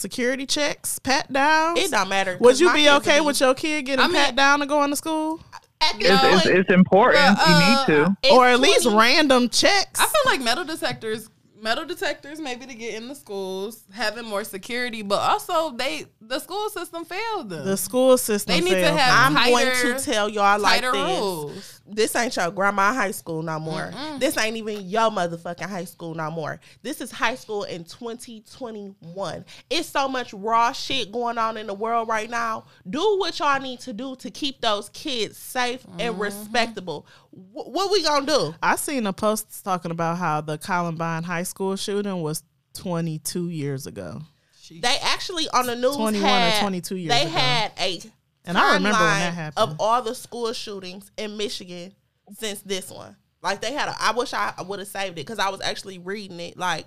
Security 0.00 0.46
checks, 0.46 0.98
pat 0.98 1.30
downs. 1.30 1.78
it 1.78 1.90
don't 1.90 2.08
matter. 2.08 2.38
Would 2.40 2.58
you 2.58 2.72
be 2.72 2.88
okay 2.88 3.20
will 3.20 3.26
with 3.26 3.40
your 3.40 3.54
kid 3.54 3.82
getting 3.84 4.02
I 4.02 4.08
mean- 4.08 4.16
pat 4.16 4.34
down 4.34 4.60
to 4.60 4.66
going 4.66 4.88
to 4.88 4.96
school? 4.96 5.40
at. 5.82 5.94
It's, 5.98 6.20
point, 6.22 6.34
it's, 6.36 6.46
it's 6.46 6.70
important. 6.70 7.22
Uh, 7.22 7.84
you 7.88 7.98
need 8.00 8.14
to. 8.30 8.32
or 8.34 8.46
at 8.46 8.60
least 8.60 8.84
20 8.84 8.96
random 8.98 9.48
checks? 9.50 10.00
I 10.00 10.04
feel 10.06 10.22
like 10.32 10.40
metal 10.40 10.64
detectors, 10.64 11.28
metal 11.62 11.84
detectors, 11.84 12.40
maybe 12.40 12.66
to 12.66 12.74
get 12.74 12.94
in 12.94 13.08
the 13.08 13.14
schools, 13.14 13.84
having 13.92 14.24
more 14.24 14.44
security, 14.44 15.02
but 15.02 15.18
also 15.18 15.70
they 15.76 16.06
the 16.20 16.38
school 16.38 16.68
system 16.70 17.04
failed 17.04 17.50
them. 17.50 17.64
the 17.64 17.76
school 17.76 18.16
system. 18.16 18.54
They 18.54 18.60
need 18.60 18.80
to 18.80 18.92
have 18.92 19.32
them. 19.32 19.36
I'm 19.38 19.50
going 19.50 19.66
tighter- 19.66 19.98
to 19.98 20.04
tell 20.04 20.28
y'all 20.28 20.60
like 20.60 20.82
this. 20.82 20.92
rules. 20.92 21.80
This 21.92 22.14
ain't 22.14 22.36
your 22.36 22.50
grandma 22.50 22.92
high 22.92 23.10
school 23.10 23.42
no 23.42 23.58
more. 23.58 23.92
This 24.18 24.38
ain't 24.38 24.56
even 24.56 24.88
your 24.88 25.10
motherfucking 25.10 25.68
high 25.68 25.84
school 25.84 26.14
no 26.14 26.30
more. 26.30 26.60
This 26.82 27.00
is 27.00 27.10
high 27.10 27.34
school 27.34 27.64
in 27.64 27.84
2021. 27.84 29.44
It's 29.68 29.88
so 29.88 30.08
much 30.08 30.32
raw 30.32 30.72
shit 30.72 31.10
going 31.10 31.36
on 31.36 31.56
in 31.56 31.66
the 31.66 31.74
world 31.74 32.08
right 32.08 32.30
now. 32.30 32.64
Do 32.88 33.18
what 33.18 33.38
y'all 33.38 33.60
need 33.60 33.80
to 33.80 33.92
do 33.92 34.14
to 34.16 34.30
keep 34.30 34.60
those 34.60 34.88
kids 34.90 35.36
safe 35.36 35.84
and 35.98 36.12
mm-hmm. 36.12 36.22
respectable. 36.22 37.06
Wh- 37.30 37.68
what 37.68 37.90
we 37.90 38.02
gonna 38.02 38.26
do? 38.26 38.54
I 38.62 38.76
seen 38.76 39.06
a 39.06 39.12
post 39.12 39.64
talking 39.64 39.90
about 39.90 40.18
how 40.18 40.40
the 40.40 40.58
Columbine 40.58 41.24
High 41.24 41.42
School 41.50 41.76
shooting 41.76 42.22
was 42.22 42.42
22 42.74 43.50
years 43.50 43.86
ago. 43.86 44.22
They 44.70 44.96
actually 45.02 45.48
on 45.48 45.66
the 45.66 45.74
news 45.74 45.96
21 45.96 46.24
or 46.24 46.28
had, 46.28 46.60
22 46.60 46.96
years 46.96 47.08
They 47.12 47.22
ago. 47.22 47.30
had 47.30 47.72
a 47.78 48.00
And 48.44 48.56
I 48.56 48.74
remember 48.74 48.98
when 48.98 49.18
that 49.18 49.34
happened. 49.34 49.70
of 49.72 49.76
all 49.80 50.00
the 50.00 50.14
school 50.14 50.52
shootings 50.52 51.10
in 51.16 51.36
Michigan 51.36 51.92
since 52.38 52.60
this 52.62 52.88
one. 52.90 53.16
Like 53.42 53.60
they 53.60 53.72
had 53.72 53.88
a, 53.88 53.96
I 53.98 54.12
wish 54.12 54.32
I 54.32 54.54
would 54.64 54.78
have 54.78 54.86
saved 54.88 55.18
it 55.18 55.26
because 55.26 55.40
I 55.40 55.48
was 55.48 55.60
actually 55.60 55.98
reading 55.98 56.38
it. 56.38 56.56
Like 56.56 56.86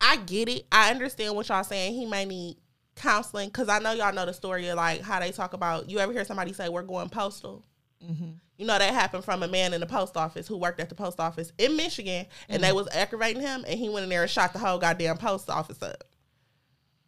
I 0.00 0.16
get 0.16 0.48
it. 0.48 0.66
I 0.72 0.90
understand 0.90 1.36
what 1.36 1.48
y'all 1.48 1.62
saying. 1.62 1.94
He 1.94 2.04
may 2.04 2.24
need 2.24 2.56
counseling 2.96 3.48
because 3.48 3.68
I 3.68 3.78
know 3.78 3.92
y'all 3.92 4.12
know 4.12 4.26
the 4.26 4.34
story 4.34 4.66
of 4.68 4.76
like 4.76 5.00
how 5.02 5.20
they 5.20 5.30
talk 5.30 5.52
about. 5.52 5.88
You 5.88 6.00
ever 6.00 6.12
hear 6.12 6.24
somebody 6.24 6.52
say 6.52 6.68
we're 6.68 6.82
going 6.82 7.10
postal? 7.10 7.64
Mm-hmm. 8.04 8.30
You 8.56 8.66
know 8.66 8.78
that 8.78 8.94
happened 8.94 9.24
from 9.24 9.42
a 9.42 9.48
man 9.48 9.72
in 9.74 9.80
the 9.80 9.86
post 9.86 10.16
office 10.16 10.46
who 10.46 10.56
worked 10.56 10.78
at 10.80 10.88
the 10.88 10.94
post 10.94 11.18
office 11.20 11.52
in 11.58 11.76
Michigan, 11.76 12.26
and 12.48 12.62
Mm-hmm. 12.62 12.62
they 12.62 12.72
was 12.72 12.88
aggravating 12.92 13.42
him, 13.42 13.64
and 13.66 13.78
he 13.78 13.88
went 13.88 14.04
in 14.04 14.10
there 14.10 14.22
and 14.22 14.30
shot 14.30 14.52
the 14.52 14.58
whole 14.60 14.78
goddamn 14.78 15.16
post 15.18 15.50
office 15.50 15.82
up. 15.82 16.04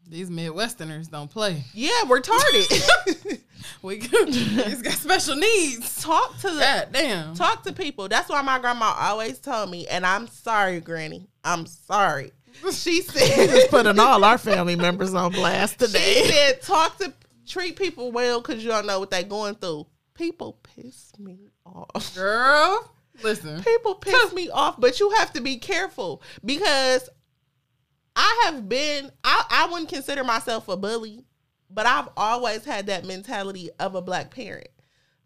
These 0.09 0.31
Midwesterners 0.31 1.11
don't 1.11 1.31
play. 1.31 1.65
Yeah, 1.75 2.05
we're 2.09 2.21
retarded. 2.21 3.41
We 3.83 3.99
he's 4.01 4.81
got 4.83 4.93
special 4.93 5.35
needs. 5.35 6.01
talk 6.01 6.39
to 6.39 6.51
the 6.51 6.61
God 6.61 6.89
damn. 6.93 7.35
talk 7.35 7.65
to 7.65 7.73
people. 7.73 8.07
That's 8.09 8.29
why 8.29 8.41
my 8.43 8.61
grandma 8.61 8.95
always 8.97 9.41
told 9.41 9.71
me, 9.71 9.89
and 9.89 10.07
I'm 10.07 10.29
sorry, 10.29 10.79
Granny. 10.81 11.27
I'm 11.43 11.67
sorry. 11.67 12.31
She 12.73 13.03
said, 13.03 13.69
Putting 13.71 13.99
all 13.99 14.23
our 14.25 14.39
family 14.39 14.77
members 14.77 15.15
on 15.15 15.33
blast 15.33 15.81
today. 15.81 16.23
she 16.27 16.33
said, 16.33 16.63
talk 16.63 16.97
to 16.99 17.13
treat 17.47 17.77
people 17.77 18.13
well 18.13 18.41
because 18.41 18.63
you 18.63 18.71
don't 18.71 18.87
know 18.87 19.01
what 19.01 19.11
they're 19.11 19.23
going 19.25 19.57
through. 19.57 19.87
People 20.17 20.59
piss 20.63 21.13
me 21.19 21.51
off. 21.65 22.15
Girl, 22.15 22.91
listen. 23.23 23.63
People 23.63 23.95
piss 23.97 24.33
me 24.33 24.49
off, 24.51 24.81
but 24.81 24.99
you 24.99 25.11
have 25.11 25.33
to 25.35 25.41
be 25.41 25.59
careful 25.59 26.23
because 26.45 27.09
I 28.15 28.43
have 28.45 28.69
been. 28.69 29.11
I 29.25 29.45
I 29.51 29.67
wouldn't 29.71 29.91
consider 29.91 30.25
myself 30.25 30.69
a 30.69 30.77
bully, 30.77 31.25
but 31.71 31.87
I've 31.87 32.09
always 32.17 32.65
had 32.65 32.87
that 32.87 33.05
mentality 33.05 33.71
of 33.79 33.95
a 33.95 34.01
black 34.03 34.31
parent. 34.31 34.69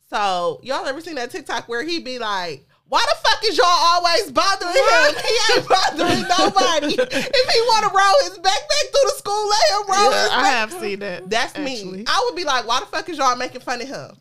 So 0.09 0.61
y'all 0.65 0.87
ever 0.87 1.01
seen 1.01 1.15
that 1.15 1.31
TikTok 1.31 1.69
where 1.69 1.85
he 1.85 2.01
be 2.01 2.19
like, 2.19 2.67
"Why 2.89 3.05
the 3.09 3.29
fuck 3.29 3.45
is 3.45 3.57
y'all 3.57 3.67
always 3.67 4.33
bothering 4.33 4.75
him? 4.75 5.15
He 5.25 5.55
ain't 5.55 5.69
bothering 5.69 6.23
nobody. 6.23 6.95
if 6.99 7.49
he 7.53 7.61
want 7.61 7.87
to 7.87 7.97
roll 7.97 8.29
his 8.29 8.39
backpack 8.39 8.91
through 8.91 9.09
the 9.09 9.15
school, 9.19 9.49
let 9.49 9.71
him 9.71 9.87
roll 9.89 10.11
his 10.11 10.31
I 10.31 10.43
back-" 10.43 10.53
have 10.53 10.73
seen 10.73 10.99
that. 10.99 11.31
That's 11.31 11.55
actually. 11.57 11.99
me. 11.99 12.05
I 12.09 12.25
would 12.27 12.35
be 12.35 12.43
like, 12.43 12.67
"Why 12.67 12.81
the 12.81 12.87
fuck 12.87 13.09
is 13.09 13.19
y'all 13.19 13.37
making 13.37 13.61
fun 13.61 13.81
of 13.81 13.87
him? 13.87 14.17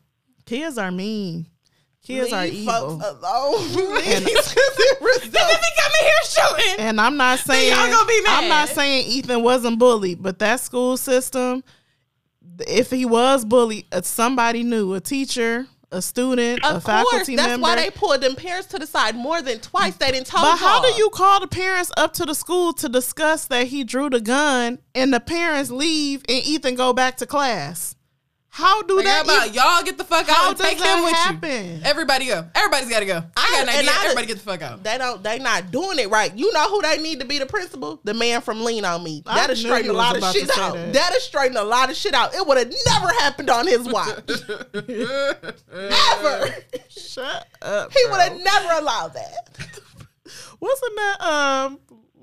Kids 0.49 0.77
are 0.79 0.91
mean. 0.91 1.47
Kids 2.03 2.33
are 2.33 2.43
Leave 2.45 2.53
evil. 2.55 2.99
folks 2.99 3.05
alone. 3.05 3.55
And- 4.03 4.25
Please, 4.25 4.35
'cause 4.35 4.55
it 4.79 5.01
results- 5.01 5.33
coming 5.33 6.01
here 6.01 6.23
shooting. 6.25 6.75
And 6.79 6.99
I'm 6.99 7.17
not 7.17 7.37
saying 7.39 7.69
y'all 7.71 7.91
gonna 7.91 8.07
be 8.07 8.21
I'm 8.27 8.49
not 8.49 8.69
saying 8.69 9.05
Ethan 9.07 9.43
wasn't 9.43 9.77
bullied, 9.77 10.23
but 10.23 10.39
that 10.39 10.59
school 10.59 10.97
system, 10.97 11.63
if 12.67 12.89
he 12.89 13.05
was 13.05 13.45
bullied, 13.45 13.85
uh, 13.91 14.01
somebody 14.01 14.63
knew 14.63 14.93
a 14.95 14.99
teacher, 14.99 15.67
a 15.91 16.01
student, 16.01 16.61
a 16.63 16.75
Of 16.77 16.83
faculty 16.83 17.09
course, 17.17 17.27
that's 17.27 17.37
member. 17.49 17.63
why 17.63 17.75
they 17.75 17.89
pulled 17.91 18.21
them 18.21 18.35
parents 18.35 18.67
to 18.69 18.79
the 18.79 18.87
side 18.87 19.15
more 19.15 19.41
than 19.43 19.59
twice. 19.59 19.95
They 19.97 20.11
didn't 20.11 20.27
tell 20.27 20.41
but 20.41 20.57
how 20.57 20.81
do 20.81 20.87
you 20.97 21.09
call 21.11 21.41
the 21.41 21.47
parents 21.47 21.91
up 21.97 22.13
to 22.13 22.25
the 22.25 22.33
school 22.33 22.73
to 22.73 22.89
discuss 22.89 23.45
that 23.47 23.67
he 23.67 23.83
drew 23.83 24.09
the 24.09 24.21
gun 24.21 24.79
and 24.95 25.13
the 25.13 25.19
parents 25.19 25.69
leave 25.69 26.23
and 26.27 26.43
Ethan 26.43 26.73
go 26.75 26.91
back 26.93 27.17
to 27.17 27.25
class? 27.27 27.95
How 28.51 28.81
do 28.81 28.97
Like, 28.97 29.05
how 29.05 29.23
that? 29.23 29.25
about 29.25 29.43
even- 29.47 29.53
y'all 29.55 29.83
get 29.83 29.97
the 29.97 30.03
fuck 30.03 30.27
out 30.27 30.35
how 30.35 30.49
and 30.49 30.57
take 30.57 30.79
that 30.79 30.97
him 30.97 31.03
with 31.03 31.13
happen? 31.13 31.75
you? 31.77 31.81
Everybody 31.85 32.25
go. 32.25 32.47
Everybody's 32.55 32.89
got 32.89 32.99
to 33.01 33.05
go. 33.05 33.23
I 33.37 33.49
got 33.51 33.61
an 33.63 33.69
I- 33.69 33.71
and 33.73 33.79
idea. 33.87 33.91
I- 33.91 34.03
Everybody 34.05 34.27
get 34.27 34.37
the 34.37 34.43
fuck 34.43 34.61
out. 34.63 34.83
They 34.83 34.97
don't. 34.97 35.23
They 35.23 35.37
not 35.39 35.71
doing 35.71 35.99
it 35.99 36.09
right. 36.09 36.35
You 36.35 36.51
know 36.51 36.67
who 36.69 36.81
they 36.81 36.97
need 36.97 37.19
to 37.19 37.25
be 37.25 37.37
the 37.37 37.45
principal? 37.45 37.99
The 38.03 38.13
man 38.15 38.41
from 38.41 38.63
Lean 38.65 38.85
on 38.85 39.03
Me. 39.03 39.21
I 39.25 39.35
That'll 39.35 39.55
straighten 39.55 39.91
a 39.91 39.93
lot 39.93 40.17
of 40.17 40.23
shit 40.33 40.49
out. 40.57 40.73
that. 40.73 40.93
That'll 40.93 41.19
straighten 41.21 41.57
a 41.57 41.63
lot 41.63 41.89
of 41.91 41.95
shit 41.95 42.13
out. 42.13 42.33
It 42.33 42.45
would 42.45 42.57
have 42.57 42.73
never 42.87 43.07
happened 43.19 43.49
on 43.51 43.67
his 43.67 43.87
watch. 43.87 44.17
Never. 45.71 46.55
Shut 46.89 47.47
up. 47.61 47.91
He 47.93 48.03
would 48.09 48.19
have 48.19 48.37
never 48.41 48.73
allowed 48.79 49.13
that. 49.13 49.57
Wasn't 50.59 50.95
that 50.95 51.21
um 51.21 51.79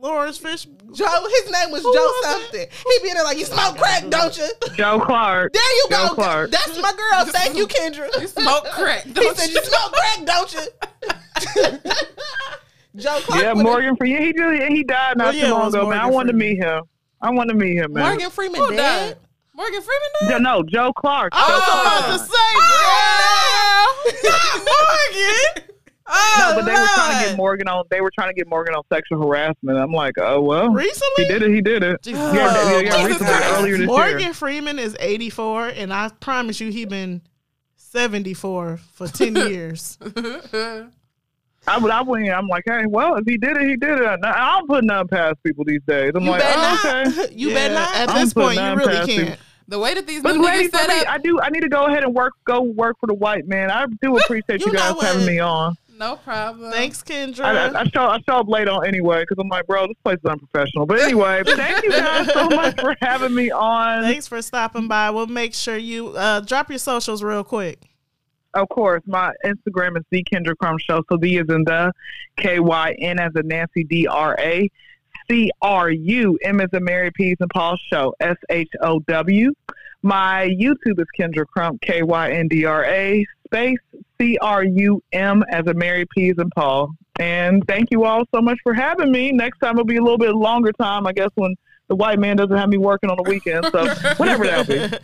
Lawrence 0.07 0.39
Fish? 0.39 0.65
Joe, 0.93 1.27
his 1.43 1.51
name 1.51 1.71
was 1.73 1.83
Who 1.83 1.93
Joe 1.93 2.01
was 2.01 2.25
it? 2.27 2.31
something. 2.43 2.67
He 2.87 3.03
be 3.03 3.09
in 3.11 3.15
there 3.17 3.25
like, 3.25 3.39
you 3.39 3.45
smoke 3.45 3.77
crack, 3.77 4.09
don't 4.09 4.37
you? 4.39 4.49
Joe 4.77 5.01
Clark. 5.01 5.53
There 5.53 5.63
you 5.77 5.87
Joe 5.91 6.09
go. 6.09 6.15
Clark. 6.15 6.51
That's 6.53 6.81
my 6.81 6.93
girl. 6.93 7.25
Thank 7.27 7.57
you, 7.57 7.67
Kyndra. 7.67 8.09
You 8.21 8.27
smoke 8.29 8.65
crack. 8.67 9.03
He 9.05 9.13
Don't 9.13 9.37
said, 9.37 9.49
you? 9.51 9.57
you 9.61 9.65
smoke 9.65 9.93
crack, 9.93 10.25
don't 10.25 10.53
you? 10.55 10.61
Joe 12.97 13.19
Clark. 13.25 13.43
Yeah, 13.43 13.53
would've- 13.53 13.63
Morgan 13.65 13.97
Freeman. 13.97 14.23
He 14.23 14.33
really 14.33 14.75
he 14.75 14.83
died 14.85 15.19
not 15.19 15.29
Oh, 15.29 15.33
too 15.33 15.39
yeah, 15.39 15.47
it 15.47 15.51
long 15.51 15.65
was 15.67 15.75
ago, 15.75 15.89
man. 15.91 15.99
I 15.99 16.03
Morgan 16.05 16.15
wanted 16.15 16.33
to 16.33 16.39
meet 16.39 16.57
him. 16.59 16.83
I 17.21 17.31
want 17.31 17.49
to 17.51 17.55
meet 17.57 17.77
him, 17.77 17.93
man. 17.93 18.05
Morgan 18.09 18.31
Freeman 18.31 18.61
Who 18.61 18.71
dead? 18.71 18.77
died? 18.77 19.17
Morgan 19.55 19.81
Freeman 19.83 20.09
died? 20.21 20.31
Yeah, 20.31 20.39
no, 20.39 20.63
Joe 20.63 20.93
Clark. 20.95 21.33
I 21.35 21.43
was 21.51 21.65
Joe 21.67 21.81
about 21.83 22.07
to 22.13 22.19
say, 22.25 22.51
oh, 22.57 24.13
girl. 24.23 25.57
Morgan. 25.57 25.66
Oh, 26.09 26.37
No, 26.39 26.55
but 26.61 26.65
they 26.67 26.73
were 26.79 26.87
trying 26.95 27.21
to 27.23 27.29
get 27.29 27.37
Morgan 27.37 27.69
on. 27.69 27.85
They 27.91 28.01
were 28.01 28.13
trying 28.15 28.29
to 28.31 28.35
get 28.35 28.49
Morgan 28.49 28.75
on 28.75 28.83
sexual 28.93 29.21
harassment. 29.27 29.79
I'm 29.79 29.93
like, 29.93 30.15
oh 30.19 30.41
well, 30.41 30.71
Recently? 30.71 31.25
he 31.25 31.25
did 31.25 31.43
it. 31.43 31.51
He 31.55 31.61
did 31.61 31.83
it. 31.83 32.03
Jesus. 32.03 32.21
Yeah, 32.35 32.71
yeah, 32.73 32.79
yeah, 32.81 33.05
recently, 33.07 33.33
earlier 33.33 33.77
this 33.79 33.87
Morgan 33.87 34.21
year. 34.21 34.35
Freeman 34.35 34.79
is 34.79 34.97
84, 35.01 35.69
and 35.69 35.93
I 35.93 36.11
promise 36.21 36.61
you, 36.61 36.71
he 36.71 36.85
been 36.85 37.23
74 37.77 38.79
for 38.93 39.09
10 39.09 39.35
years. 39.49 39.99
I 41.69 41.79
would, 41.79 41.91
I 41.91 42.03
went. 42.03 42.27
in, 42.27 42.33
I'm 42.33 42.47
like, 42.47 42.63
hey, 42.67 42.85
well, 42.87 43.17
if 43.17 43.25
he 43.27 43.37
did 43.39 43.57
it, 43.57 43.69
he 43.69 43.77
did 43.77 43.99
it. 43.99 44.07
I 44.25 44.55
don't 44.59 44.69
put 44.69 44.85
nothing 44.85 45.09
past 45.09 45.37
people 45.45 45.65
these 45.65 45.81
days. 45.89 46.13
I'm 46.15 46.23
You 46.23 46.31
like, 46.31 46.41
better 46.43 46.61
oh, 46.61 46.83
not. 46.85 47.07
okay. 47.25 47.35
You 47.37 47.49
Yeah, 47.49 47.55
better 47.55 47.75
not. 47.75 47.97
At 47.97 48.09
I'm 48.11 48.21
this 48.21 48.33
point, 48.35 48.57
you 48.61 48.75
really 48.77 48.95
can't. 48.95 49.09
people. 49.31 49.37
The 49.69 49.79
way 49.81 49.95
that 49.95 50.07
these 50.07 50.23
But 50.23 50.37
new 50.37 50.45
lady, 50.45 50.69
niggas 50.69 50.71
set 50.79 50.89
me, 50.89 51.01
up, 51.01 51.09
I 51.09 51.19
do. 51.19 51.41
I 51.41 51.51
need 51.51 51.63
to 51.63 51.69
go 51.69 51.87
ahead 51.87 52.05
and 52.05 52.15
work. 52.15 52.35
Go 52.45 52.61
work 52.63 52.97
for 53.01 53.09
the 53.09 53.15
white 53.15 53.49
man. 53.49 53.69
I 53.69 53.87
do 54.01 54.17
appreciate 54.17 54.61
You 54.61 54.67
you, 54.69 54.75
guys 54.75 54.95
having 55.03 55.27
me 55.27 55.41
on. 55.41 55.75
No 55.99 56.17
problem. 56.17 56.73
Thanks, 56.73 57.03
Kyndra. 57.03 57.45
I, 57.45 57.69
I, 57.69 57.81
I 57.81 57.85
show 57.85 58.07
I 58.07 58.19
show 58.29 58.37
up 58.37 58.49
late 58.49 58.69
on 58.69 58.87
anyway 58.87 59.23
because 59.23 59.39
I'm 59.41 59.49
like, 59.49 59.67
bro, 59.67 59.87
this 59.87 59.97
place 60.05 60.19
is 60.23 60.31
unprofessional. 60.31 60.85
But 60.85 61.01
anyway, 61.01 61.43
thank 61.47 61.83
you 61.85 61.91
guys 61.91 62.31
so 62.33 62.49
much 62.49 62.79
for 62.79 62.95
having 63.01 63.35
me 63.35 63.51
on. 63.51 64.03
Thanks 64.03 64.27
for 64.27 64.43
stopping 64.43 64.89
by. 64.89 65.11
We'll 65.11 65.27
make 65.27 65.55
sure 65.55 65.77
you 65.77 66.09
uh, 66.09 66.41
drop 66.41 66.69
your 66.69 66.79
socials 66.79 67.23
real 67.23 67.45
quick. 67.45 67.89
Of 68.53 68.69
course, 68.69 69.03
my 69.07 69.33
Instagram 69.45 69.97
is 69.97 70.05
the 70.11 70.23
Kyndra 70.25 70.57
Crump 70.57 70.81
Show. 70.81 71.03
So 71.11 71.17
the 71.17 71.37
is 71.39 71.47
in 71.49 71.65
the 71.65 71.93
K 72.37 72.61
Y 72.61 72.95
N 73.01 73.19
as 73.19 73.33
a 73.35 73.43
Nancy 73.43 73.85
D 73.85 74.07
R 74.07 74.37
A 74.39 74.71
C 75.31 75.51
R 75.63 75.91
U 75.91 76.39
M 76.43 76.61
as 76.61 76.69
a 76.75 76.81
Mary 76.81 77.11
Peas 77.11 77.37
and 77.41 77.51
Paul 77.51 77.77
Show 77.91 78.15
S 78.21 78.37
H 78.51 78.71
O 78.83 78.99
W. 79.01 79.53
My 80.03 80.49
YouTube 80.61 81.01
is 81.01 81.07
Kyndra 81.19 81.47
Crump 81.47 81.81
K 81.81 82.03
Y 82.03 82.33
N 82.33 82.49
D 82.49 82.65
R 82.67 82.85
A 82.85 83.27
space 83.47 83.79
C 84.21 84.39
R 84.41 84.65
U 84.65 85.03
M 85.13 85.45
as 85.51 85.67
a 85.67 85.75
Mary 85.75 86.07
Peas 86.15 86.35
and 86.39 86.51
Paul. 86.55 86.91
And 87.19 87.63
thank 87.67 87.91
you 87.91 88.05
all 88.05 88.25
so 88.35 88.41
much 88.41 88.59
for 88.63 88.75
having 88.75 89.11
me. 89.11 89.33
Next 89.33 89.59
time 89.59 89.77
will 89.77 89.85
be 89.85 89.97
a 89.97 90.03
little 90.03 90.19
bit 90.19 90.35
longer 90.35 90.73
time, 90.73 91.07
I 91.07 91.13
guess, 91.13 91.31
when 91.35 91.55
the 91.89 91.97
white 91.97 92.19
man 92.19 92.37
doesn't 92.37 92.57
have 92.57 92.69
me 92.69 92.79
working 92.79 93.11
on 93.11 93.17
the 93.17 93.29
weekend. 93.29 93.67
So 93.73 93.87
whatever 94.17 94.45
that'll 94.45 94.65
be. 94.65 94.97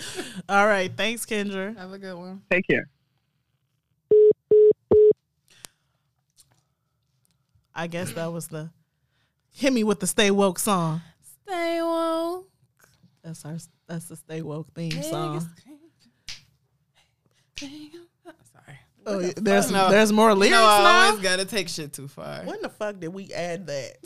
All 0.49 0.67
right. 0.67 0.93
Thanks, 0.95 1.25
Kyndra. 1.25 1.77
Have 1.77 1.93
a 1.93 1.99
good 1.99 2.17
one. 2.17 2.43
Take 2.51 2.67
care. 2.67 2.89
I 7.75 7.87
guess 7.87 8.13
that 8.13 8.33
was 8.33 8.49
the 8.49 8.71
hit 9.55 9.73
me 9.73 9.85
with 9.85 10.01
the 10.01 10.07
Stay 10.07 10.31
Woke 10.31 10.59
song. 10.59 11.01
Stay 11.47 11.81
woke. 11.81 12.49
That's 13.23 13.45
our 13.45 13.57
that's 13.87 14.07
the 14.07 14.17
Stay 14.17 14.43
Woke 14.43 14.69
theme 14.75 15.03
song. 15.03 15.47
Sorry. 17.57 18.79
Oh, 19.07 19.19
yeah, 19.19 19.33
there's 19.37 19.71
No. 19.71 19.91
there's 19.91 20.13
more 20.13 20.31
You 20.31 20.35
lyrics 20.37 20.53
know, 20.57 20.65
I 20.65 20.83
now. 20.83 21.07
always 21.09 21.23
gotta 21.23 21.45
take 21.45 21.69
shit 21.69 21.93
too 21.93 22.09
far. 22.09 22.43
When 22.45 22.63
the 22.63 22.69
fuck 22.69 23.01
did 23.01 23.09
we 23.09 23.33
add 23.33 23.67
that? 23.67 23.97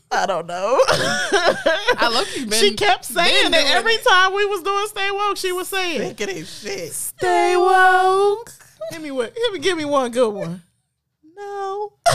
I 0.10 0.26
don't 0.26 0.46
know. 0.46 0.78
I 0.88 2.10
look 2.12 2.28
you 2.36 2.46
been. 2.46 2.58
she 2.58 2.74
kept 2.74 3.04
saying 3.04 3.50
that 3.52 3.66
every 3.76 3.92
it. 3.92 4.04
time 4.06 4.34
we 4.34 4.44
was 4.46 4.62
doing 4.62 4.86
Stay 4.88 5.10
Woke, 5.10 5.36
she 5.36 5.52
was 5.52 5.68
saying 5.68 6.00
Think 6.00 6.20
of 6.20 6.26
this 6.28 6.60
shit. 6.60 6.92
Stay 6.92 7.56
Woke. 7.56 8.52
Hit 8.90 9.00
me 9.02 9.10
with, 9.10 9.32
hit 9.36 9.52
me, 9.52 9.58
give 9.60 9.76
me 9.78 9.84
one 9.84 10.10
good 10.10 10.30
one. 10.34 10.62
No. 11.36 11.92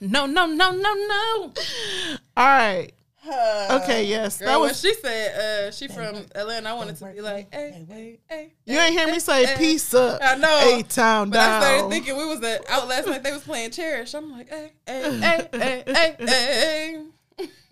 No, 0.00 0.26
no, 0.26 0.46
no, 0.46 0.70
no, 0.70 0.94
no. 0.94 1.52
All 2.36 2.46
right. 2.46 2.92
Uh, 3.28 3.80
Okay. 3.82 4.04
Yes, 4.04 4.38
Girl, 4.38 4.48
that 4.48 4.60
when 4.60 4.68
was. 4.70 4.80
she 4.80 4.94
said 4.94 5.68
uh, 5.68 5.70
she 5.70 5.88
from 5.88 6.16
Atlanta, 6.34 6.70
I 6.70 6.72
wanted 6.74 6.96
to 6.96 7.04
be 7.12 7.20
like, 7.20 7.52
hey, 7.52 7.84
hey, 7.88 8.18
hey. 8.28 8.52
You 8.64 8.78
ain't 8.78 8.98
hear 8.98 9.06
me 9.06 9.18
say 9.18 9.54
peace 9.56 9.92
up. 9.94 10.20
I 10.22 10.36
know. 10.36 10.78
A 10.78 10.82
town 10.82 11.30
But 11.30 11.40
I 11.40 11.60
started 11.60 11.90
thinking 11.90 12.16
we 12.16 12.24
was 12.26 12.42
at, 12.42 12.68
out 12.70 12.88
last 12.88 13.06
night. 13.06 13.22
They 13.22 13.32
was 13.32 13.42
playing 13.42 13.70
Cherish. 13.72 14.14
I'm 14.14 14.30
like, 14.32 14.48
hey, 14.48 14.72
hey, 14.86 15.18
hey, 15.20 15.48
hey, 15.52 15.84
hey, 15.86 16.16
hey. 16.18 17.04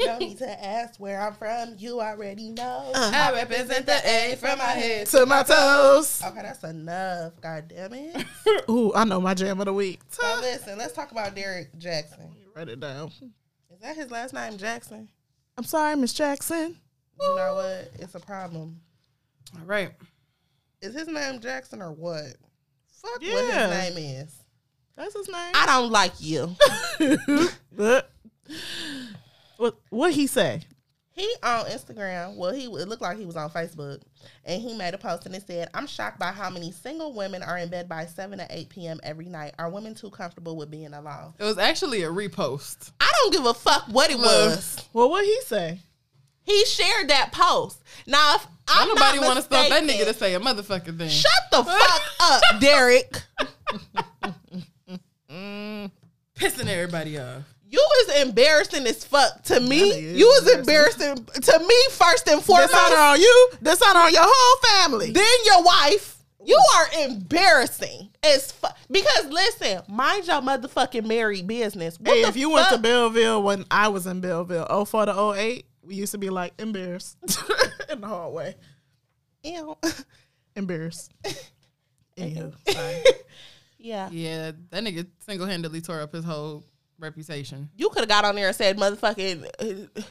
No 0.05 0.19
need 0.19 0.39
to 0.39 0.65
ask 0.65 1.01
where 1.01 1.21
I'm 1.21 1.35
from. 1.35 1.75
You 1.79 2.01
already 2.01 2.51
know. 2.51 2.93
I 2.95 3.33
represent 3.33 3.87
the 3.87 3.99
A 4.09 4.37
from 4.37 4.59
my 4.59 4.65
head. 4.65 5.07
to 5.09 5.27
my 5.27 5.43
toes. 5.43 6.23
Okay, 6.25 6.43
that's 6.43 6.63
enough. 6.63 7.33
God 7.41 7.69
damn 7.69 7.93
it. 7.95 8.25
Ooh, 8.71 8.93
I 8.95 9.05
know 9.05 9.21
my 9.21 9.35
jam 9.35 9.59
of 9.59 9.65
the 9.67 9.73
week. 9.73 10.01
So 10.09 10.23
listen, 10.41 10.79
let's 10.79 10.93
talk 10.93 11.11
about 11.11 11.35
Derek 11.35 11.77
Jackson. 11.79 12.31
Write 12.55 12.69
it 12.69 12.79
down. 12.79 13.09
Is 13.73 13.81
that 13.83 13.97
his 13.97 14.11
last 14.11 14.35
name, 14.35 14.57
Jackson? 14.57 15.09
I'm 15.59 15.65
sorry, 15.65 15.97
Miss 15.97 16.13
Jackson. 16.13 16.77
You 17.21 17.37
know 17.37 17.55
what? 17.55 17.91
It's 17.99 18.15
a 18.15 18.21
problem. 18.21 18.81
All 19.59 19.65
right. 19.65 19.91
Is 20.83 20.95
his 20.95 21.09
name 21.09 21.41
Jackson 21.41 21.81
or 21.81 21.93
what? 21.93 22.25
Fuck 23.03 23.19
Yeah. 23.21 23.35
what 23.69 23.75
his 23.85 23.95
name 23.95 24.17
is. 24.23 24.35
That's 24.97 25.15
his 25.15 25.29
name. 25.29 25.53
I 25.55 25.67
don't 25.67 25.91
like 25.91 26.13
you. 26.21 26.55
But- 27.73 28.11
what 29.57 29.77
what 29.91 30.13
he 30.13 30.27
say? 30.27 30.63
He 31.17 31.35
on 31.43 31.65
Instagram. 31.65 32.37
Well, 32.37 32.53
he 32.53 32.67
it 32.67 32.89
looked 32.89 33.01
like 33.01 33.17
he 33.17 33.25
was 33.25 33.37
on 33.37 33.49
Facebook, 33.49 34.03
and 34.45 34.61
he 34.61 34.77
made 34.77 34.93
a 34.93 34.99
post 34.99 35.25
and 35.25 35.35
it 35.35 35.47
said, 35.47 35.71
"I'm 35.73 35.87
shocked 35.87 36.19
by 36.19 36.31
how 36.31 36.51
many 36.51 36.71
single 36.71 37.15
women 37.15 37.43
are 37.43 37.57
in 37.57 37.71
bed 37.71 37.89
by 37.89 38.05
seven 38.05 38.39
to 38.39 38.47
eight 38.51 38.69
p.m. 38.69 39.01
every 39.03 39.25
night. 39.25 39.55
Are 39.59 39.71
women 39.71 39.95
too 39.95 40.11
comfortable 40.11 40.57
with 40.57 40.71
being 40.71 40.93
alone? 40.93 41.33
It 41.39 41.45
was 41.45 41.57
actually 41.57 42.03
a 42.03 42.11
repost. 42.11 42.93
I 43.01 43.11
don't 43.23 43.33
give 43.33 43.47
a 43.47 43.55
fuck 43.55 43.85
what 43.89 44.11
it 44.11 44.19
was. 44.19 44.87
Well, 44.93 45.09
what 45.09 45.25
he 45.25 45.41
say? 45.47 45.81
He 46.43 46.67
shared 46.67 47.09
that 47.09 47.33
post. 47.33 47.83
Now, 48.07 48.37
if 48.37 48.47
I'm 48.69 48.89
Don't 48.89 48.97
nobody 48.97 49.19
want 49.19 49.37
to 49.37 49.43
stop 49.43 49.71
that 49.71 49.85
nigga 49.85 50.05
to 50.05 50.13
say 50.13 50.35
a 50.35 50.41
motherfucking 50.41 50.99
thing. 50.99 51.09
Shut 51.09 51.33
the 51.51 51.65
fuck 51.65 52.03
up, 52.21 52.43
Derek. 52.61 53.23
Mm. 55.31 55.91
Pissing 56.35 56.69
everybody 56.69 57.19
off. 57.19 57.43
You 57.77 57.83
was 58.07 58.23
embarrassing 58.23 58.87
as 58.87 59.05
fuck 59.05 59.43
to 59.45 59.61
me. 59.61 59.91
That 59.91 60.01
You 60.01 60.27
was 60.27 60.51
embarrassing 60.53 61.17
to 61.27 61.59
me 61.59 61.77
first 61.91 62.27
and 62.29 62.43
foremost. 62.43 62.73
Dishonor 62.73 62.97
on 62.97 63.21
you. 63.21 63.51
Dishonor 63.63 64.01
on 64.01 64.13
your 64.15 64.23
whole 64.25 64.83
family. 64.83 65.11
Then 65.13 65.25
your 65.45 65.63
wife. 65.63 66.15
You 66.45 66.59
are 66.77 67.05
embarrassing 67.05 68.11
as 68.23 68.53
fuck. 68.53 68.77
Because 68.91 69.27
listen, 69.27 69.83
mind 69.89 70.27
your 70.29 70.41
motherfucking 70.41 71.05
married 71.05 71.47
business. 71.47 71.99
What 71.99 72.17
Hey, 72.17 72.23
if 72.23 72.37
you 72.37 72.51
went 72.51 72.69
to? 72.69 72.79
Belleville 72.79 73.43
when 73.43 73.65
I 73.71 73.89
was 73.89 74.07
in 74.07 74.21
Belleville, 74.21 74.87
04 74.87 75.07
to 75.07 75.33
08, 75.37 75.67
we 75.83 75.97
used 75.97 76.13
to 76.13 76.19
be 76.19 76.31
like 76.31 76.53
embarrassed 76.61 77.17
in 77.91 78.01
the 78.01 78.07
hallway. 78.07 78.55
Ew. 79.43 79.77
Embarrassed. 80.57 81.13
Anywho, 82.17 82.55
sorry. 82.71 83.03
yeah. 83.79 84.09
Yeah, 84.11 84.53
that 84.71 84.85
nigga 84.85 85.07
single 85.27 85.47
handedly 85.47 85.81
tore 85.83 86.01
up 86.01 86.13
his 86.13 86.25
whole 86.25 86.65
reputation. 86.99 87.71
You 87.77 87.89
could 87.91 88.01
have 88.01 88.09
got 88.09 88.25
on 88.25 88.35
there 88.35 88.49
and 88.49 88.57
said 88.57 88.77
motherfucking 88.77 89.47
uh, 89.97 90.03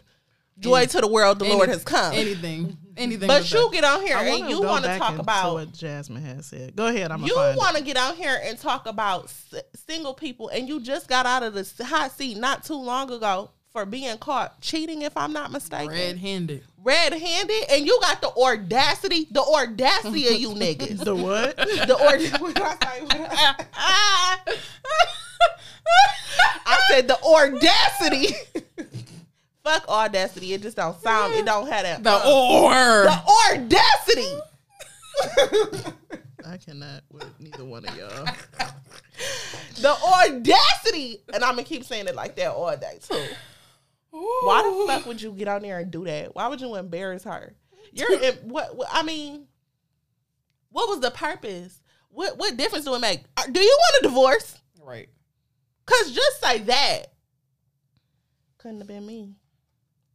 joy 0.59 0.85
to 0.85 1.01
the 1.01 1.07
world, 1.07 1.39
the 1.39 1.45
Lord 1.45 1.69
has 1.69 1.83
come. 1.83 2.13
Anything, 2.13 2.77
anything. 2.97 3.27
but 3.27 3.41
but 3.41 3.51
you 3.51 3.63
that. 3.63 3.71
get 3.73 3.83
on 3.83 4.01
here 4.01 4.17
I 4.17 4.23
and 4.25 4.49
you 4.49 4.61
want 4.61 4.85
to 4.85 4.97
talk 4.97 5.17
about 5.17 5.53
what 5.53 5.73
Jasmine 5.73 6.23
has 6.23 6.47
said. 6.47 6.75
Go 6.75 6.87
ahead. 6.87 7.11
I'm 7.11 7.23
you 7.23 7.35
want 7.35 7.77
to 7.77 7.83
get 7.83 7.97
on 7.97 8.15
here 8.15 8.39
and 8.43 8.57
talk 8.59 8.87
about 8.87 9.25
s- 9.25 9.53
single 9.87 10.13
people, 10.13 10.49
and 10.49 10.67
you 10.67 10.79
just 10.79 11.07
got 11.07 11.25
out 11.25 11.43
of 11.43 11.53
the 11.53 11.85
hot 11.85 12.11
seat 12.11 12.37
not 12.37 12.63
too 12.63 12.75
long 12.81 13.11
ago 13.11 13.51
for 13.75 13.85
being 13.85 14.17
caught 14.19 14.61
cheating, 14.61 15.01
if 15.01 15.17
I'm 15.17 15.33
not 15.33 15.51
mistaken, 15.51 15.89
red 15.89 16.17
handed. 16.17 16.63
red-handed, 16.81 17.63
and 17.69 17.85
you 17.85 17.99
got 18.01 18.21
the 18.21 18.29
audacity, 18.29 19.27
the 19.29 19.41
audacity 19.41 20.29
of 20.29 20.35
you 20.39 20.49
niggas. 20.53 21.03
The 21.03 21.13
what? 21.13 21.57
the 21.57 21.97
audacity. 21.99 22.37
what 22.41 22.61
I 22.61 22.75
say? 22.95 23.01
What 23.01 23.11
did 23.11 23.27
I- 23.29 24.57
I 26.65 26.77
said 26.89 27.07
the 27.09 27.21
audacity. 27.21 28.33
Fuck 29.65 29.89
audacity. 29.89 30.53
It 30.53 30.61
just 30.61 30.77
don't 30.77 30.97
sound. 31.01 31.33
It 31.33 31.45
don't 31.45 31.67
have 31.67 31.83
that. 31.83 32.01
The 32.03 32.11
uh, 32.11 32.21
or. 32.23 33.03
the 33.03 33.21
audacity. 33.59 34.39
I 36.47 36.57
cannot 36.57 37.01
with 37.11 37.27
neither 37.41 37.65
one 37.65 37.83
of 37.85 37.95
y'all. 37.97 38.25
The 39.81 39.89
audacity. 39.91 41.21
And 41.33 41.43
I'm 41.43 41.51
gonna 41.55 41.63
keep 41.63 41.83
saying 41.83 42.07
it 42.07 42.15
like 42.15 42.37
that 42.37 42.51
all 42.51 42.75
day 42.77 42.99
too. 43.05 43.25
Why 44.43 44.63
the 44.63 44.87
fuck 44.87 45.05
would 45.05 45.21
you 45.21 45.31
get 45.33 45.47
on 45.47 45.61
there 45.61 45.79
and 45.79 45.91
do 45.91 46.05
that? 46.05 46.35
Why 46.35 46.47
would 46.47 46.61
you 46.61 46.75
embarrass 46.75 47.23
her? 47.23 47.55
You're 47.91 48.13
in, 48.23 48.35
what, 48.49 48.75
what? 48.75 48.87
I 48.91 49.03
mean, 49.03 49.47
what 50.69 50.89
was 50.89 50.99
the 50.99 51.11
purpose? 51.11 51.81
What 52.09 52.37
what 52.37 52.55
difference 52.55 52.85
do 52.85 52.95
it 52.95 52.99
make? 52.99 53.23
Uh, 53.35 53.43
Do 53.51 53.59
you 53.59 53.77
want 53.79 54.05
a 54.05 54.07
divorce? 54.07 54.57
Right. 54.81 55.09
Cause 55.85 56.11
just 56.11 56.41
say 56.41 56.59
that. 56.59 57.07
Couldn't 58.57 58.79
have 58.79 58.87
been 58.87 59.05
me. 59.05 59.35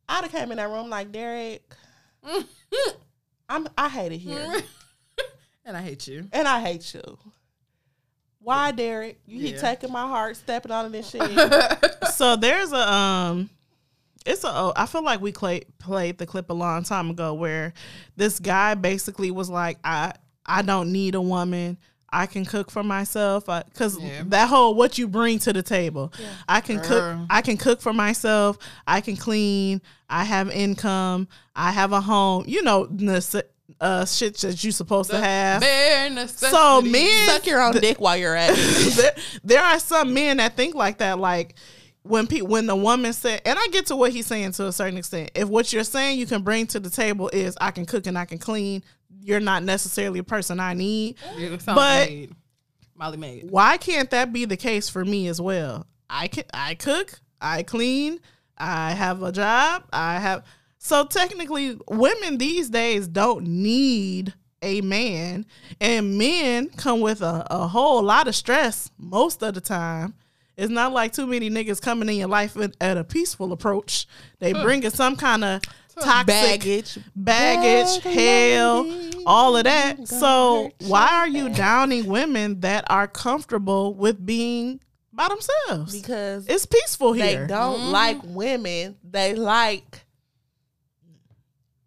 I'd 0.09 0.23
have 0.25 0.33
came 0.33 0.51
in 0.51 0.57
that 0.57 0.69
room 0.69 0.89
like 0.91 1.13
Derek. 1.13 1.63
I'm 3.49 3.69
I 3.77 3.89
hate 3.89 4.13
it 4.13 4.19
here. 4.19 4.57
and 5.65 5.77
I 5.77 5.83
hate 5.83 6.07
you. 6.09 6.27
and 6.33 6.49
I 6.49 6.61
hate 6.61 6.93
you. 6.95 7.19
Why, 8.43 8.73
Derek? 8.73 9.21
You 9.27 9.41
keep 9.41 9.59
taking 9.59 9.93
my 9.93 10.07
heart, 10.09 10.35
stepping 10.37 10.73
on 10.73 10.93
it 10.93 10.97
and 10.97 11.05
shit. 11.05 12.05
so 12.15 12.37
there's 12.37 12.73
a 12.73 12.93
um 12.93 13.51
it's 14.27 14.45
a 14.45 14.49
oh, 14.49 14.73
I 14.77 14.87
feel 14.87 15.03
like 15.03 15.21
we 15.21 15.33
play, 15.33 15.63
played 15.79 16.19
the 16.19 16.27
clip 16.27 16.51
a 16.51 16.55
long 16.55 16.83
time 16.85 17.11
ago 17.11 17.35
where 17.35 17.73
this 18.17 18.39
guy 18.39 18.75
basically 18.75 19.31
was 19.31 19.49
like 19.51 19.79
I 19.85 20.13
I 20.47 20.63
don't 20.63 20.93
need 20.93 21.15
a 21.15 21.21
woman. 21.21 21.79
I 22.13 22.27
can 22.27 22.45
cook 22.45 22.73
for 22.73 22.83
myself 22.83 23.47
because 23.47 23.97
Yeah. 24.01 24.25
that 24.27 24.49
whole 24.49 24.75
what 24.75 24.99
you 24.99 25.07
bring 25.07 25.39
to 25.41 25.53
the 25.53 25.63
table. 25.63 26.13
I 26.49 26.61
can 26.61 26.81
cook. 26.81 27.19
I 27.31 27.41
can 27.41 27.57
cook 27.57 27.81
for 27.81 27.93
myself. 27.93 28.59
I 28.87 29.01
can 29.01 29.17
clean. 29.17 29.81
I 30.09 30.25
have 30.25 30.51
income. 30.51 31.29
I 31.55 31.71
have 31.71 31.93
a 31.93 32.01
home. 32.01 32.45
You 32.49 32.63
know, 32.65 32.87
the 32.87 33.45
uh, 33.81 34.05
shit 34.05 34.37
that 34.39 34.63
you 34.65 34.73
supposed 34.73 35.11
to 35.11 35.19
have. 35.19 35.61
Bare 35.61 36.11
necessity. 36.11 36.51
So 36.51 36.83
men, 36.83 37.29
Suck 37.29 37.47
your 37.47 37.63
own 37.63 37.75
dick 37.75 38.01
while 38.01 38.17
you're 38.17 38.35
at 38.35 38.51
it. 38.57 38.95
there, 38.97 39.13
there 39.45 39.63
are 39.63 39.79
some 39.79 40.13
men 40.13 40.39
that 40.39 40.57
think 40.57 40.75
like 40.75 40.99
that. 40.99 41.21
Like 41.21 41.55
when 42.03 42.27
pe- 42.27 42.41
when 42.41 42.67
the 42.67 42.77
woman 42.77 43.13
said, 43.13 43.43
and 43.45 43.59
I 43.59 43.69
get 43.69 43.87
to 43.87 43.97
what 43.97 44.13
he's 44.13 44.27
saying 44.27 44.53
to 44.53 44.67
a 44.69 44.73
certain 44.73 44.99
extent. 44.99 45.31
If 45.35 45.49
what 45.49 45.73
you're 45.73 45.85
saying 45.85 46.19
you 46.19 46.27
can 46.27 46.43
bring 46.43 46.67
to 46.69 46.81
the 46.81 46.91
table 46.91 47.29
is 47.33 47.57
I 47.61 47.71
can 47.71 47.87
cook 47.87 48.07
and 48.07 48.19
I 48.19 48.25
can 48.25 48.39
clean, 48.39 48.83
you're 49.23 49.41
not 49.41 49.63
necessarily 49.63 50.21
a 50.21 50.25
person 50.25 50.61
I 50.61 50.75
need. 50.75 51.17
But- 51.75 52.09
made. 52.09 52.35
Molly 52.95 53.17
made. 53.17 53.51
Why 53.51 53.79
can't 53.79 54.11
that 54.11 54.33
be 54.33 54.45
the 54.45 54.59
case 54.59 54.91
for 54.91 55.05
me 55.05 55.29
as 55.29 55.41
well? 55.41 55.87
I 56.11 56.29
can 56.29 56.45
I 56.53 56.75
cook, 56.75 57.21
I 57.41 57.63
clean, 57.63 58.21
I 58.59 58.93
have 58.93 59.23
a 59.23 59.33
job, 59.33 59.85
I 59.93 60.19
have 60.19 60.45
so 60.79 61.07
technically 61.07 61.79
women 61.89 62.39
these 62.39 62.69
days 62.69 63.09
don't 63.09 63.47
need 63.47 64.35
a 64.63 64.81
man 64.83 65.47
and 65.81 66.19
men 66.19 66.69
come 66.71 67.01
with 67.01 67.23
a, 67.23 67.47
a 67.51 67.69
whole 67.69 68.03
lot 68.03 68.29
of 68.29 68.35
stress 68.35 68.91
most 68.99 69.43
of 69.43 69.55
the 69.55 69.61
time. 69.61 70.15
It's 70.61 70.71
not 70.71 70.93
like 70.93 71.15
too 71.15 71.27
many 71.27 71.49
niggas 71.49 71.81
coming 71.81 72.11
in 72.11 72.17
your 72.17 72.29
life 72.29 72.55
at, 72.59 72.77
at 72.83 72.99
a 72.99 73.03
peaceful 73.03 73.51
approach. 73.53 74.07
They 74.41 74.53
bringing 74.53 74.91
some 74.91 75.17
kind 75.17 75.43
of 75.43 75.63
toxic 75.99 76.27
Baggage. 76.27 76.99
baggage, 77.17 78.03
hell, 78.03 78.87
all 79.25 79.57
of 79.57 79.65
that. 79.65 80.07
So 80.07 80.71
why 80.81 81.09
are 81.13 81.29
you 81.29 81.49
downing 81.49 82.05
women 82.07 82.61
that 82.61 82.85
are 82.91 83.09
comfortable 83.09 83.95
with 83.95 84.25
being 84.25 84.81
by 85.15 85.29
themselves? 85.29 85.99
Because 85.99 86.47
it's 86.47 86.67
peaceful 86.67 87.15
here. 87.15 87.25
they 87.25 87.33
here. 87.33 87.47
don't 87.47 87.81
mm-hmm. 87.81 87.91
like 87.91 88.19
women. 88.23 88.97
They 89.03 89.35
like. 89.35 90.05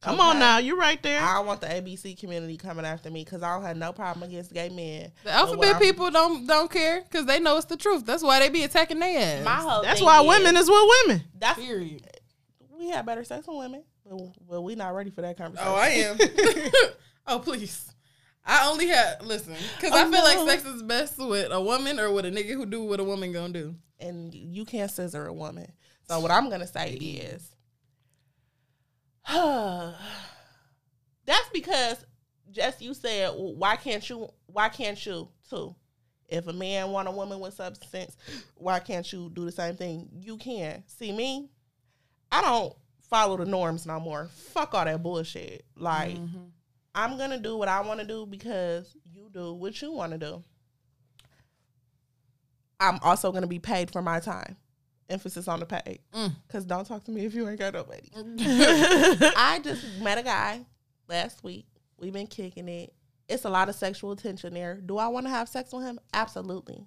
Come 0.03 0.19
on 0.19 0.37
now, 0.39 0.57
you're 0.57 0.77
right 0.77 1.01
there. 1.01 1.21
I 1.21 1.35
don't 1.35 1.45
want 1.45 1.61
the 1.61 1.67
ABC 1.67 2.17
community 2.19 2.57
coming 2.57 2.85
after 2.85 3.09
me 3.09 3.23
because 3.23 3.41
I 3.41 3.53
don't 3.55 3.63
have 3.65 3.77
no 3.77 3.93
problem 3.93 4.29
against 4.29 4.53
gay 4.53 4.69
men. 4.69 5.11
The 5.23 5.29
But 5.29 5.31
what 5.31 5.33
alphabet 5.49 5.73
I'm- 5.75 5.81
people 5.81 6.11
don't 6.11 6.45
don't 6.45 6.69
care 6.69 7.01
because 7.01 7.25
they 7.25 7.39
know 7.39 7.55
it's 7.57 7.65
the 7.67 7.77
truth. 7.77 8.05
That's 8.05 8.21
why 8.23 8.39
they 8.39 8.49
be 8.49 8.63
attacking 8.63 8.99
their 8.99 9.39
ass. 9.39 9.45
My 9.45 9.55
whole 9.55 9.81
That's 9.81 9.99
thing 9.99 10.05
why 10.05 10.21
women 10.21 10.57
is 10.57 10.69
with 10.69 10.91
women. 11.07 11.23
That's 11.39 11.59
Period. 11.59 12.05
we 12.77 12.89
have 12.89 13.05
better 13.05 13.23
sex 13.23 13.47
with 13.47 13.57
women, 13.57 13.83
but, 14.05 14.19
but 14.49 14.61
we 14.61 14.75
not 14.75 14.93
ready 14.93 15.09
for 15.09 15.21
that 15.21 15.37
conversation. 15.37 15.71
Oh, 15.71 15.75
I 15.75 15.87
am. 15.89 16.17
oh, 17.27 17.39
please. 17.39 17.89
I 18.45 18.67
only 18.69 18.87
have 18.87 19.21
listen 19.21 19.55
because 19.79 19.93
I 19.97 20.01
Oh, 20.05 20.11
feel 20.11 20.19
no. 20.19 20.43
like 20.43 20.49
sex 20.49 20.65
is 20.65 20.83
best 20.83 21.17
with 21.17 21.49
a 21.51 21.61
woman 21.61 21.97
or 21.97 22.11
with 22.11 22.25
a 22.25 22.29
nigga 22.31 22.51
who 22.55 22.65
do 22.65 22.83
what 22.83 22.99
a 22.99 23.03
woman 23.05 23.31
gonna 23.31 23.53
do. 23.53 23.75
and 23.99 24.35
you 24.35 24.65
can't 24.65 24.91
scissor 24.91 25.25
a 25.27 25.33
woman. 25.33 25.71
So 26.09 26.19
what 26.19 26.29
I'm 26.29 26.49
gonna 26.49 26.67
say 26.67 26.91
is, 26.91 27.49
that's 31.25 31.49
because 31.53 32.05
just 32.51 32.81
you 32.81 32.93
said, 32.93 33.29
well, 33.29 33.55
why 33.55 33.75
can't 33.75 34.07
you? 34.09 34.29
Why 34.45 34.69
can't 34.69 35.03
you 35.05 35.29
too? 35.49 35.75
If 36.27 36.47
a 36.47 36.53
man 36.53 36.89
want 36.89 37.07
a 37.07 37.11
woman 37.11 37.39
with 37.39 37.53
substance, 37.53 38.17
why 38.55 38.79
can't 38.79 39.11
you 39.11 39.29
do 39.33 39.45
the 39.45 39.51
same 39.51 39.75
thing? 39.75 40.09
You 40.13 40.37
can. 40.37 40.83
See 40.87 41.11
me, 41.11 41.49
I 42.31 42.41
don't 42.41 42.73
follow 43.09 43.37
the 43.37 43.45
norms 43.45 43.85
no 43.85 43.99
more. 43.99 44.29
Fuck 44.33 44.73
all 44.73 44.85
that 44.85 45.03
bullshit. 45.03 45.65
Like 45.77 46.15
mm-hmm. 46.15 46.45
I'm 46.95 47.17
gonna 47.17 47.39
do 47.39 47.57
what 47.57 47.67
I 47.67 47.81
want 47.81 47.99
to 47.99 48.05
do 48.05 48.25
because 48.25 48.95
you 49.13 49.29
do 49.31 49.53
what 49.53 49.79
you 49.81 49.91
want 49.91 50.13
to 50.13 50.17
do. 50.17 50.43
I'm 52.79 52.99
also 53.03 53.31
gonna 53.31 53.47
be 53.47 53.59
paid 53.59 53.91
for 53.91 54.01
my 54.01 54.19
time. 54.19 54.57
Emphasis 55.09 55.47
on 55.47 55.59
the 55.59 55.65
paid. 55.65 55.99
Mm. 56.13 56.35
Cause 56.47 56.65
don't 56.65 56.85
talk 56.85 57.03
to 57.05 57.11
me 57.11 57.25
if 57.25 57.33
you 57.33 57.47
ain't 57.47 57.59
got 57.59 57.73
nobody. 57.73 58.09
I 58.15 59.59
just 59.63 59.83
met 60.01 60.17
a 60.17 60.23
guy 60.23 60.65
last 61.07 61.43
week. 61.43 61.65
We've 61.97 62.13
been 62.13 62.27
kicking 62.27 62.67
it. 62.67 62.93
It's 63.27 63.45
a 63.45 63.49
lot 63.49 63.69
of 63.69 63.75
sexual 63.75 64.15
tension 64.15 64.53
there. 64.53 64.75
Do 64.75 64.97
I 64.97 65.07
want 65.07 65.25
to 65.25 65.29
have 65.29 65.47
sex 65.47 65.71
with 65.73 65.83
him? 65.83 65.99
Absolutely. 66.13 66.85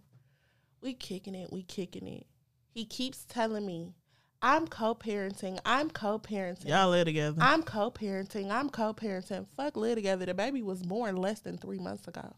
We 0.81 0.95
kicking 0.95 1.35
it. 1.35 1.53
We 1.53 1.63
kicking 1.63 2.07
it. 2.07 2.27
He 2.71 2.85
keeps 2.85 3.25
telling 3.25 3.65
me, 3.65 3.95
"I'm 4.43 4.69
co-parenting. 4.69 5.59
I'm 5.65 5.89
co-parenting. 5.89 6.69
Y'all 6.69 6.91
live 6.91 7.07
together. 7.07 7.39
I'm 7.41 7.63
co-parenting. 7.63 8.51
I'm 8.51 8.69
co-parenting. 8.69 9.47
Fuck, 9.57 9.77
live 9.77 9.97
together. 9.97 10.27
The 10.27 10.35
baby 10.35 10.63
was 10.63 10.83
born 10.83 11.17
less 11.17 11.41
than 11.41 11.57
three 11.57 11.79
months 11.79 12.07
ago. 12.07 12.37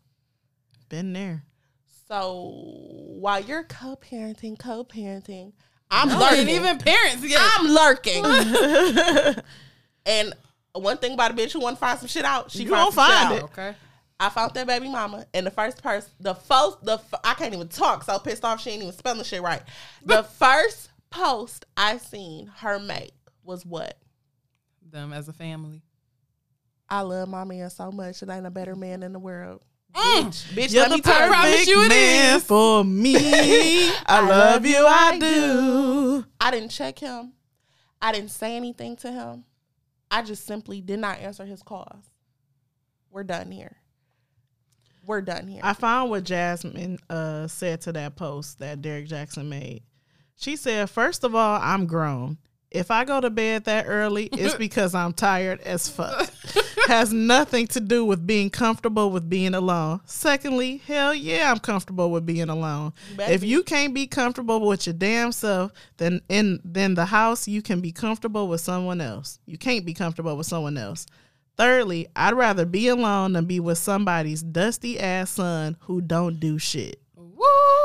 Been 0.88 1.12
there. 1.12 1.44
So 2.06 2.52
while 2.54 3.40
you're 3.40 3.64
co-parenting, 3.64 4.58
co-parenting, 4.58 5.52
I'm 5.90 6.10
I 6.10 6.18
lurking. 6.18 6.48
even 6.48 6.78
parents 6.78 7.24
yet. 7.24 7.40
I'm 7.40 7.66
lurking. 7.68 8.24
and 10.06 10.34
one 10.74 10.98
thing 10.98 11.14
about 11.14 11.30
a 11.30 11.34
bitch 11.34 11.52
who 11.52 11.60
want 11.60 11.76
to 11.76 11.80
find 11.80 11.98
some 11.98 12.08
shit 12.08 12.24
out, 12.24 12.50
she 12.50 12.64
You 12.64 12.68
some 12.68 12.92
find 12.92 13.32
out. 13.32 13.36
it. 13.38 13.42
okay. 13.44 13.74
I 14.20 14.28
found 14.30 14.52
that 14.54 14.66
baby 14.66 14.88
mama, 14.88 15.26
and 15.32 15.46
the 15.46 15.50
first 15.50 15.80
person, 15.82 16.10
the 16.18 16.34
first, 16.34 16.84
the 16.84 16.94
f- 16.94 17.14
I 17.22 17.34
can't 17.34 17.54
even 17.54 17.68
talk, 17.68 18.02
so 18.02 18.18
pissed 18.18 18.44
off 18.44 18.60
she 18.60 18.70
ain't 18.70 18.82
even 18.82 18.92
spelling 18.92 19.22
shit 19.22 19.40
right. 19.42 19.62
The 20.04 20.24
first 20.24 20.90
post 21.10 21.64
I 21.76 21.98
seen 21.98 22.48
her 22.56 22.80
make 22.80 23.12
was 23.44 23.64
what? 23.64 23.96
Them 24.90 25.12
as 25.12 25.28
a 25.28 25.32
family. 25.32 25.82
I 26.90 27.02
love 27.02 27.28
my 27.28 27.44
man 27.44 27.70
so 27.70 27.92
much. 27.92 28.22
It 28.22 28.28
ain't 28.28 28.46
a 28.46 28.50
better 28.50 28.74
man 28.74 29.02
in 29.04 29.12
the 29.12 29.18
world. 29.20 29.62
Mm. 29.98 30.24
Bitch, 30.26 30.44
bitch, 30.54 30.72
You're 30.72 30.82
let 30.82 30.90
the 30.90 30.96
me 30.96 31.00
tell 31.02 31.20
you. 31.22 31.28
promise 31.28 31.50
perfect 31.50 31.68
you 31.68 31.82
it 31.82 31.88
man 31.88 32.36
is. 32.36 32.44
for 32.44 32.84
me. 32.84 33.14
I 34.06 34.26
love 34.26 34.64
you, 34.64 34.86
I 34.86 35.18
do. 35.18 36.24
I 36.40 36.50
didn't 36.50 36.70
check 36.70 36.98
him. 36.98 37.32
I 38.00 38.12
didn't 38.12 38.30
say 38.30 38.56
anything 38.56 38.96
to 38.98 39.10
him. 39.10 39.44
I 40.10 40.22
just 40.22 40.46
simply 40.46 40.80
did 40.80 41.00
not 41.00 41.18
answer 41.18 41.44
his 41.44 41.62
calls. 41.62 42.04
We're 43.10 43.24
done 43.24 43.50
here. 43.50 43.76
we're 45.04 45.20
done 45.22 45.48
here. 45.48 45.60
I 45.64 45.72
found 45.72 46.10
what 46.10 46.24
Jasmine 46.24 46.98
uh, 47.10 47.46
said 47.48 47.80
to 47.82 47.92
that 47.92 48.14
post 48.16 48.58
that 48.60 48.80
Derek 48.82 49.06
Jackson 49.06 49.48
made. 49.48 49.82
She 50.36 50.54
said, 50.56 50.88
First 50.90 51.24
of 51.24 51.34
all, 51.34 51.58
I'm 51.60 51.86
grown. 51.86 52.38
If 52.70 52.90
I 52.90 53.04
go 53.04 53.20
to 53.20 53.30
bed 53.30 53.64
that 53.64 53.86
early, 53.88 54.26
it's 54.26 54.54
because 54.58 54.94
I'm 54.94 55.12
tired 55.14 55.60
as 55.62 55.88
fuck. 55.88 56.30
Has 56.86 57.12
nothing 57.12 57.66
to 57.68 57.80
do 57.80 58.04
with 58.04 58.26
being 58.26 58.48
comfortable 58.50 59.10
with 59.10 59.28
being 59.28 59.54
alone. 59.54 60.00
Secondly, 60.06 60.78
hell 60.86 61.14
yeah, 61.14 61.50
I'm 61.50 61.58
comfortable 61.58 62.10
with 62.10 62.24
being 62.24 62.48
alone. 62.48 62.92
If 63.18 63.42
be. 63.42 63.48
you 63.48 63.62
can't 63.62 63.92
be 63.92 64.06
comfortable 64.06 64.66
with 64.66 64.86
your 64.86 64.94
damn 64.94 65.32
self, 65.32 65.72
then 65.98 66.20
in 66.28 66.60
then 66.64 66.94
the 66.94 67.06
house 67.06 67.46
you 67.48 67.60
can 67.62 67.80
be 67.80 67.92
comfortable 67.92 68.48
with 68.48 68.60
someone 68.60 69.00
else. 69.00 69.38
You 69.46 69.58
can't 69.58 69.84
be 69.84 69.94
comfortable 69.94 70.36
with 70.36 70.46
someone 70.46 70.78
else. 70.78 71.06
Thirdly, 71.56 72.06
I'd 72.14 72.34
rather 72.34 72.64
be 72.64 72.88
alone 72.88 73.32
than 73.32 73.44
be 73.46 73.58
with 73.60 73.78
somebody's 73.78 74.42
dusty 74.42 74.98
ass 75.00 75.30
son 75.30 75.76
who 75.80 76.00
don't 76.00 76.38
do 76.38 76.58
shit. 76.58 77.00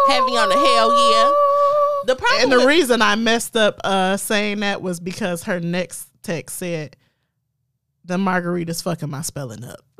Heavy 0.08 0.32
on 0.38 0.50
the 0.50 0.56
hell 0.56 0.92
yeah. 0.94 1.32
The 2.06 2.16
problem 2.16 2.42
And 2.44 2.52
the 2.52 2.58
with- 2.58 2.68
reason 2.68 3.02
I 3.02 3.16
messed 3.16 3.56
up 3.56 3.80
uh, 3.84 4.18
saying 4.18 4.60
that 4.60 4.82
was 4.82 5.00
because 5.00 5.44
her 5.44 5.60
next 5.60 6.08
text 6.22 6.58
said, 6.58 6.96
"The 8.06 8.18
margarita's 8.18 8.82
fucking 8.82 9.10
my 9.10 9.22
spelling 9.22 9.64
up." 9.64 9.80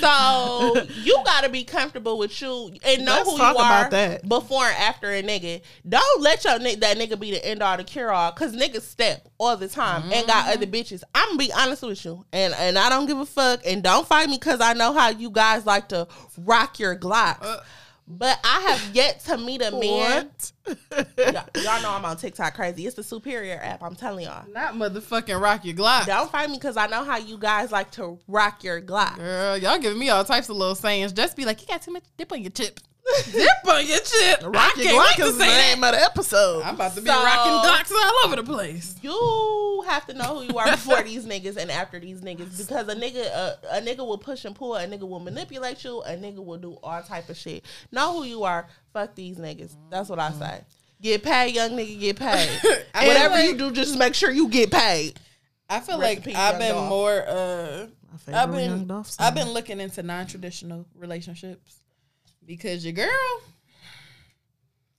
So 0.00 0.82
you 1.02 1.20
gotta 1.24 1.48
be 1.48 1.64
comfortable 1.64 2.18
with 2.18 2.40
you 2.40 2.72
and 2.84 3.04
know 3.04 3.12
Let's 3.12 3.30
who 3.30 3.36
talk 3.36 3.54
you 3.56 3.62
are 3.62 3.78
about 3.80 3.90
that. 3.92 4.28
before 4.28 4.64
and 4.64 4.76
after 4.76 5.10
a 5.12 5.22
nigga. 5.22 5.62
Don't 5.88 6.22
let 6.22 6.44
your 6.44 6.58
ni- 6.58 6.74
that 6.76 6.96
nigga 6.96 7.18
be 7.18 7.30
the 7.32 7.44
end 7.46 7.62
all 7.62 7.76
the 7.76 7.84
cure 7.84 8.10
all 8.10 8.32
because 8.32 8.54
niggas 8.54 8.82
step 8.82 9.28
all 9.38 9.56
the 9.56 9.68
time 9.68 10.10
and 10.12 10.26
got 10.26 10.40
Mm-hmm. 10.44 10.52
other 10.52 10.66
bitches. 10.66 11.02
I'm 11.14 11.28
gonna 11.30 11.38
be 11.38 11.52
honest 11.52 11.82
with 11.82 12.04
you, 12.04 12.24
and 12.32 12.54
and 12.54 12.78
I 12.78 12.88
don't 12.88 13.06
give 13.06 13.18
a 13.18 13.26
fuck. 13.26 13.60
And 13.66 13.82
don't 13.82 14.06
fight 14.06 14.28
me 14.28 14.36
because 14.38 14.60
I 14.60 14.72
know 14.72 14.92
how 14.92 15.10
you 15.10 15.30
guys 15.30 15.66
like 15.66 15.88
to 15.90 16.08
rock 16.38 16.78
your 16.78 16.96
Glock. 16.96 17.38
Uh. 17.42 17.58
but 18.08 18.38
I 18.42 18.60
have 18.70 18.94
yet 18.94 19.20
to 19.26 19.36
meet 19.38 19.62
a 19.62 19.70
man. 19.70 19.80
What? 20.26 20.52
Y'all, 21.18 21.44
y'all 21.56 21.82
know 21.82 21.90
I'm 21.90 22.04
on 22.04 22.16
TikTok 22.16 22.54
crazy. 22.54 22.86
It's 22.86 22.96
the 22.96 23.02
superior 23.02 23.60
app. 23.62 23.82
I'm 23.82 23.94
telling 23.94 24.24
y'all. 24.24 24.44
Not 24.52 24.74
motherfucking 24.74 25.40
rock 25.40 25.64
your 25.64 25.76
Glock. 25.76 26.06
Don't 26.06 26.30
find 26.30 26.50
me 26.50 26.58
because 26.58 26.76
I 26.76 26.86
know 26.86 27.04
how 27.04 27.16
you 27.18 27.38
guys 27.38 27.72
like 27.72 27.90
to 27.92 28.18
rock 28.28 28.64
your 28.64 28.80
Glock. 28.80 29.16
Girl, 29.16 29.56
y'all 29.56 29.78
giving 29.78 29.98
me 29.98 30.10
all 30.10 30.24
types 30.24 30.48
of 30.48 30.56
little 30.56 30.74
sayings. 30.74 31.12
Just 31.12 31.36
be 31.36 31.44
like, 31.44 31.60
you 31.60 31.66
got 31.66 31.82
too 31.82 31.92
much 31.92 32.04
dip 32.16 32.32
on 32.32 32.42
your 32.42 32.50
chips. 32.50 32.82
Dip 33.32 33.48
on 33.68 33.86
your 33.86 33.98
chip. 33.98 34.40
Rock 34.44 34.76
your 34.76 34.84
can't 34.86 35.16
Glock 35.16 35.26
is 35.26 35.38
the 35.38 35.44
say 35.44 35.70
name 35.70 35.80
that. 35.80 35.94
of 35.94 36.00
the 36.00 36.04
episode. 36.06 36.62
I'm 36.62 36.74
about 36.74 36.94
to 36.94 37.00
be 37.00 37.06
So- 37.08 37.24
rocking 37.24 37.52
Glocks 37.52 37.92
all 37.92 38.12
over 38.26 38.36
the 38.36 38.42
place. 38.44 38.94
You 39.02 39.84
have 39.88 40.06
to 40.06 40.14
know 40.14 40.38
who 40.38 40.42
you 40.52 40.58
are 40.58 40.70
before 40.70 41.02
these 41.02 41.24
niggas 41.26 41.56
and 41.56 41.70
after 41.70 41.98
these 41.98 42.20
niggas 42.20 42.58
because 42.58 42.88
a 42.88 42.94
nigga 42.94 43.24
a, 43.26 43.58
a 43.72 43.80
nigga 43.80 43.98
will 43.98 44.18
push 44.18 44.44
and 44.44 44.54
pull, 44.54 44.76
a 44.76 44.86
nigga 44.86 45.08
will 45.08 45.20
manipulate 45.20 45.82
you, 45.84 46.00
a 46.02 46.10
nigga 46.12 46.44
will 46.44 46.58
do 46.58 46.76
all 46.82 47.02
type 47.02 47.28
of 47.28 47.36
shit. 47.36 47.64
Know 47.90 48.18
who 48.18 48.24
you 48.24 48.44
are. 48.44 48.66
Fuck 48.92 49.14
these 49.14 49.36
niggas. 49.36 49.74
That's 49.90 50.08
what 50.08 50.18
I 50.18 50.32
say. 50.32 50.64
Get 51.02 51.22
paid, 51.22 51.54
young 51.54 51.70
nigga. 51.70 51.98
Get 51.98 52.16
paid. 52.18 52.48
Whatever 52.94 53.36
feel 53.38 53.46
you 53.52 53.56
do, 53.56 53.70
just 53.72 53.98
make 53.98 54.14
sure 54.14 54.30
you 54.30 54.48
get 54.48 54.70
paid. 54.70 55.18
I 55.68 55.80
feel 55.80 55.98
Rest 55.98 56.16
like 56.16 56.24
peace, 56.24 56.36
I've 56.36 56.58
been 56.58 56.74
Dolph. 56.74 56.88
more. 56.88 57.24
uh 57.28 57.86
I've 58.32 58.50
been 58.52 58.90
I've 59.20 59.34
been 59.36 59.48
looking 59.50 59.80
into 59.80 60.02
non 60.02 60.26
traditional 60.26 60.84
relationships 60.96 61.79
because 62.44 62.84
your 62.84 62.92
girl, 62.92 63.08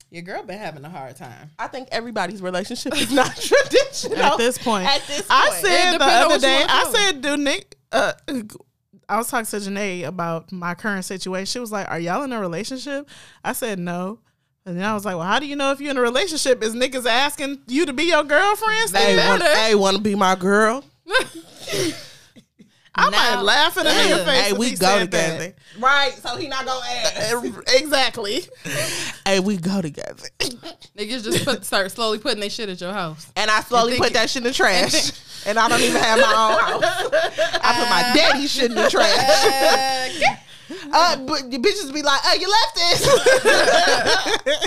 your 0.10 0.24
girl 0.24 0.44
been 0.44 0.60
having 0.60 0.84
a 0.84 0.90
hard 0.90 1.16
time. 1.16 1.50
I 1.58 1.68
think 1.68 1.88
everybody's 1.92 2.42
relationship 2.42 2.94
is 2.96 3.12
not 3.12 3.36
traditional 3.42 4.18
At 4.18 4.38
this 4.38 4.58
point, 4.58 4.86
At 4.88 5.02
this 5.08 5.22
point, 5.22 5.32
I 5.32 5.62
said 5.62 5.98
the 5.98 6.04
other 6.06 6.40
day, 6.40 6.66
I 6.68 6.84
do. 6.84 6.92
said, 6.98 7.22
do 7.22 7.38
Nick, 7.38 7.76
uh, 7.92 8.14
I 9.08 9.18
was 9.18 9.30
talking 9.30 9.46
to 9.46 9.58
Janae 9.58 10.06
about 10.06 10.52
my 10.52 10.74
current 10.76 11.06
situation. 11.06 11.46
She 11.46 11.60
was 11.60 11.72
like, 11.72 11.90
Are 11.90 12.00
y'all 12.00 12.24
in 12.24 12.32
a 12.34 12.40
relationship? 12.40 13.10
I 13.44 13.54
said, 13.54 13.80
No. 13.80 14.20
And 14.66 14.78
then 14.78 14.86
I 14.86 14.94
was 14.94 15.06
like, 15.06 15.16
Well, 15.16 15.26
how 15.26 15.40
do 15.40 15.48
you 15.48 15.56
know 15.56 15.72
if 15.72 15.82
you're 15.82 15.92
in 15.92 15.98
a 15.98 16.02
relationship? 16.02 16.64
Is 16.64 16.76
niggas 16.76 17.06
asking 17.06 17.62
you 17.68 17.86
to 17.86 17.94
be 17.94 18.04
your 18.04 18.24
girlfriend? 18.24 18.90
They 18.90 19.18
wanna, 19.18 19.40
better. 19.40 19.78
wanna 19.78 20.00
be 20.00 20.16
my 20.16 20.36
girl? 20.36 20.84
I 22.94 23.06
might 23.10 23.12
Now- 23.36 23.42
laugh 23.42 23.78
in 23.78 23.88
a 23.88 23.90
nigga 23.90 24.26
face. 24.26 24.42
Hey, 24.48 24.54
we 24.54 24.70
he 24.72 24.76
go 24.76 24.86
said 24.86 25.12
that. 25.12 25.32
together. 25.38 25.56
Right, 25.80 26.14
so 26.14 26.36
he 26.36 26.48
not 26.50 26.66
gonna 26.66 26.86
ask. 26.86 27.74
exactly. 27.74 28.42
hey, 29.26 29.40
we 29.40 29.56
go 29.58 29.82
together. 29.82 30.28
Niggas 30.98 31.24
just 31.24 31.46
put, 31.46 31.64
start 31.66 31.90
slowly 31.92 32.18
putting 32.20 32.42
their 32.42 32.50
shit 32.50 32.68
at 32.68 32.82
your 32.82 32.92
house. 32.92 33.32
And 33.38 33.50
I 33.50 33.62
slowly 33.62 33.94
think- 33.94 34.04
put 34.04 34.14
that 34.14 34.30
shit 34.30 34.42
in 34.42 34.48
the 34.48 34.54
trash. 34.54 35.12
And 35.44 35.58
I 35.58 35.68
don't 35.70 35.82
even 35.82 36.00
have 36.00 36.20
my 36.20 36.28
own 36.28 36.82
house. 36.84 36.84
I 37.64 37.74
put 37.80 37.90
my 37.90 38.04
uh, 38.12 38.14
daddy 38.14 38.46
shit 38.46 38.70
in 38.70 38.76
the 38.78 38.88
trash. 38.92 40.22
Uh, 40.22 40.36
Uh, 40.92 41.18
but 41.26 41.50
the 41.52 41.58
bitches 41.58 41.94
be 41.94 42.02
like, 42.02 42.20
oh, 42.26 42.34
you 42.40 42.48
left 42.50 42.76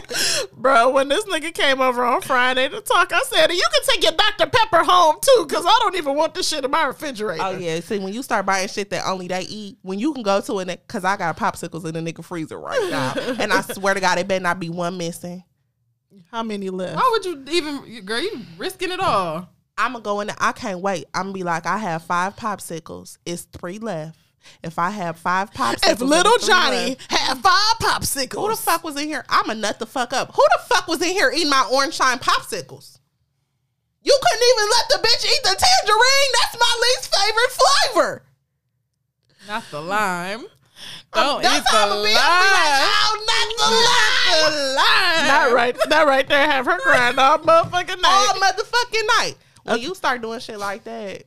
this. 0.09 0.47
Bro, 0.57 0.91
when 0.91 1.09
this 1.09 1.25
nigga 1.25 1.53
came 1.53 1.81
over 1.81 2.05
on 2.05 2.21
Friday 2.23 2.69
to 2.69 2.81
talk, 2.81 3.13
I 3.13 3.23
said, 3.23 3.51
You 3.53 3.63
can 3.73 3.83
take 3.87 4.03
your 4.03 4.13
Dr. 4.13 4.47
Pepper 4.51 4.85
home 4.85 5.17
too, 5.21 5.45
because 5.47 5.65
I 5.67 5.79
don't 5.81 5.97
even 5.97 6.17
want 6.17 6.35
this 6.35 6.49
shit 6.49 6.65
in 6.65 6.71
my 6.71 6.87
refrigerator. 6.87 7.43
oh, 7.43 7.57
yeah. 7.57 7.81
See, 7.81 7.99
when 7.99 8.13
you 8.15 8.23
start 8.23 8.47
buying 8.47 8.69
shit 8.69 8.91
that 8.91 9.07
only 9.07 9.29
they 9.29 9.43
eat, 9.43 9.79
when 9.83 9.99
you 9.99 10.13
can 10.15 10.23
go 10.23 10.41
to 10.41 10.59
it, 10.61 10.67
because 10.87 11.05
I 11.05 11.17
got 11.17 11.37
popsicles 11.37 11.85
in 11.85 11.95
the 11.95 12.13
nigga 12.13 12.25
freezer 12.25 12.59
right 12.59 12.81
now. 12.91 13.15
and 13.39 13.53
I 13.53 13.61
swear 13.63 13.95
to 13.95 14.01
God, 14.01 14.19
it 14.19 14.29
better 14.29 14.43
not 14.43 14.61
be 14.61 14.71
one 14.71 14.97
missing. 14.97 15.45
How 16.31 16.43
many 16.43 16.71
left? 16.71 16.97
Why 16.97 17.09
would 17.13 17.25
you 17.25 17.45
even, 17.51 18.05
girl? 18.05 18.21
You 18.21 18.41
risking 18.59 18.91
it 18.91 19.01
all. 19.01 19.49
I'm 19.77 19.93
going 19.93 20.03
to 20.03 20.05
go 20.09 20.21
in 20.21 20.27
there. 20.29 20.37
I 20.39 20.53
can't 20.53 20.81
wait. 20.81 21.05
I'm 21.15 21.25
going 21.25 21.35
to 21.35 21.39
be 21.39 21.43
like, 21.43 21.67
I 21.67 21.79
have 21.79 22.05
five 22.05 22.37
popsicles. 22.37 23.19
It's 23.27 23.43
three 23.43 23.79
left. 23.79 24.19
If 24.63 24.79
I 24.79 24.91
have 24.91 25.19
five 25.19 25.51
popsicles, 25.53 25.93
if 25.93 26.01
little 26.01 26.39
Johnny 26.39 26.97
had 27.09 27.35
five 27.39 27.77
popsicles, 27.81 28.35
Who 28.41 28.49
the 28.51 28.57
fuck 28.57 28.85
was 28.85 29.01
in 29.01 29.07
here? 29.09 29.25
I'ma 29.29 29.55
nut 29.55 29.79
the 29.79 29.87
fuck 29.87 30.13
up. 30.13 30.35
Who 30.35 30.43
the 30.57 30.75
fuck 30.75 30.89
was 30.89 31.03
in 31.03 31.09
here 31.11 31.31
eating 31.35 31.51
my 31.51 31.69
orange 31.73 31.95
shine 31.95 32.19
popsicles? 32.19 32.99
You 34.03 34.19
couldn't 34.23 34.49
even 34.55 34.71
let 34.71 34.89
the 34.91 35.09
bitch 35.09 35.25
eat 35.25 35.43
the 35.43 35.57
tangerine. 35.57 36.31
That's 36.41 36.57
my 36.61 36.81
least 36.83 37.15
favorite 37.17 37.51
flavor. 37.93 38.23
Not 39.49 39.65
the 39.71 39.81
lime. 39.81 40.45
Don't 41.13 41.43
That's 41.43 41.59
eat 41.59 41.65
the 41.71 41.87
lime. 41.87 42.03
be. 42.03 42.09
Be 42.09 42.15
like, 42.15 42.83
oh, 42.85 43.25
not 43.27 43.49
the 43.57 44.57
lime. 44.75 45.27
That 45.27 45.53
right, 45.55 45.77
that 45.89 46.07
right 46.07 46.29
there 46.29 46.51
have 46.51 46.67
her 46.67 46.79
crying 46.81 47.19
all 47.19 47.39
motherfucking 47.39 48.03
night. 48.03 48.29
All 48.35 48.41
motherfucking 48.41 49.07
night. 49.19 49.35
When 49.63 49.81
you 49.81 49.95
start 49.95 50.21
doing 50.21 50.41
shit 50.41 50.59
like 50.59 50.85
that, 50.85 51.25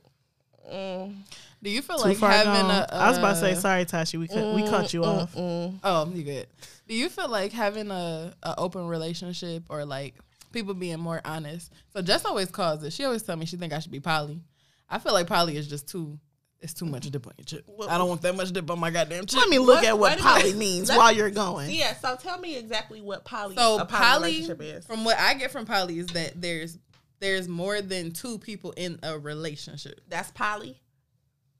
mm, 0.72 1.14
Do 1.62 1.70
you 1.70 1.82
feel 1.82 1.98
Too 1.98 2.04
like 2.08 2.16
far 2.18 2.30
having 2.30 2.52
gone. 2.52 2.70
a? 2.70 2.94
I 2.94 3.08
was 3.08 3.18
about 3.18 3.34
to 3.34 3.40
say 3.40 3.52
uh, 3.52 3.56
sorry, 3.56 3.84
Tashi. 3.84 4.16
We 4.16 4.28
cut, 4.28 4.54
we 4.54 4.62
cut 4.62 4.92
you 4.94 5.00
mm, 5.00 5.06
off. 5.06 5.34
Mm, 5.34 5.72
mm. 5.72 5.78
Oh, 5.82 6.08
you 6.14 6.22
good. 6.22 6.46
Do 6.86 6.94
you 6.94 7.08
feel 7.08 7.28
like 7.28 7.52
having 7.52 7.90
a, 7.90 8.32
a 8.42 8.54
open 8.58 8.86
relationship 8.86 9.64
or 9.68 9.84
like 9.84 10.14
people 10.52 10.74
being 10.74 11.00
more 11.00 11.20
honest? 11.24 11.72
So 11.92 12.00
Jess 12.02 12.24
always 12.24 12.50
calls 12.50 12.82
it. 12.84 12.92
She 12.92 13.04
always 13.04 13.22
tell 13.24 13.36
me 13.36 13.44
she 13.44 13.56
think 13.56 13.72
I 13.72 13.80
should 13.80 13.90
be 13.90 13.98
poly. 14.00 14.40
I 14.88 14.98
feel 15.00 15.12
like 15.12 15.26
poly 15.26 15.56
is 15.56 15.66
just 15.66 15.88
too. 15.88 16.18
It's 16.60 16.74
too 16.74 16.86
much 16.86 17.08
dip 17.10 17.24
on 17.26 17.32
your 17.38 17.44
chip. 17.44 17.68
I 17.88 17.98
don't 17.98 18.08
want 18.08 18.22
that 18.22 18.34
much 18.36 18.50
dip 18.52 18.68
on 18.70 18.80
my 18.80 18.90
goddamn 18.90 19.26
chip. 19.26 19.38
Let 19.38 19.48
me 19.48 19.58
look 19.58 19.76
What- 19.76 19.84
at 19.84 19.98
what 19.98 20.10
wait 20.12 20.20
a 20.20 20.22
poly 20.22 20.42
minute. 20.44 20.58
means 20.58 20.88
while 20.90 21.12
you're 21.12 21.30
going. 21.30 21.70
yeah. 21.70 21.94
So 21.96 22.16
tell 22.16 22.38
me 22.38 22.56
exactly 22.56 23.00
what 23.00 23.24
poly 23.24 23.54
So 23.56 23.78
a 23.78 23.84
poly, 23.84 24.00
poly, 24.00 24.22
relationship 24.32 24.62
is. 24.62 24.84
from 24.86 25.04
what 25.04 25.16
I 25.18 25.34
get 25.34 25.50
from 25.52 25.66
poly, 25.66 25.98
is 26.00 26.06
that 26.08 26.40
there's 26.40 26.76
there's 27.20 27.46
more 27.48 27.80
than 27.80 28.12
two 28.12 28.38
people 28.38 28.72
in 28.76 28.98
a 29.04 29.18
relationship. 29.18 30.00
That's 30.08 30.30
poly. 30.32 30.80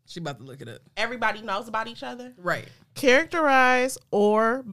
She 0.09 0.21
about 0.21 0.39
to 0.39 0.45
look 0.45 0.63
it 0.63 0.69
up. 0.69 0.81
Everybody 0.97 1.43
knows 1.43 1.69
about 1.69 1.87
each 1.87 2.03
other. 2.03 2.33
Right. 2.39 2.67
Characterized 2.95 3.99
or 4.11 4.65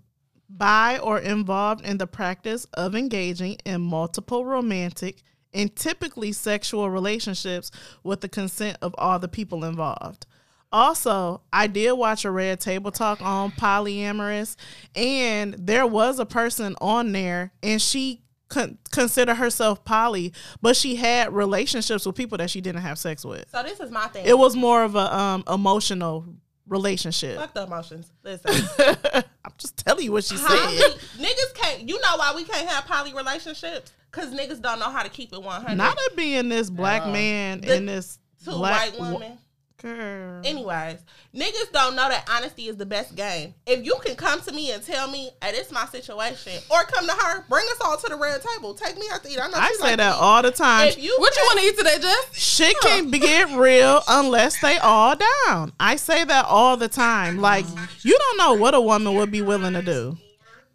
by 0.49 0.97
or 0.99 1.19
involved 1.19 1.85
in 1.85 1.97
the 1.97 2.07
practice 2.07 2.65
of 2.73 2.95
engaging 2.95 3.57
in 3.65 3.81
multiple 3.81 4.45
romantic 4.45 5.21
and 5.53 5.75
typically 5.75 6.31
sexual 6.31 6.89
relationships 6.89 7.69
with 8.03 8.21
the 8.21 8.29
consent 8.29 8.77
of 8.81 8.95
all 8.97 9.19
the 9.19 9.27
people 9.27 9.65
involved. 9.65 10.25
Also, 10.71 11.41
I 11.53 11.67
did 11.67 11.93
watch 11.93 12.25
a 12.25 12.31
Red 12.31 12.59
Table 12.59 12.91
Talk 12.91 13.21
on 13.21 13.51
polyamorous, 13.51 14.55
and 14.95 15.53
there 15.53 15.87
was 15.87 16.19
a 16.19 16.25
person 16.25 16.75
on 16.81 17.11
there, 17.11 17.53
and 17.61 17.81
she 17.81 18.24
con- 18.49 18.77
considered 18.91 19.35
herself 19.35 19.83
poly, 19.85 20.33
but 20.61 20.75
she 20.75 20.95
had 20.95 21.33
relationships 21.33 22.05
with 22.05 22.15
people 22.15 22.37
that 22.37 22.49
she 22.49 22.61
didn't 22.61 22.81
have 22.81 22.97
sex 22.97 23.25
with. 23.25 23.49
So 23.49 23.63
this 23.63 23.79
is 23.79 23.91
my 23.91 24.07
thing. 24.07 24.25
It 24.25 24.37
was 24.37 24.55
more 24.55 24.83
of 24.83 24.95
a 24.95 25.15
um, 25.15 25.43
emotional 25.51 26.25
relationship. 26.67 27.37
Fuck 27.37 27.53
the 27.53 27.63
emotions. 27.63 28.11
Listen. 28.23 28.67
I'm 29.45 29.53
just 29.57 29.77
telling 29.77 30.03
you 30.05 30.11
what 30.11 30.23
she 30.23 30.35
Poly, 30.37 30.77
said. 30.77 30.91
niggas 31.19 31.53
can't. 31.53 31.87
You 31.87 31.99
know 32.01 32.15
why 32.17 32.33
we 32.35 32.43
can't 32.43 32.67
have 32.67 32.85
poly 32.85 33.13
relationships? 33.13 33.91
Because 34.11 34.33
niggas 34.33 34.61
don't 34.61 34.79
know 34.79 34.89
how 34.89 35.03
to 35.03 35.09
keep 35.09 35.33
it 35.33 35.41
one 35.41 35.61
hundred. 35.61 35.77
Not 35.77 35.97
it 35.99 36.15
being 36.15 36.49
this 36.49 36.69
black 36.69 37.05
man 37.05 37.61
The 37.61 37.75
and 37.75 37.87
this 37.89 38.17
two 38.43 38.51
black 38.51 38.93
white 38.97 39.13
women. 39.13 39.37
Girl. 39.81 40.41
Anyways, 40.45 40.99
niggas 41.35 41.71
don't 41.73 41.95
know 41.95 42.07
that 42.07 42.27
honesty 42.31 42.67
is 42.67 42.77
the 42.77 42.85
best 42.85 43.13
game. 43.15 43.53
If 43.67 43.85
you 43.85 43.97
can 44.03 44.15
come 44.15 44.39
to 44.41 44.51
me 44.53 44.71
and 44.71 44.81
tell 44.81 45.09
me, 45.11 45.31
hey, 45.43 45.51
this 45.51 45.71
my 45.71 45.85
situation, 45.85 46.53
or 46.71 46.83
come 46.83 47.05
to 47.05 47.11
her, 47.11 47.45
bring 47.49 47.65
us 47.71 47.81
all 47.83 47.97
to 47.97 48.07
the 48.07 48.15
red 48.15 48.41
table. 48.41 48.73
Take 48.73 48.97
me 48.97 49.05
out 49.11 49.23
to 49.23 49.29
eat. 49.29 49.37
I 49.39 49.47
know 49.47 49.57
I 49.57 49.73
say 49.73 49.83
like 49.83 49.97
that 49.97 50.11
to 50.11 50.17
eat. 50.17 50.21
all 50.21 50.41
the 50.41 50.51
time. 50.51 50.87
If 50.87 50.97
you 51.03 51.15
What 51.19 51.35
you 51.35 51.43
want 51.43 51.59
to 51.59 51.65
eat 51.65 51.77
today, 51.77 51.97
Jess? 52.01 52.29
Shit 52.31 52.75
can 52.81 53.11
be 53.11 53.19
get 53.19 53.49
real 53.57 54.01
unless 54.07 54.59
they 54.61 54.77
all 54.77 55.15
down. 55.15 55.73
I 55.79 55.97
say 55.97 56.23
that 56.23 56.45
all 56.45 56.77
the 56.77 56.87
time. 56.87 57.37
Like 57.37 57.65
you 58.01 58.17
don't 58.17 58.37
know 58.37 58.53
what 58.53 58.73
a 58.73 58.81
woman 58.81 59.13
would 59.15 59.31
be 59.31 59.41
willing 59.41 59.73
to 59.73 59.81
do. 59.81 60.17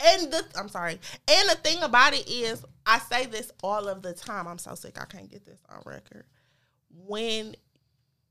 And 0.03 0.33
the 0.33 0.45
I'm 0.59 0.69
sorry. 0.69 0.99
And 1.29 1.49
the 1.49 1.57
thing 1.57 1.83
about 1.83 2.13
it 2.15 2.29
is, 2.29 2.65
I 2.87 2.99
say 2.99 3.27
this 3.27 3.51
all 3.63 3.89
of 3.89 4.03
the 4.03 4.13
time. 4.13 4.47
I'm 4.47 4.59
so 4.59 4.75
sick. 4.75 5.01
I 5.01 5.05
can't 5.05 5.31
get 5.31 5.45
this 5.45 5.61
on 5.71 5.83
record. 5.85 6.25
When 7.07 7.55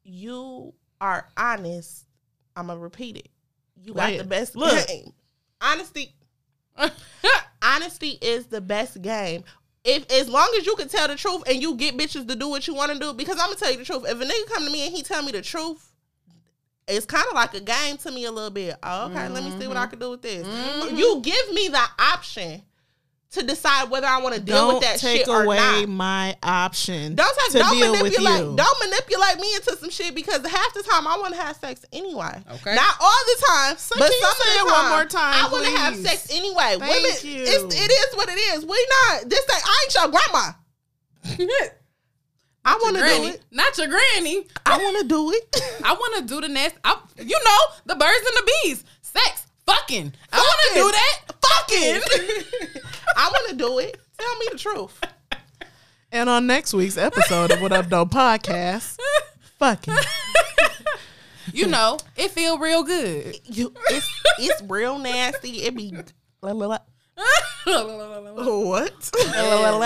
you 0.09 0.73
are 1.01 1.27
honest, 1.37 2.05
I'm 2.55 2.67
gonna 2.67 2.79
repeat 2.79 3.17
it. 3.17 3.29
You 3.81 3.93
got 3.93 4.17
the 4.17 4.23
best 4.23 4.55
look. 4.55 4.87
game. 4.87 5.13
Honesty. 5.61 6.13
honesty 7.61 8.17
is 8.21 8.45
the 8.47 8.61
best 8.61 9.01
game. 9.01 9.43
If 9.83 10.11
as 10.11 10.27
long 10.27 10.49
as 10.57 10.65
you 10.65 10.75
can 10.75 10.89
tell 10.89 11.07
the 11.07 11.15
truth 11.15 11.43
and 11.47 11.61
you 11.61 11.75
get 11.75 11.97
bitches 11.97 12.27
to 12.27 12.35
do 12.35 12.49
what 12.49 12.67
you 12.67 12.73
want 12.73 12.91
to 12.91 12.99
do, 12.99 13.13
because 13.13 13.37
I'm 13.39 13.47
gonna 13.47 13.55
tell 13.55 13.71
you 13.71 13.77
the 13.77 13.85
truth. 13.85 14.03
If 14.07 14.19
a 14.21 14.25
nigga 14.25 14.53
come 14.53 14.65
to 14.65 14.71
me 14.71 14.85
and 14.87 14.95
he 14.95 15.01
tell 15.01 15.23
me 15.23 15.31
the 15.31 15.41
truth, 15.41 15.93
it's 16.87 17.05
kind 17.05 17.25
of 17.29 17.33
like 17.35 17.53
a 17.53 17.61
game 17.61 17.97
to 17.97 18.11
me 18.11 18.25
a 18.25 18.31
little 18.31 18.49
bit. 18.49 18.75
Oh, 18.83 19.05
okay, 19.11 19.29
let 19.29 19.43
me 19.43 19.51
see 19.59 19.67
what 19.67 19.77
I 19.77 19.81
Mm-hmm. 19.83 19.89
can 19.91 19.99
do 19.99 20.09
with 20.11 20.21
this. 20.21 20.45
You 20.97 21.21
give 21.23 21.53
me 21.53 21.69
the 21.69 21.81
option 21.99 22.61
to 23.31 23.43
decide 23.43 23.91
whether 23.91 24.07
I 24.07 24.19
want 24.21 24.33
to 24.35 24.41
deal 24.41 24.55
Don't 24.55 24.73
with 24.75 24.83
that 24.83 24.97
take 24.99 25.19
shit 25.19 25.27
or 25.27 25.43
away 25.43 25.57
not. 25.57 25.89
my 25.89 26.35
option. 26.41 27.13
Don't 27.13 27.37
take, 27.37 27.51
to 27.51 27.59
don't 27.59 27.77
deal 27.77 27.91
with 27.91 28.01
manipulate 28.01 28.39
you. 28.39 28.55
don't 28.55 28.79
manipulate 28.89 29.39
me 29.39 29.53
into 29.53 29.77
some 29.77 29.89
shit 29.91 30.15
because 30.15 30.45
half 30.47 30.73
the 30.73 30.81
time 30.81 31.05
I 31.05 31.15
want 31.19 31.35
to 31.35 31.39
have 31.41 31.55
sex 31.57 31.85
anyway. 31.93 32.41
Okay. 32.51 32.73
Not 32.75 32.95
all 32.99 33.21
the 33.27 33.45
time, 33.47 33.77
So 33.77 33.95
but 33.99 34.11
some 34.11 34.31
of 34.31 34.37
the 34.37 34.59
it 34.59 34.65
one 34.65 34.89
more 34.89 35.05
time, 35.05 35.45
I 35.45 35.47
want 35.51 35.63
to 35.65 35.71
have 35.71 35.95
sex 35.97 36.33
anyway. 36.33 36.77
Thank 36.79 36.81
Women, 36.81 37.11
you. 37.21 37.43
It's, 37.45 37.75
it 37.75 37.91
is 37.91 38.15
what 38.15 38.29
it 38.29 38.37
is. 38.37 38.65
We 38.65 38.87
not 39.11 39.29
this 39.29 39.45
thing. 39.45 39.61
I 39.63 39.85
ain't 39.85 39.93
your 39.93 40.07
grandma. 40.09 40.51
I 42.65 42.75
want 42.81 42.95
to 42.97 43.01
do 43.01 43.27
it. 43.27 43.41
not 43.51 43.77
your 43.77 43.87
granny. 43.87 44.45
I 44.65 44.77
want 44.77 45.01
to 45.01 45.07
do 45.07 45.31
it. 45.31 45.61
I 45.83 45.93
want 45.93 46.15
to 46.27 46.33
do 46.33 46.41
the 46.41 46.49
next. 46.51 46.77
I, 46.83 46.97
you 47.17 47.39
know, 47.45 47.59
the 47.85 47.95
birds 47.95 48.25
and 48.27 48.37
the 48.37 48.51
bees, 48.63 48.83
sex, 49.01 49.47
fucking. 49.69 50.13
I 50.31 50.37
want 50.37 50.59
to 50.67 50.73
do 50.73 50.91
that. 50.91 51.19
Fucking. 51.41 52.01
I 53.17 53.27
want 53.27 53.49
to 53.49 53.55
do 53.55 53.79
it. 53.79 53.97
Tell 54.17 54.37
me 54.37 54.45
the 54.51 54.57
truth. 54.57 55.01
And 56.11 56.29
on 56.29 56.47
next 56.47 56.73
week's 56.73 56.97
episode 56.97 57.51
of 57.51 57.61
What 57.61 57.71
Up 57.71 57.87
Doe 57.87 58.05
podcast, 58.05 58.97
fucking. 59.59 59.93
you 61.53 61.67
know, 61.67 61.99
it 62.15 62.31
feel 62.31 62.57
real 62.57 62.81
good. 62.83 63.39
You, 63.45 63.71
it's 63.89 64.09
it's 64.39 64.59
real 64.63 64.97
nasty. 64.97 65.61
It 65.63 65.75
be 65.75 65.95
la, 66.41 66.51
la, 66.51 66.65
la. 66.65 66.79
what? 67.65 69.11
Tell 69.11 69.79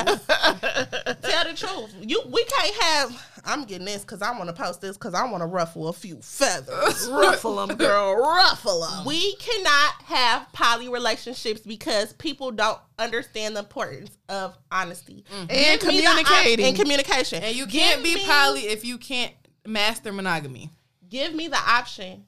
the 1.44 1.54
truth. 1.56 1.94
You 2.02 2.22
we 2.32 2.46
can't 2.46 2.76
have. 2.84 3.33
I'm 3.46 3.66
getting 3.66 3.86
this 3.86 4.02
because 4.04 4.22
I 4.22 4.32
want 4.38 4.48
to 4.48 4.54
post 4.54 4.82
this 4.82 4.98
because 4.98 5.14
I 5.14 5.30
want 5.30 5.42
to 5.42 5.48
ruffle 5.48 5.88
a 5.88 5.94
few 5.94 6.18
feathers. 6.22 7.08
ruffle 7.12 7.66
them, 7.66 7.78
girl. 7.78 8.16
Ruffle 8.16 8.82
them. 8.82 9.06
We 9.06 9.36
cannot 9.36 9.94
have 10.06 10.52
poly 10.54 10.88
relationships 10.88 11.62
because 11.62 12.14
people 12.14 12.52
don't 12.52 12.80
understand 12.98 13.56
the 13.56 13.60
importance 13.60 14.12
of 14.30 14.58
honesty 14.72 15.26
mm-hmm. 15.30 15.46
And 15.50 15.50
Give 15.50 15.92
the 15.92 16.06
op- 16.06 16.26
communicating. 16.26 16.66
and 16.66 16.76
communication. 16.78 17.44
and 17.44 17.56
you 17.56 17.66
can't 17.66 18.04
be 18.04 18.16
me- 18.16 18.26
poly 18.26 18.62
if 18.62 18.86
you 18.86 18.98
can't 18.98 19.34
master 19.66 20.12
monogamy. 20.14 20.70
Give 21.10 21.34
me 21.34 21.48
the 21.48 21.60
option 21.60 22.26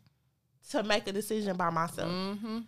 to 0.71 0.83
make 0.83 1.07
a 1.07 1.11
decision 1.11 1.55
by 1.55 1.69
myself. 1.69 2.09
Mm-hmm. 2.11 2.59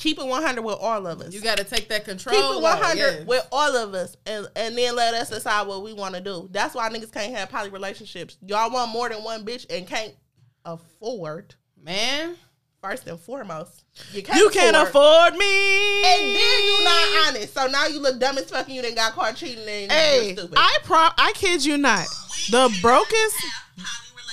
Keep 0.00 0.18
it 0.18 0.26
100 0.26 0.62
with 0.62 0.78
all 0.80 1.06
of 1.06 1.20
us. 1.20 1.34
You 1.34 1.42
got 1.42 1.58
to 1.58 1.64
take 1.64 1.90
that 1.90 2.06
control. 2.06 2.34
Keep 2.34 2.58
it 2.58 2.62
100 2.62 2.96
yes. 2.96 3.26
with 3.26 3.46
all 3.52 3.76
of 3.76 3.92
us 3.92 4.16
and, 4.24 4.48
and 4.56 4.76
then 4.76 4.96
let 4.96 5.12
us 5.12 5.28
decide 5.28 5.66
what 5.66 5.82
we 5.82 5.92
want 5.92 6.14
to 6.14 6.22
do. 6.22 6.48
That's 6.50 6.74
why 6.74 6.88
niggas 6.88 7.12
can't 7.12 7.34
have 7.34 7.50
poly 7.50 7.68
relationships. 7.68 8.38
Y'all 8.40 8.70
want 8.72 8.90
more 8.90 9.10
than 9.10 9.22
one 9.22 9.44
bitch 9.44 9.66
and 9.68 9.86
can't 9.86 10.14
afford, 10.64 11.54
man. 11.82 12.36
first 12.80 13.06
and 13.08 13.20
foremost. 13.20 13.84
You 14.14 14.22
can't, 14.22 14.38
You 14.38 14.48
can't 14.48 14.74
afford 14.74 15.34
me. 15.34 16.04
And 16.06 16.34
then 16.34 16.64
you 16.64 16.82
not 16.82 17.28
honest. 17.28 17.52
So 17.52 17.66
now 17.66 17.86
you 17.86 18.00
look 18.00 18.18
dumb 18.18 18.38
as 18.38 18.48
fuck 18.48 18.68
and 18.68 18.74
you 18.74 18.80
done 18.80 18.94
got 18.94 19.12
caught 19.12 19.36
cheating 19.36 19.68
and 19.68 19.92
Hey, 19.92 20.28
you're 20.28 20.36
stupid. 20.38 20.54
I 20.56 20.78
prom. 20.82 21.12
I 21.18 21.32
kid 21.34 21.62
you 21.62 21.76
not. 21.76 22.06
The 22.50 22.74
brokest. 22.80 23.36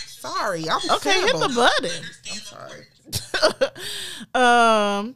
sorry. 0.05 0.69
I'm 0.69 0.79
Okay, 0.91 1.21
hit 1.23 1.33
the 1.33 1.49
button. 1.53 2.05
I'm 2.31 2.39
sorry. 2.39 2.87
um, 4.33 5.15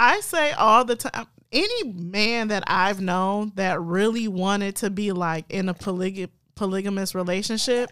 I 0.00 0.20
say 0.20 0.52
all 0.52 0.86
the 0.86 0.96
time. 0.96 1.26
Any 1.52 1.92
man 1.92 2.48
that 2.48 2.64
I've 2.66 3.02
known 3.02 3.52
that 3.56 3.80
really 3.82 4.28
wanted 4.28 4.76
to 4.76 4.88
be 4.88 5.12
like 5.12 5.44
in 5.50 5.68
a 5.68 5.74
polyg- 5.74 6.30
polygamous 6.54 7.14
relationship, 7.14 7.90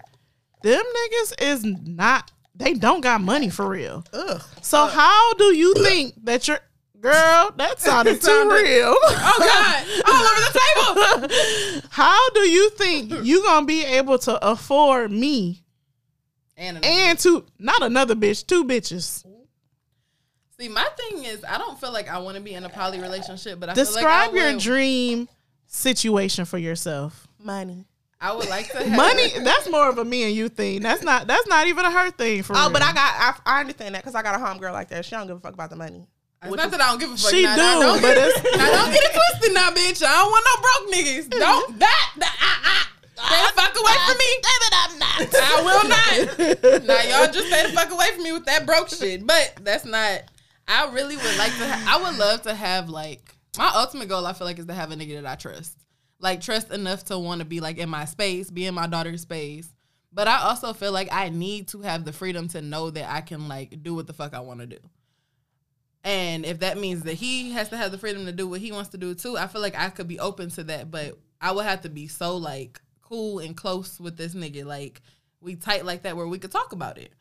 them 0.63 0.83
niggas 0.83 1.43
is 1.43 1.65
not. 1.65 2.33
They 2.55 2.73
don't 2.73 3.03
got 3.03 3.21
money 3.21 3.51
for 3.51 3.69
real. 3.69 4.05
Ugh. 4.15 4.43
So 4.63 4.87
how 4.87 5.35
do 5.35 5.55
you 5.55 5.75
think 5.75 6.15
that 6.25 6.49
you're 6.49 6.61
girl? 6.99 7.53
That 7.57 7.79
sounded 7.81 8.23
too 8.23 8.51
real. 8.51 8.97
Oh 9.05 9.39
God! 9.39 9.85
All 10.09 11.27
over 11.27 11.29
the 11.29 11.29
table. 11.29 11.89
how 11.91 12.31
do 12.31 12.41
you 12.41 12.71
think 12.71 13.13
you 13.23 13.43
gonna 13.43 13.67
be 13.67 13.85
able 13.85 14.19
to 14.21 14.49
afford 14.49 15.11
me 15.13 15.63
And, 16.57 16.83
and 16.83 17.19
two, 17.19 17.45
not 17.59 17.83
another 17.83 18.15
bitch, 18.15 18.47
two 18.47 18.65
bitches? 18.65 19.25
See, 20.59 20.69
my 20.69 20.87
thing 20.97 21.25
is, 21.25 21.45
I 21.45 21.59
don't 21.59 21.79
feel 21.79 21.93
like 21.93 22.09
I 22.09 22.19
want 22.19 22.37
to 22.37 22.43
be 22.43 22.55
in 22.55 22.65
a 22.65 22.69
poly 22.69 23.01
relationship, 23.01 23.61
but 23.61 23.69
I 23.69 23.75
Describe 23.75 24.03
feel 24.03 24.09
like 24.09 24.31
I 24.31 24.45
your 24.47 24.53
would, 24.55 24.63
dream 24.63 25.29
situation 25.67 26.45
for 26.45 26.59
yourself. 26.59 27.27
Money. 27.39 27.85
I 28.21 28.33
would 28.35 28.49
like 28.49 28.71
to 28.73 28.79
have 28.85 28.97
Money, 28.97 29.31
that's 29.45 29.71
more 29.71 29.89
of 29.89 29.99
a 29.99 30.05
me 30.05 30.25
and 30.25 30.35
you 30.35 30.49
thing. 30.49 30.83
That's 30.83 31.03
not 31.03 31.27
that's 31.29 31.47
not 31.47 31.67
even 31.69 31.85
a 31.85 31.91
her 31.91 32.11
thing 32.11 32.43
for 32.43 32.55
me. 32.55 32.59
Oh, 32.61 32.65
real. 32.65 32.73
but 32.73 32.83
I 32.83 32.93
got, 32.93 33.41
I, 33.47 33.59
I 33.59 33.61
understand 33.61 33.95
that 33.95 34.03
because 34.03 34.15
I 34.17 34.23
got 34.23 34.35
a 34.35 34.39
homegirl 34.39 34.73
like 34.73 34.89
that. 34.89 35.05
She 35.05 35.13
don't 35.13 35.27
give 35.29 35.37
a 35.37 35.41
fuck 35.41 35.55
about 35.55 35.71
the 35.71 35.77
money. 35.77 36.07
It's 36.43 36.55
not 36.55 36.71
that 36.71 36.81
I 36.81 36.89
don't 36.91 37.01
give 37.01 37.11
a 37.11 37.17
fuck. 37.17 37.31
She 37.33 37.43
now, 37.43 37.57
now, 37.57 37.75
do, 37.75 37.81
don't 37.87 38.03
but 38.03 38.15
get, 38.15 38.29
it's- 38.29 38.57
now 38.57 38.71
don't 38.71 38.93
get 38.93 39.03
it 39.05 39.13
twisted, 39.13 39.55
now, 39.55 39.71
bitch. 39.71 40.05
I 40.07 40.15
don't 40.15 40.31
want 40.31 40.47
no 40.47 40.63
broke 40.63 40.95
niggas. 40.95 41.31
Don't 41.31 41.79
that 41.81 42.13
that 42.19 42.37
ah 42.41 42.61
ah. 42.65 42.93
Stay 43.19 43.43
the 43.43 43.61
fuck 43.61 43.75
away 43.75 43.97
from 44.07 44.19
me. 44.19 44.31
I'm 44.73 44.99
not. 44.99 45.35
I 45.35 45.63
will 45.67 45.89
not. 45.89 46.85
now 46.87 47.03
y'all 47.03 47.33
just 47.33 47.49
stay 47.49 47.67
the 47.67 47.73
fuck 47.73 47.91
away 47.91 48.07
from 48.15 48.23
me 48.23 48.33
with 48.33 48.45
that 48.47 48.65
broke 48.67 48.89
shit. 48.89 49.27
But 49.27 49.55
that's 49.63 49.85
not. 49.85 50.23
I 50.69 50.93
really 50.93 51.17
would 51.17 51.39
like 51.39 51.57
to. 51.57 51.67
Ha- 51.67 51.99
I 51.99 52.03
would 52.03 52.19
love 52.19 52.43
to 52.43 52.55
have 52.55 52.89
like 52.89 53.35
my 53.57 53.71
ultimate 53.75 54.09
goal. 54.09 54.27
I 54.27 54.35
feel 54.35 54.47
like 54.47 54.59
is 54.59 54.67
to 54.67 54.75
have 54.75 54.93
a 54.93 54.95
nigga 54.95 55.15
that 55.23 55.27
I 55.27 55.35
trust, 55.35 55.77
like 56.21 56.41
trust 56.41 56.71
enough 56.71 57.05
to 57.07 57.19
want 57.19 57.41
to 57.41 57.47
be 57.47 57.61
like 57.61 57.79
in 57.79 57.89
my 57.89 58.05
space, 58.05 58.51
be 58.51 58.67
in 58.67 58.75
my 58.75 58.87
daughter's 58.87 59.23
space. 59.23 59.69
But 60.13 60.29
I 60.29 60.43
also 60.43 60.73
feel 60.73 60.93
like 60.93 61.09
I 61.11 61.31
need 61.31 61.69
to 61.69 61.83
have 61.83 62.05
the 62.05 62.13
freedom 62.13 62.49
to 62.49 62.63
know 62.63 62.91
that 62.91 63.11
I 63.11 63.23
can 63.23 63.49
like 63.49 63.83
do 63.83 63.95
what 63.95 64.07
the 64.07 64.13
fuck 64.13 64.35
I 64.35 64.41
want 64.41 64.61
to 64.61 64.67
do. 64.67 64.79
And 66.05 66.45
if 66.47 66.61
that 66.61 66.79
means 66.79 67.03
that 67.03 67.15
he 67.15 67.51
has 67.53 67.71
to 67.71 67.77
have 67.77 67.91
the 67.91 67.99
freedom 67.99 68.27
to 68.27 68.33
do 68.33 68.47
what 68.47 68.61
he 68.61 68.73
wants 68.73 68.91
to 68.91 68.99
do 68.99 69.15
too, 69.15 69.37
I 69.37 69.47
feel 69.47 69.61
like 69.61 69.79
I 69.79 69.91
could 69.91 70.09
be 70.09 70.21
open 70.21 70.51
to 70.51 70.65
that. 70.65 70.91
But 70.91 71.19
I 71.41 71.53
would 71.53 71.65
have 71.65 71.83
to 71.83 71.89
be 71.89 72.09
so 72.09 72.37
like 72.37 72.81
cool 73.03 73.39
and 73.39 73.57
close 73.57 73.99
with 73.99 74.17
this 74.17 74.35
nigga. 74.35 74.65
Like 74.65 75.01
we 75.41 75.57
tight 75.57 75.85
like 75.85 76.03
that 76.03 76.17
where 76.17 76.27
we 76.27 76.39
could 76.39 76.53
talk 76.53 76.73
about 76.73 76.99
it. 76.99 77.13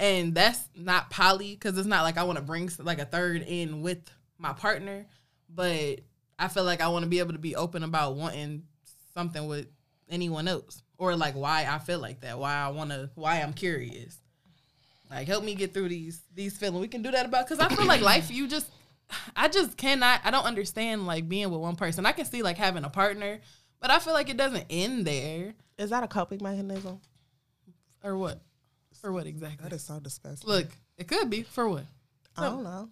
And 0.00 0.34
that's 0.34 0.66
not 0.74 1.10
poly 1.10 1.54
because 1.54 1.76
it's 1.76 1.86
not 1.86 2.02
like 2.02 2.16
I 2.16 2.22
want 2.22 2.38
to 2.38 2.42
bring 2.42 2.70
like 2.78 2.98
a 2.98 3.04
third 3.04 3.44
in 3.46 3.82
with 3.82 3.98
my 4.38 4.54
partner. 4.54 5.06
But 5.48 6.00
I 6.38 6.48
feel 6.48 6.64
like 6.64 6.80
I 6.80 6.88
want 6.88 7.04
to 7.04 7.08
be 7.08 7.18
able 7.18 7.34
to 7.34 7.38
be 7.38 7.54
open 7.54 7.84
about 7.84 8.16
wanting 8.16 8.62
something 9.12 9.46
with 9.46 9.66
anyone 10.08 10.48
else 10.48 10.82
or 10.96 11.14
like 11.16 11.34
why 11.34 11.66
I 11.68 11.78
feel 11.78 11.98
like 11.98 12.20
that, 12.22 12.38
why 12.38 12.54
I 12.54 12.68
want 12.68 12.90
to, 12.90 13.10
why 13.14 13.40
I'm 13.40 13.52
curious. 13.52 14.16
Like 15.10 15.26
help 15.26 15.44
me 15.44 15.54
get 15.54 15.74
through 15.74 15.90
these 15.90 16.22
these 16.34 16.56
feelings. 16.56 16.80
We 16.80 16.88
can 16.88 17.02
do 17.02 17.10
that 17.10 17.26
about 17.26 17.46
because 17.46 17.58
I 17.58 17.68
feel 17.68 17.86
like 17.86 18.00
life. 18.00 18.30
You 18.30 18.48
just, 18.48 18.70
I 19.36 19.48
just 19.48 19.76
cannot. 19.76 20.20
I 20.24 20.30
don't 20.30 20.46
understand 20.46 21.06
like 21.06 21.28
being 21.28 21.50
with 21.50 21.60
one 21.60 21.76
person. 21.76 22.06
I 22.06 22.12
can 22.12 22.24
see 22.24 22.42
like 22.42 22.56
having 22.56 22.84
a 22.84 22.90
partner, 22.90 23.40
but 23.80 23.90
I 23.90 23.98
feel 23.98 24.14
like 24.14 24.30
it 24.30 24.36
doesn't 24.36 24.66
end 24.70 25.06
there. 25.06 25.54
Is 25.76 25.90
that 25.90 26.04
a 26.04 26.08
coping 26.08 26.38
mechanism? 26.42 27.00
Or 28.04 28.16
what? 28.16 28.40
For 29.00 29.12
what 29.12 29.26
exactly? 29.26 29.62
That 29.68 29.74
is 29.74 29.82
so 29.82 29.98
disgusting. 29.98 30.48
Look, 30.48 30.66
it 30.96 31.08
could 31.08 31.30
be 31.30 31.42
for 31.42 31.68
what? 31.68 31.86
I 32.36 32.44
don't 32.44 32.64
know. 32.64 32.88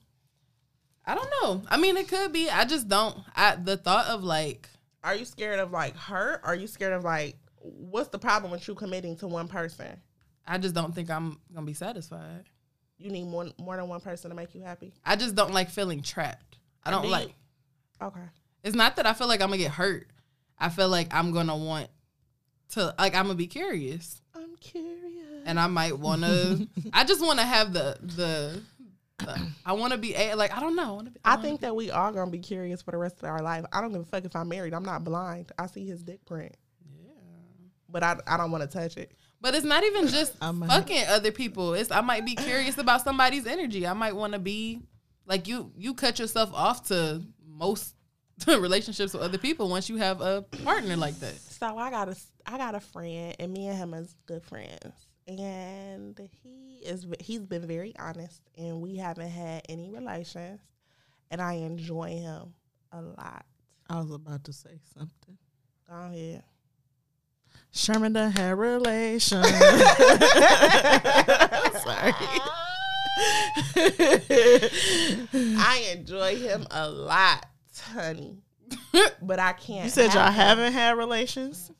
I 1.04 1.14
don't 1.14 1.30
know. 1.42 1.62
I 1.68 1.78
mean, 1.78 1.96
it 1.96 2.08
could 2.08 2.32
be. 2.32 2.50
I 2.50 2.64
just 2.64 2.88
don't. 2.88 3.16
I 3.34 3.56
the 3.56 3.76
thought 3.76 4.06
of 4.06 4.24
like 4.24 4.68
Are 5.02 5.14
you 5.14 5.24
scared 5.24 5.58
of 5.58 5.70
like 5.70 5.96
hurt? 5.96 6.40
Are 6.44 6.54
you 6.54 6.66
scared 6.66 6.92
of 6.92 7.04
like 7.04 7.36
what's 7.60 8.08
the 8.08 8.18
problem 8.18 8.52
with 8.52 8.66
you 8.68 8.74
committing 8.74 9.16
to 9.16 9.26
one 9.26 9.48
person? 9.48 10.00
I 10.46 10.58
just 10.58 10.74
don't 10.74 10.94
think 10.94 11.10
I'm 11.10 11.38
gonna 11.54 11.66
be 11.66 11.74
satisfied. 11.74 12.44
You 12.98 13.10
need 13.10 13.26
more 13.26 13.46
more 13.58 13.76
than 13.76 13.88
one 13.88 14.00
person 14.00 14.30
to 14.30 14.36
make 14.36 14.54
you 14.54 14.62
happy. 14.62 14.92
I 15.04 15.16
just 15.16 15.34
don't 15.34 15.52
like 15.52 15.70
feeling 15.70 16.02
trapped. 16.02 16.58
I 16.84 16.90
don't 16.90 17.02
do 17.02 17.08
like. 17.08 17.34
Okay. 18.02 18.20
It's 18.64 18.76
not 18.76 18.96
that 18.96 19.06
I 19.06 19.12
feel 19.12 19.28
like 19.28 19.40
I'm 19.40 19.48
gonna 19.48 19.58
get 19.58 19.72
hurt. 19.72 20.08
I 20.58 20.68
feel 20.68 20.88
like 20.88 21.12
I'm 21.14 21.32
gonna 21.32 21.56
want 21.56 21.88
to 22.70 22.94
like 22.98 23.14
I'm 23.14 23.24
gonna 23.24 23.34
be 23.34 23.46
curious. 23.46 24.20
I'm 24.34 24.56
curious. 24.56 24.87
And 25.48 25.58
I 25.58 25.66
might 25.66 25.98
want 25.98 26.22
to. 26.22 26.68
I 26.92 27.04
just 27.04 27.20
want 27.20 27.38
to 27.40 27.44
have 27.44 27.72
the 27.72 27.96
the. 28.00 28.62
the- 29.18 29.48
I 29.66 29.72
want 29.72 29.92
to 29.92 29.98
be 29.98 30.14
a 30.14 30.34
like 30.34 30.56
I 30.56 30.60
don't 30.60 30.76
know. 30.76 30.82
I, 30.84 30.92
wanna 30.92 31.10
be, 31.10 31.20
I 31.24 31.30
wanna 31.34 31.42
think 31.42 31.60
that 31.62 31.74
we 31.74 31.90
are 31.90 32.12
gonna 32.12 32.30
be 32.30 32.38
curious 32.38 32.82
for 32.82 32.92
the 32.92 32.98
rest 32.98 33.18
of 33.18 33.24
our 33.24 33.42
life. 33.42 33.64
I 33.72 33.80
don't 33.80 33.90
give 33.92 34.02
a 34.02 34.04
fuck 34.04 34.24
if 34.24 34.36
I'm 34.36 34.48
married. 34.48 34.72
I'm 34.72 34.84
not 34.84 35.02
blind. 35.02 35.50
I 35.58 35.66
see 35.66 35.84
his 35.84 36.04
dick 36.04 36.24
print. 36.24 36.56
Yeah. 37.04 37.10
But 37.88 38.04
I 38.04 38.16
I 38.28 38.36
don't 38.36 38.52
want 38.52 38.62
to 38.62 38.78
touch 38.78 38.96
it. 38.96 39.12
But 39.40 39.54
it's 39.56 39.64
not 39.64 39.82
even 39.84 40.06
just 40.06 40.36
fucking 40.38 41.04
other 41.08 41.32
people. 41.32 41.74
It's 41.74 41.90
I 41.90 42.00
might 42.00 42.24
be 42.24 42.36
curious 42.36 42.78
about 42.78 43.02
somebody's 43.02 43.46
energy. 43.46 43.86
I 43.86 43.92
might 43.92 44.14
want 44.14 44.34
to 44.34 44.38
be 44.38 44.82
like 45.26 45.48
you. 45.48 45.72
You 45.76 45.94
cut 45.94 46.18
yourself 46.20 46.50
off 46.54 46.86
to 46.88 47.22
most 47.44 47.94
relationships 48.46 49.12
with 49.14 49.22
other 49.22 49.38
people 49.38 49.68
once 49.68 49.88
you 49.88 49.96
have 49.96 50.20
a 50.20 50.42
partner 50.64 50.96
like 50.96 51.18
that. 51.20 51.34
So 51.40 51.76
I 51.76 51.90
got 51.90 52.08
a 52.08 52.16
I 52.46 52.56
got 52.56 52.74
a 52.76 52.80
friend, 52.80 53.34
and 53.40 53.52
me 53.52 53.66
and 53.66 53.76
him 53.76 53.94
is 53.94 54.14
good 54.26 54.44
friends, 54.44 54.94
and 55.28 56.18
he 56.42 56.80
is 56.84 57.06
he's 57.20 57.40
been 57.40 57.66
very 57.66 57.94
honest, 57.98 58.40
and 58.56 58.80
we 58.80 58.96
haven't 58.96 59.28
had 59.28 59.62
any 59.68 59.90
relations, 59.90 60.60
and 61.30 61.42
I 61.42 61.54
enjoy 61.54 62.16
him 62.16 62.54
a 62.92 63.02
lot. 63.02 63.44
I 63.90 64.00
was 64.00 64.10
about 64.10 64.44
to 64.44 64.52
say 64.52 64.78
something. 64.94 65.36
Go 65.88 65.94
ahead. 65.94 66.42
Sherman 67.70 68.14
done 68.14 68.32
had 68.32 68.58
relations. 68.58 69.46
Sorry. 69.46 72.12
I 75.60 75.92
enjoy 75.94 76.36
him 76.36 76.66
a 76.70 76.88
lot, 76.88 77.44
honey, 77.92 78.38
but 79.22 79.38
I 79.38 79.52
can't. 79.52 79.84
You 79.84 79.90
said 79.90 80.14
y'all 80.14 80.30
haven't 80.30 80.72
had 80.72 80.96
relations 80.96 81.70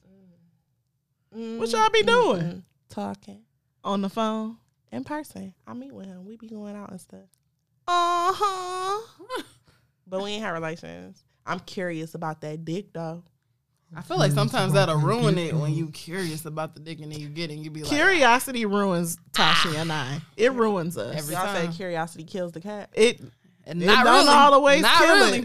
Mm, 1.36 1.58
What 1.58 1.70
y'all 1.70 1.90
be 1.90 2.02
doing? 2.02 2.64
Talking 2.88 3.42
on 3.84 4.02
the 4.02 4.08
phone. 4.08 4.56
in 4.92 5.04
person. 5.04 5.54
I 5.66 5.74
meet 5.74 5.92
with 5.94 6.06
him. 6.06 6.24
We 6.24 6.36
be 6.36 6.48
going 6.48 6.74
out 6.76 6.90
and 6.90 7.00
stuff, 7.00 7.28
Uh 7.86 8.32
huh. 8.34 9.42
but 10.06 10.22
we 10.22 10.30
ain't 10.32 10.42
have 10.42 10.54
relations. 10.54 11.22
I'm 11.46 11.60
curious 11.60 12.14
about 12.14 12.40
that 12.42 12.64
dick 12.64 12.92
though. 12.92 13.22
I 13.96 14.02
feel 14.02 14.18
like 14.18 14.32
sometimes 14.32 14.74
that'll 14.74 14.98
ruin 14.98 15.38
it 15.38 15.54
when 15.54 15.72
you 15.74 15.88
curious 15.90 16.44
about 16.44 16.74
the 16.74 16.80
dick 16.80 17.00
and 17.00 17.10
then 17.10 17.20
you 17.20 17.28
get 17.30 17.50
it 17.50 17.54
and 17.54 17.64
you 17.64 17.70
be 17.70 17.82
like, 17.82 17.90
Curiosity 17.90 18.66
ruins 18.66 19.16
Tashi 19.32 19.74
and 19.76 19.90
I. 19.90 20.20
It 20.36 20.52
ruins 20.54 20.98
us. 20.98 21.16
Every 21.16 21.34
Y'all 21.34 21.54
say 21.54 21.68
curiosity 21.74 22.24
kills 22.24 22.52
the 22.52 22.60
cat. 22.60 22.90
it, 22.92 23.18
and 23.64 23.82
it 23.82 23.86
not 23.86 24.04
don't 24.04 24.26
really, 24.26 24.28
always 24.28 24.82
not 24.82 24.98
kill 24.98 25.14
really. 25.14 25.38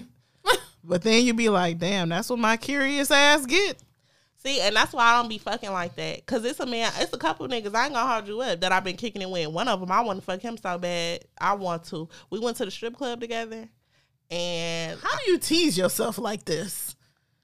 it. 0.45 0.59
but 0.83 1.01
then 1.03 1.23
you 1.25 1.33
be 1.33 1.47
like, 1.47 1.77
damn, 1.77 2.09
that's 2.09 2.29
what 2.29 2.39
my 2.39 2.57
curious 2.57 3.11
ass 3.11 3.45
get. 3.45 3.77
See, 4.45 4.59
and 4.59 4.75
that's 4.75 4.91
why 4.91 5.03
I 5.05 5.19
don't 5.21 5.29
be 5.29 5.37
fucking 5.37 5.71
like 5.71 5.95
that. 5.95 6.25
Cause 6.25 6.43
it's 6.43 6.59
a 6.59 6.65
man, 6.65 6.91
it's 6.97 7.13
a 7.13 7.17
couple 7.17 7.47
niggas. 7.47 7.73
I 7.73 7.85
ain't 7.85 7.93
gonna 7.93 8.11
hold 8.11 8.27
you 8.27 8.41
up 8.41 8.59
that 8.59 8.73
I've 8.73 8.83
been 8.83 8.97
kicking 8.97 9.21
it 9.21 9.29
with. 9.29 9.47
One 9.47 9.69
of 9.69 9.79
them, 9.79 9.91
I 9.91 10.01
want 10.01 10.19
to 10.19 10.25
fuck 10.25 10.41
him 10.41 10.57
so 10.57 10.77
bad. 10.77 11.23
I 11.39 11.53
want 11.53 11.85
to. 11.85 12.09
We 12.29 12.39
went 12.39 12.57
to 12.57 12.65
the 12.65 12.71
strip 12.71 12.97
club 12.97 13.21
together, 13.21 13.69
and 14.29 14.99
How 14.99 15.17
do 15.17 15.31
you 15.31 15.37
tease 15.37 15.77
yourself 15.77 16.17
like 16.17 16.43
this? 16.43 16.92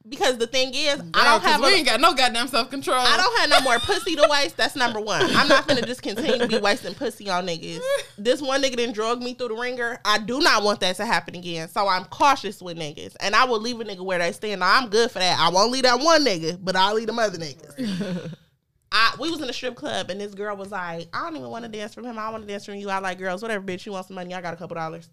Because 0.08 0.38
the 0.38 0.48
thing 0.48 0.72
is, 0.74 1.02
I 1.14 1.24
don't 1.26 1.44
have. 1.44 1.62
we 1.62 1.68
a- 1.68 1.76
ain't 1.78 1.86
got 1.86 2.00
no 2.00 2.14
goddamn 2.14 2.48
self 2.48 2.70
control. 2.70 2.98
I 3.00 3.18
don't 3.18 3.40
have 3.40 3.50
no 3.50 3.62
more 3.62 3.80
pussy 3.80 4.16
to 4.16 4.28
waste. 4.30 4.56
That's 4.56 4.76
number 4.76 5.00
one. 5.00 5.22
I'm 5.36 5.48
not 5.48 5.68
gonna 5.68 5.82
just 5.82 6.02
continue 6.02 6.38
to 6.38 6.48
be 6.48 6.58
wasting 6.58 6.94
pussy 6.96 7.30
on 7.30 7.46
niggas. 7.46 7.80
This 8.18 8.42
one 8.42 8.62
nigga 8.62 8.78
didn't 8.78 8.96
drug 8.96 9.22
me 9.22 9.34
through 9.34 9.50
the 9.50 9.56
ringer. 9.56 10.00
I 10.06 10.20
do 10.20 10.40
not 10.40 10.64
want 10.64 10.80
that 10.80 10.96
to 10.98 11.06
happen 11.06 11.36
again. 11.36 11.68
So 11.68 11.88
I'm 11.88 12.06
cautious 12.06 12.62
with 12.62 12.78
niggas, 12.78 13.16
and 13.20 13.36
I 13.36 13.46
will 13.46 13.60
leave 13.60 13.80
a 13.80 13.84
nigga 13.84 14.02
where 14.06 14.20
they 14.20 14.32
stand. 14.32 14.62
Now, 14.62 14.80
I'm 14.80 14.90
good 14.90 15.12
for 15.12 15.20
that. 15.20 15.40
I 15.40 15.50
won't 15.50 15.72
leave 15.72 15.84
that 15.84 16.00
one 16.00 16.26
nigga, 16.26 16.58
but 16.62 16.76
I'll 16.76 16.96
leave 16.96 17.08
them 17.08 17.20
other 17.20 17.38
niggas. 17.38 18.34
I, 18.92 19.16
we 19.20 19.30
was 19.30 19.42
in 19.42 19.50
a 19.50 19.54
strip 19.54 19.76
club 19.76 20.10
and 20.10 20.20
this 20.20 20.34
girl 20.34 20.56
was 20.56 20.72
like, 20.72 21.08
I 21.14 21.22
don't 21.22 21.38
even 21.38 21.50
want 21.50 21.64
to 21.64 21.70
dance 21.70 21.94
from 21.94 22.06
him. 22.06 22.18
I 22.18 22.30
want 22.32 22.42
to 22.44 22.48
dance 22.48 22.66
from 22.66 22.76
you. 22.76 22.90
I 22.90 22.98
like 22.98 23.20
girls. 23.20 23.42
Whatever, 23.42 23.64
bitch. 23.64 23.86
You 23.86 23.92
want 23.92 24.08
some 24.08 24.16
money? 24.16 24.34
I 24.34 24.42
got 24.42 24.56
a 24.56 24.58
couple 24.58 24.76
dollars. 24.76 25.10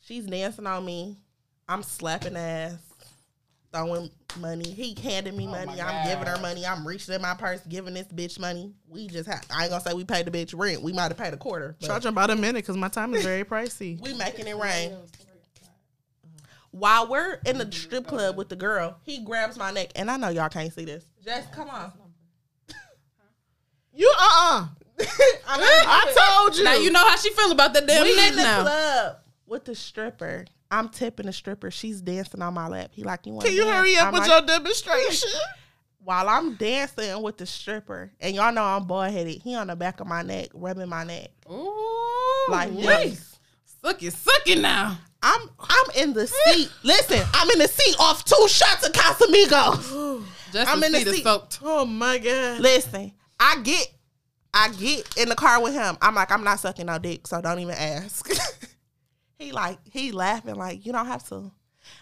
She's 0.00 0.26
dancing 0.26 0.66
on 0.66 0.84
me. 0.84 1.16
I'm 1.68 1.82
slapping 1.82 2.36
ass, 2.36 2.76
throwing 3.76 4.10
money. 4.40 4.70
He 4.70 4.96
handing 5.02 5.36
me 5.36 5.46
money. 5.46 5.80
I'm 5.80 6.06
giving 6.08 6.26
her 6.26 6.40
money. 6.40 6.64
I'm 6.66 6.86
reaching 6.86 7.14
in 7.14 7.22
my 7.22 7.34
purse, 7.34 7.60
giving 7.68 7.94
this 7.94 8.06
bitch 8.08 8.38
money. 8.38 8.72
We 8.88 9.08
just 9.08 9.28
have. 9.28 9.44
I 9.54 9.62
ain't 9.62 9.70
gonna 9.70 9.82
say 9.82 9.94
we 9.94 10.04
paid 10.04 10.26
the 10.26 10.30
bitch 10.30 10.52
rent. 10.58 10.82
We 10.82 10.92
might 10.92 11.08
have 11.08 11.16
paid 11.16 11.32
a 11.34 11.36
quarter. 11.36 11.76
but- 11.80 11.86
Charge 11.86 12.04
about 12.06 12.30
a 12.30 12.36
minute 12.36 12.64
because 12.64 12.76
my 12.76 12.88
time 12.88 13.14
is 13.14 13.22
very 13.24 13.44
pricey. 13.44 14.00
we 14.00 14.14
making 14.14 14.46
it 14.46 14.56
rain. 14.56 14.96
While 16.70 17.08
we're 17.08 17.40
in 17.46 17.56
the 17.56 17.70
strip 17.72 18.06
club 18.06 18.36
with 18.36 18.50
the 18.50 18.56
girl, 18.56 18.98
he 19.02 19.24
grabs 19.24 19.56
my 19.56 19.70
neck, 19.70 19.92
and 19.96 20.10
I 20.10 20.18
know 20.18 20.28
y'all 20.28 20.50
can't 20.50 20.72
see 20.72 20.84
this. 20.84 21.04
Just 21.24 21.50
come 21.52 21.70
on. 21.70 21.92
You 23.94 24.12
uh 24.18 24.66
uh 24.66 24.66
I 25.48 26.38
told 26.44 26.58
you. 26.58 26.64
Now 26.64 26.74
you 26.74 26.90
know 26.90 27.00
how 27.06 27.16
she 27.16 27.30
feel 27.30 27.50
about 27.50 27.72
the 27.72 27.80
damn 27.80 28.02
we 28.02 28.14
neck 28.14 28.30
in 28.30 28.36
the 28.36 28.42
now. 28.42 28.62
club 28.62 29.16
with 29.46 29.64
the 29.64 29.74
stripper. 29.74 30.44
I'm 30.70 30.88
tipping 30.88 31.26
the 31.26 31.32
stripper. 31.32 31.70
She's 31.70 32.00
dancing 32.00 32.42
on 32.42 32.54
my 32.54 32.68
lap. 32.68 32.90
He 32.92 33.02
like, 33.04 33.26
you 33.26 33.32
want? 33.32 33.46
Can 33.46 33.54
you 33.54 33.66
hurry 33.66 33.96
up 33.96 34.12
with 34.12 34.26
your 34.26 34.42
demonstration? 34.42 35.28
While 36.04 36.28
I'm 36.28 36.54
dancing 36.54 37.20
with 37.20 37.36
the 37.36 37.46
stripper, 37.46 38.12
and 38.20 38.34
y'all 38.36 38.52
know 38.52 38.62
I'm 38.62 38.86
bald 38.86 39.10
headed. 39.10 39.42
He 39.42 39.56
on 39.56 39.66
the 39.66 39.74
back 39.74 39.98
of 39.98 40.06
my 40.06 40.22
neck, 40.22 40.50
rubbing 40.54 40.88
my 40.88 41.02
neck 41.02 41.30
Ooh, 41.50 42.46
like 42.48 42.70
wait. 42.72 43.10
this. 43.10 43.38
Suck 43.82 44.00
it, 44.02 44.12
suck 44.12 44.42
it 44.46 44.60
now. 44.60 44.98
I'm 45.20 45.50
I'm 45.58 45.86
in 45.96 46.12
the 46.12 46.28
seat. 46.28 46.70
Listen, 46.84 47.20
I'm 47.34 47.50
in 47.50 47.58
the 47.58 47.66
seat 47.66 47.96
off 47.98 48.24
two 48.24 48.46
shots 48.48 48.86
of 48.86 48.92
Casamigos. 48.92 50.24
Just 50.52 50.70
I'm 50.70 50.78
the 50.78 50.86
in 50.86 50.92
the 50.92 50.98
seat 50.98 51.06
is 51.08 51.14
seat. 51.16 51.22
soaked. 51.24 51.58
Oh 51.62 51.84
my 51.84 52.18
god. 52.18 52.60
Listen, 52.60 53.12
I 53.40 53.60
get, 53.62 53.92
I 54.54 54.68
get 54.78 55.16
in 55.16 55.28
the 55.28 55.34
car 55.34 55.60
with 55.60 55.74
him. 55.74 55.98
I'm 56.00 56.14
like, 56.14 56.30
I'm 56.30 56.44
not 56.44 56.60
sucking 56.60 56.86
no 56.86 56.98
dick, 56.98 57.26
so 57.26 57.40
don't 57.40 57.58
even 57.58 57.74
ask. 57.74 58.28
he 59.38 59.52
like, 59.52 59.78
he 59.90 60.12
laughing 60.12 60.54
like, 60.56 60.84
you 60.86 60.92
don't 60.92 61.06
have 61.06 61.26
to. 61.28 61.50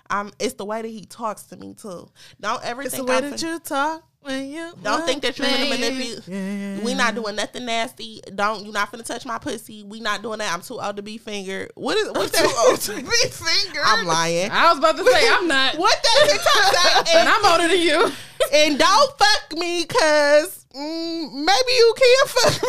Um, 0.08 0.32
it's 0.38 0.54
the 0.54 0.64
way 0.64 0.80
that 0.80 0.88
he 0.88 1.04
talks 1.04 1.42
to 1.44 1.56
me 1.56 1.74
too. 1.74 2.08
Don't 2.40 2.64
ever 2.64 2.82
It's 2.82 2.96
the 2.96 3.04
way 3.04 3.16
I'm 3.16 3.30
that 3.30 3.40
fin- 3.40 3.48
you 3.50 3.58
talk 3.58 4.02
when 4.22 4.48
you 4.48 4.72
Don't 4.82 5.04
think 5.04 5.20
that 5.22 5.38
you're 5.38 5.46
gonna 5.46 5.68
manipulate. 5.68 6.26
Yeah. 6.26 6.80
We 6.82 6.94
not 6.94 7.14
doing 7.14 7.36
nothing 7.36 7.66
nasty. 7.66 8.22
Don't 8.34 8.64
you 8.64 8.72
not 8.72 8.90
finna 8.90 9.04
touch 9.04 9.26
my 9.26 9.36
pussy. 9.36 9.82
We 9.82 10.00
not 10.00 10.22
doing 10.22 10.38
that. 10.38 10.54
I'm 10.54 10.62
too 10.62 10.80
old 10.80 10.96
to 10.96 11.02
be 11.02 11.18
fingered. 11.18 11.70
What 11.74 11.98
is 11.98 12.10
what's 12.12 12.30
that? 12.32 12.64
old 12.66 12.80
to 12.80 12.94
be 12.94 13.02
fingered. 13.28 13.82
I'm 13.84 14.06
lying. 14.06 14.50
I 14.50 14.70
was 14.70 14.78
about 14.78 14.96
to 14.96 15.04
say 15.04 15.28
I'm 15.28 15.46
not, 15.46 15.76
What 15.76 16.02
that 16.02 16.28
TikTok 16.30 17.06
say? 17.08 17.18
and 17.18 17.28
I'm 17.28 17.44
older 17.44 17.68
than 17.68 17.82
you. 17.82 18.10
and 18.54 18.78
don't 18.78 19.18
fuck 19.18 19.58
me 19.58 19.84
cause 19.84 20.63
mm, 20.74 21.32
maybe 21.32 21.72
you 21.72 21.94
can 21.96 22.26
fuck 22.26 22.62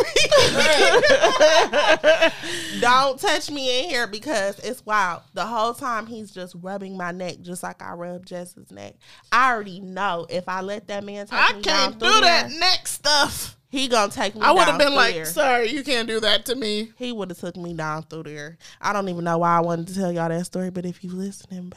me. 2.74 2.80
don't 2.82 3.20
touch 3.20 3.50
me 3.50 3.80
in 3.84 3.90
here 3.90 4.08
because 4.08 4.60
it's 4.60 4.86
wild. 4.86 5.22
The 5.34 5.46
whole 5.46 5.74
time 5.74 6.06
he's 6.08 6.32
just 6.32 6.56
rubbing 6.62 6.96
my 6.98 7.12
neck 7.12 7.42
just 7.42 7.64
like 7.64 7.82
I 7.82 7.94
rub 7.94 8.26
Jess's 8.26 8.72
neck. 8.72 8.96
I 9.32 9.52
already 9.52 9.80
know 9.80 10.26
if 10.30 10.48
I 10.48 10.62
let 10.62 10.88
that 10.88 11.04
man 11.04 11.26
take 11.28 11.40
I 11.40 11.54
me 11.54 11.62
can't 11.62 11.64
down 11.64 11.92
do 11.94 12.00
through 12.00 12.22
that 12.22 12.50
there, 12.50 12.60
neck 12.60 12.88
stuff. 12.88 13.58
he 13.70 13.88
gonna 13.88 14.12
take 14.12 14.36
me 14.36 14.42
I 14.42 14.52
would 14.52 14.64
have 14.64 14.78
been 14.80 14.94
like, 14.96 15.16
there. 15.16 15.26
sorry, 15.26 15.70
you 15.72 15.84
can't 15.84 16.08
do 16.08 16.20
that 16.20 16.46
to 16.46 16.56
me. 16.56 16.92
He 16.98 17.12
would 17.12 17.30
have 17.32 17.40
took 17.40 17.56
me 17.58 17.74
down 17.74 18.04
through 18.04 18.24
there. 18.24 18.58
I 18.80 18.94
don't 18.94 19.10
even 19.10 19.24
know 19.24 19.40
why 19.40 19.58
I 19.58 19.62
wanted 19.62 19.88
to 19.88 19.96
tell 19.96 20.12
y'all 20.12 20.30
that 20.30 20.46
story, 20.46 20.70
but 20.70 20.86
if 20.86 21.04
you 21.04 21.12
listening, 21.12 21.74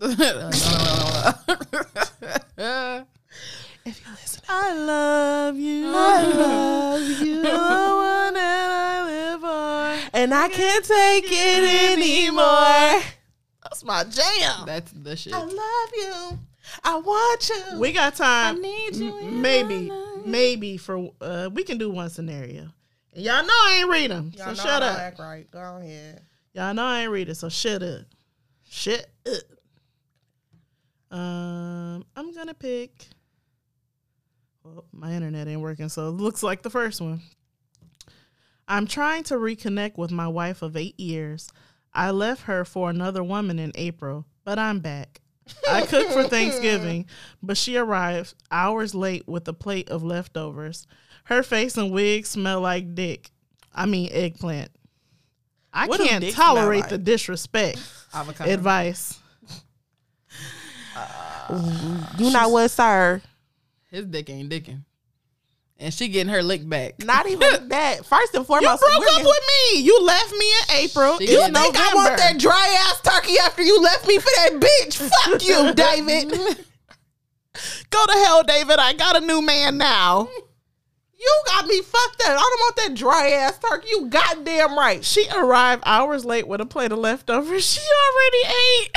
if 0.02 0.18
you 3.86 4.10
listening, 4.12 4.27
I 4.50 4.74
love 4.74 5.56
you. 5.56 5.88
I 5.94 6.22
love 6.24 7.02
you. 7.20 7.42
the 7.42 7.48
one 7.48 8.34
that 8.34 8.70
I 8.70 9.04
live 9.04 9.40
for. 9.40 10.10
and 10.16 10.32
I 10.34 10.48
can't 10.48 10.84
take 10.84 11.24
it 11.28 11.92
anymore. 11.98 13.02
That's 13.62 13.84
my 13.84 14.04
jam. 14.04 14.64
That's 14.66 14.90
the 14.92 15.16
shit. 15.16 15.34
I 15.34 15.40
love 15.42 15.90
you. 15.94 16.38
I 16.84 16.96
want 16.96 17.48
you. 17.50 17.78
We 17.78 17.92
got 17.92 18.14
time. 18.14 18.56
I 18.56 18.58
need 18.58 18.96
you 18.96 19.18
M- 19.18 19.42
maybe, 19.42 19.90
maybe 20.24 20.76
for 20.76 21.10
uh, 21.20 21.48
we 21.52 21.62
can 21.64 21.78
do 21.78 21.90
one 21.90 22.08
scenario. 22.10 22.68
And 23.14 23.24
y'all 23.24 23.42
know 23.42 23.48
I 23.52 23.78
ain't 23.80 23.90
read 23.90 24.10
them, 24.10 24.32
so 24.32 24.38
Y'all 24.38 24.48
know 24.48 24.54
shut 24.54 24.82
I 24.82 24.86
up. 24.88 24.98
Act 24.98 25.18
right. 25.18 25.50
Go 25.50 25.58
ahead. 25.58 26.22
Y'all 26.54 26.74
know 26.74 26.84
I 26.84 27.02
ain't 27.02 27.10
read 27.10 27.28
it, 27.28 27.34
so 27.36 27.48
shut 27.48 27.82
up. 27.82 28.02
Shut 28.68 29.06
up. 29.26 29.42
Um, 31.18 32.04
I'm 32.16 32.34
gonna 32.34 32.54
pick. 32.54 33.08
Well, 34.74 34.84
my 34.92 35.12
internet 35.12 35.48
ain't 35.48 35.60
working, 35.60 35.88
so 35.88 36.08
it 36.08 36.12
looks 36.12 36.42
like 36.42 36.62
the 36.62 36.70
first 36.70 37.00
one. 37.00 37.22
I'm 38.66 38.86
trying 38.86 39.22
to 39.24 39.34
reconnect 39.34 39.96
with 39.96 40.10
my 40.10 40.28
wife 40.28 40.60
of 40.62 40.76
eight 40.76 40.98
years. 41.00 41.48
I 41.94 42.10
left 42.10 42.42
her 42.42 42.64
for 42.64 42.90
another 42.90 43.24
woman 43.24 43.58
in 43.58 43.72
April, 43.74 44.26
but 44.44 44.58
I'm 44.58 44.80
back. 44.80 45.20
I 45.70 45.86
cooked 45.86 46.12
for 46.12 46.24
Thanksgiving, 46.28 47.06
but 47.42 47.56
she 47.56 47.76
arrived 47.78 48.34
hours 48.50 48.94
late 48.94 49.26
with 49.26 49.48
a 49.48 49.54
plate 49.54 49.88
of 49.88 50.02
leftovers. 50.02 50.86
Her 51.24 51.42
face 51.42 51.76
and 51.78 51.90
wig 51.90 52.26
smell 52.26 52.60
like 52.60 52.94
dick. 52.94 53.30
I 53.74 53.86
mean 53.86 54.10
eggplant. 54.12 54.70
I 55.72 55.86
What 55.86 56.00
can't 56.00 56.28
tolerate 56.32 56.82
like? 56.82 56.90
the 56.90 56.98
disrespect. 56.98 57.78
Avocado. 58.12 58.50
Advice. 58.50 59.18
Uh, 60.96 62.10
you 62.18 62.30
know 62.30 62.48
what, 62.48 62.70
sir? 62.70 63.22
His 63.90 64.04
dick 64.06 64.28
ain't 64.30 64.50
dicking. 64.50 64.84
and 65.78 65.92
she 65.94 66.08
getting 66.08 66.32
her 66.32 66.42
lick 66.42 66.68
back. 66.68 67.02
Not 67.04 67.28
even 67.28 67.68
that. 67.68 68.04
First 68.04 68.34
and 68.34 68.46
foremost, 68.46 68.82
You 68.82 68.88
broke 68.88 69.12
up 69.12 69.22
with 69.22 69.44
me. 69.74 69.80
You 69.80 70.02
left 70.02 70.32
me 70.32 70.46
in 70.46 70.76
April. 70.76 71.18
She 71.18 71.30
You 71.32 71.42
think 71.44 71.56
I 71.76 71.94
want 71.94 72.16
that 72.18 72.38
dry 72.38 72.76
ass 72.88 73.00
turkey 73.00 73.38
after 73.38 73.62
you 73.62 73.80
left 73.80 74.06
me 74.06 74.18
for 74.18 74.30
that 74.36 74.52
bitch? 74.60 74.94
Fuck 75.24 75.44
you, 75.46 75.72
David. 75.74 76.30
Go 77.90 78.06
to 78.06 78.12
hell, 78.12 78.42
David. 78.44 78.78
I 78.78 78.92
got 78.92 79.16
a 79.16 79.20
new 79.24 79.40
man 79.42 79.78
now. 79.78 80.28
You 81.18 81.42
got 81.46 81.66
me 81.66 81.80
fucked 81.82 82.22
up. 82.22 82.28
I 82.28 82.34
don't 82.34 82.38
want 82.38 82.76
that 82.76 82.94
dry 82.94 83.30
ass 83.30 83.58
turkey. 83.58 83.88
You 83.90 84.06
goddamn 84.06 84.78
right. 84.78 85.04
She 85.04 85.26
arrived 85.34 85.82
hours 85.84 86.24
late 86.24 86.46
with 86.46 86.60
a 86.60 86.66
plate 86.66 86.92
of 86.92 86.98
leftovers. 86.98 87.64
She 87.78 87.80
already 87.80 88.54
ate. 88.54 88.90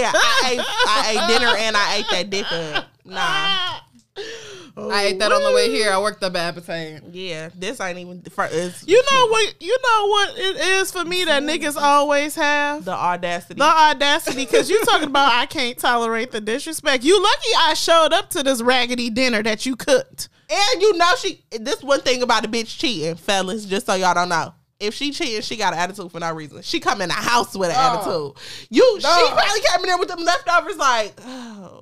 Yeah, 0.00 0.12
I 0.14 0.50
ate, 0.52 0.60
I 0.60 1.10
ate 1.10 1.28
dinner 1.38 1.56
and 1.56 1.76
I 1.76 1.96
ate 1.96 2.06
that 2.10 2.30
dick 2.30 2.50
up. 2.52 2.86
Nah. 3.04 3.78
Oh, 4.74 4.90
I 4.90 5.02
ate 5.04 5.18
that 5.18 5.30
on 5.30 5.42
the 5.42 5.52
way 5.52 5.70
here. 5.70 5.92
I 5.92 6.00
worked 6.00 6.22
up 6.22 6.32
an 6.32 6.40
appetite. 6.40 7.02
Yeah, 7.12 7.50
this 7.54 7.78
ain't 7.78 7.98
even 7.98 8.22
for 8.22 8.48
it's 8.50 8.86
You 8.86 9.02
know 9.10 9.28
what? 9.28 9.54
You 9.60 9.76
know 9.82 10.06
what 10.06 10.38
it 10.38 10.56
is 10.56 10.90
for 10.90 11.04
me 11.04 11.24
that 11.24 11.42
niggas 11.42 11.76
always 11.76 12.34
have 12.36 12.86
the 12.86 12.92
audacity. 12.92 13.58
the 13.58 13.64
audacity. 13.64 14.46
Because 14.46 14.70
you 14.70 14.82
talking 14.84 15.08
about 15.08 15.30
I 15.32 15.44
can't 15.44 15.76
tolerate 15.76 16.30
the 16.30 16.40
disrespect. 16.40 17.04
You 17.04 17.22
lucky 17.22 17.48
I 17.58 17.74
showed 17.74 18.14
up 18.14 18.30
to 18.30 18.42
this 18.42 18.62
raggedy 18.62 19.10
dinner 19.10 19.42
that 19.42 19.66
you 19.66 19.76
cooked. 19.76 20.30
And 20.50 20.82
you 20.82 20.96
know 20.96 21.14
she 21.16 21.44
this 21.50 21.82
one 21.82 22.00
thing 22.00 22.22
about 22.22 22.44
a 22.44 22.48
bitch 22.48 22.78
cheating, 22.78 23.16
fellas, 23.16 23.66
just 23.66 23.86
so 23.86 23.94
y'all 23.94 24.14
don't 24.14 24.30
know. 24.30 24.54
If 24.80 24.94
she 24.94 25.12
cheating, 25.12 25.42
she 25.42 25.56
got 25.56 25.74
an 25.74 25.78
attitude 25.78 26.10
for 26.10 26.18
no 26.18 26.32
reason. 26.32 26.62
She 26.62 26.80
come 26.80 27.02
in 27.02 27.08
the 27.08 27.14
house 27.14 27.54
with 27.54 27.70
an 27.70 27.76
oh. 27.78 28.34
attitude. 28.34 28.66
You 28.70 28.98
she 29.00 29.06
probably 29.06 29.60
came 29.60 29.80
in 29.80 29.86
there 29.86 29.98
with 29.98 30.08
them 30.08 30.24
leftovers 30.24 30.76
like, 30.76 31.14
oh. 31.24 31.81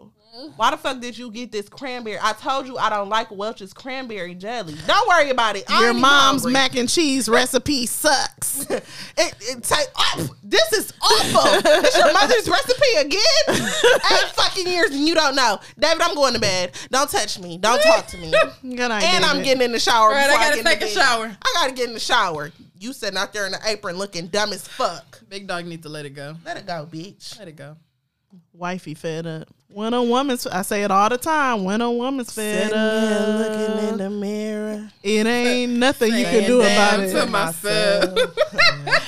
Why 0.57 0.71
the 0.71 0.77
fuck 0.77 1.01
did 1.01 1.19
you 1.19 1.31
get 1.31 1.51
this 1.51 1.69
cranberry? 1.69 2.19
I 2.21 2.33
told 2.33 2.67
you 2.67 2.79
I 2.79 2.89
don't 2.89 3.09
like 3.09 3.31
Welch's 3.31 3.73
cranberry 3.73 4.35
jelly. 4.35 4.75
Don't 4.87 5.09
worry 5.09 5.31
about 5.31 5.57
it. 5.57 5.65
I 5.69 5.85
Your 5.85 5.95
mom's 5.95 6.43
hungry. 6.43 6.53
mac 6.53 6.77
and 6.77 6.89
cheese 6.89 7.29
recipe 7.29 7.87
sucks. 7.87 8.61
it, 8.71 8.85
it 9.17 9.63
take 9.63 9.89
oh, 9.97 10.29
this 10.43 10.73
is 10.73 10.93
awful. 11.03 11.71
It's 11.83 11.97
your 11.97 12.13
mother's 12.13 12.49
recipe 12.49 12.97
again. 12.99 13.21
Eight 13.49 14.29
fucking 14.35 14.67
years 14.67 14.91
and 14.91 15.07
you 15.07 15.15
don't 15.15 15.35
know, 15.35 15.59
David. 15.79 16.03
I'm 16.03 16.15
going 16.15 16.35
to 16.35 16.41
bed. 16.41 16.73
Don't 16.91 17.11
touch 17.11 17.39
me. 17.39 17.59
Don't 17.59 17.83
talk 17.83 18.07
to 18.09 18.19
me. 18.19 18.31
Good 18.63 18.89
night, 18.89 19.03
and 19.03 19.25
I'm 19.25 19.43
getting 19.43 19.63
in 19.63 19.73
the 19.73 19.81
shower. 19.81 20.11
Right, 20.11 20.31
I 20.31 20.35
gotta 20.35 20.57
get 20.57 20.59
in 20.59 20.65
the 20.65 20.71
take 20.71 20.83
a 20.83 20.89
shower. 20.89 21.37
I 21.43 21.53
gotta 21.55 21.73
get 21.73 21.89
in 21.89 21.95
the 21.95 22.01
shower. 22.01 22.53
You 22.79 22.93
sitting 22.93 23.19
out 23.19 23.33
there 23.33 23.47
in 23.47 23.53
the 23.53 23.61
apron 23.67 23.97
looking 23.97 24.29
dumb 24.29 24.53
as 24.53 24.67
fuck. 24.67 25.21
Big 25.29 25.47
dog 25.47 25.67
need 25.67 25.83
to 25.83 25.89
let 25.89 26.07
it 26.07 26.11
go. 26.11 26.37
Let 26.45 26.57
it 26.57 26.67
go, 26.67 26.89
bitch. 26.91 27.39
Let 27.39 27.49
it 27.49 27.57
go. 27.57 27.77
Wifey 28.53 28.95
fed 28.95 29.27
up. 29.27 29.49
When 29.73 29.95
a 29.95 30.03
woman's, 30.03 30.47
I 30.47 30.63
say 30.63 30.83
it 30.83 30.91
all 30.91 31.09
the 31.09 31.17
time. 31.19 31.63
When 31.65 31.81
a 31.81 31.91
woman's 31.91 32.33
fed 32.33 32.71
Sitting 32.71 32.77
there 32.77 33.21
up, 33.23 33.39
looking 33.79 33.89
in 33.89 33.97
the 33.99 34.11
mirror. 34.11 34.91
it 35.03 35.27
ain't 35.27 35.73
nothing 35.75 36.13
you 36.15 36.25
can 36.25 36.45
do 36.47 36.61
damn 36.61 36.95
about 37.01 37.09
it. 37.09 37.13
to 37.13 37.27
myself. 37.27 38.19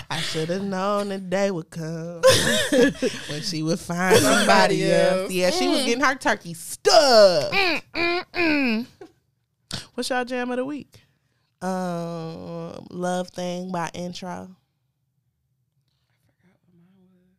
I 0.10 0.18
should 0.20 0.48
have 0.50 0.62
known 0.62 1.08
the 1.08 1.18
day 1.18 1.50
would 1.50 1.68
come 1.70 2.20
when 2.70 3.42
she 3.42 3.62
would 3.62 3.80
find 3.80 4.16
somebody 4.18 4.82
Somebody 4.82 4.92
else. 4.92 5.20
else. 5.22 5.32
Yeah, 5.32 5.50
she 5.50 5.68
was 5.68 5.84
getting 5.84 6.04
her 6.04 6.14
turkey 6.14 6.54
stuffed. 6.54 7.54
What's 9.94 10.10
y'all 10.10 10.24
jam 10.24 10.50
of 10.50 10.56
the 10.58 10.64
week? 10.64 11.00
Um, 11.60 12.86
Love 12.90 13.28
Thing 13.30 13.72
by 13.72 13.90
Intro. 13.94 14.54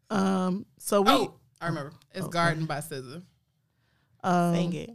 Um, 0.09 0.65
so 0.77 1.01
we, 1.01 1.11
Oh, 1.11 1.34
I 1.64 1.68
remember. 1.68 1.93
It's 2.14 2.28
Garden 2.28 2.66
by 2.66 2.80
SZA. 2.80 3.22
um, 4.24 4.53
Sing 4.53 4.74
it. 4.74 4.89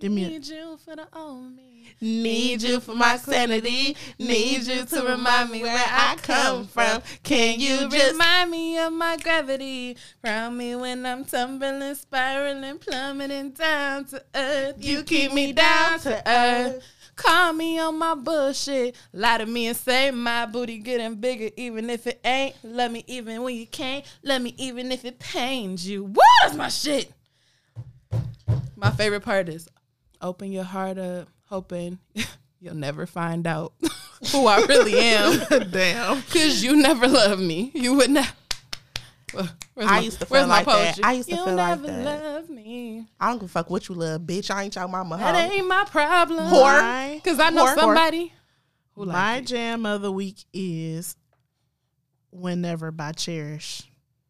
give 0.00 0.10
me. 0.10 0.24
A, 0.24 0.28
Need 0.30 0.46
you 0.46 0.78
for 0.82 0.96
the 0.96 1.06
old 1.14 1.54
me. 1.54 1.88
Need 2.00 2.62
you 2.62 2.80
for 2.80 2.94
my 2.94 3.18
sanity. 3.18 3.94
Need 4.18 4.62
you 4.66 4.84
to 4.86 5.02
remind 5.02 5.50
me 5.50 5.62
where 5.62 5.76
I 5.86 6.16
come 6.22 6.66
from. 6.66 7.02
Can 7.22 7.60
you 7.60 7.90
just 7.90 8.12
remind 8.12 8.50
me 8.50 8.78
of 8.78 8.92
my 8.94 9.18
gravity? 9.18 9.98
Ground 10.24 10.56
me 10.56 10.74
when 10.76 11.04
I'm 11.04 11.26
tumbling, 11.26 11.94
spiraling, 11.94 12.78
plummeting 12.78 13.50
down 13.50 14.06
to 14.06 14.24
earth. 14.34 14.76
You 14.78 15.02
keep 15.02 15.34
me 15.34 15.52
down 15.52 15.98
to 16.00 16.22
earth. 16.26 16.82
Call 17.20 17.52
me 17.52 17.78
on 17.78 17.98
my 17.98 18.14
bullshit. 18.14 18.96
Lie 19.12 19.38
to 19.38 19.46
me 19.46 19.66
and 19.66 19.76
say 19.76 20.10
my 20.10 20.46
booty 20.46 20.78
getting 20.78 21.16
bigger, 21.16 21.50
even 21.54 21.90
if 21.90 22.06
it 22.06 22.18
ain't. 22.24 22.56
Love 22.64 22.92
me 22.92 23.04
even 23.06 23.42
when 23.42 23.54
you 23.54 23.66
can't. 23.66 24.06
Love 24.22 24.40
me 24.40 24.54
even 24.56 24.90
if 24.90 25.04
it 25.04 25.18
pains 25.18 25.86
you. 25.86 26.04
What 26.04 26.26
is 26.46 26.56
my 26.56 26.68
shit? 26.68 27.12
My 28.74 28.90
favorite 28.90 29.20
part 29.20 29.50
is 29.50 29.68
open 30.22 30.50
your 30.50 30.64
heart 30.64 30.96
up, 30.96 31.28
hoping 31.44 31.98
you'll 32.60 32.74
never 32.74 33.04
find 33.04 33.46
out 33.46 33.74
who 34.32 34.46
I 34.46 34.60
really 34.64 34.98
am. 34.98 35.68
damn. 35.70 36.22
Cause 36.22 36.62
you 36.62 36.74
never 36.74 37.06
loved 37.06 37.42
me. 37.42 37.70
You 37.74 37.96
would 37.96 38.10
not. 38.10 38.32
Where's 39.32 39.88
I 39.88 39.96
my- 39.96 40.00
used 40.00 40.18
to 40.20 40.26
feel 40.26 40.46
like 40.46 40.66
that. 40.66 40.84
poetry? 40.96 41.04
I 41.04 41.12
used 41.12 41.28
to 41.28 41.34
You'll 41.34 41.44
feel 41.46 41.54
like 41.54 41.80
never 41.80 41.86
that. 41.86 42.04
love 42.04 42.50
me. 42.50 43.06
I 43.20 43.28
don't 43.28 43.38
give 43.38 43.48
a 43.48 43.52
fuck 43.52 43.70
what 43.70 43.88
you 43.88 43.94
love, 43.94 44.22
bitch. 44.22 44.50
I 44.50 44.64
ain't 44.64 44.74
your 44.74 44.88
mama 44.88 45.16
That 45.16 45.34
hoe. 45.34 45.54
ain't 45.56 45.66
my 45.66 45.84
problem. 45.84 46.50
My- 46.50 47.20
Cause 47.24 47.38
I 47.38 47.50
know 47.50 47.66
Whore. 47.66 47.74
somebody 47.74 48.32
who 48.94 49.06
My 49.06 49.40
jam 49.40 49.86
of 49.86 50.02
the 50.02 50.12
week 50.12 50.44
is 50.52 51.16
Whenever 52.32 52.90
by 52.92 53.12
Cherish. 53.12 53.82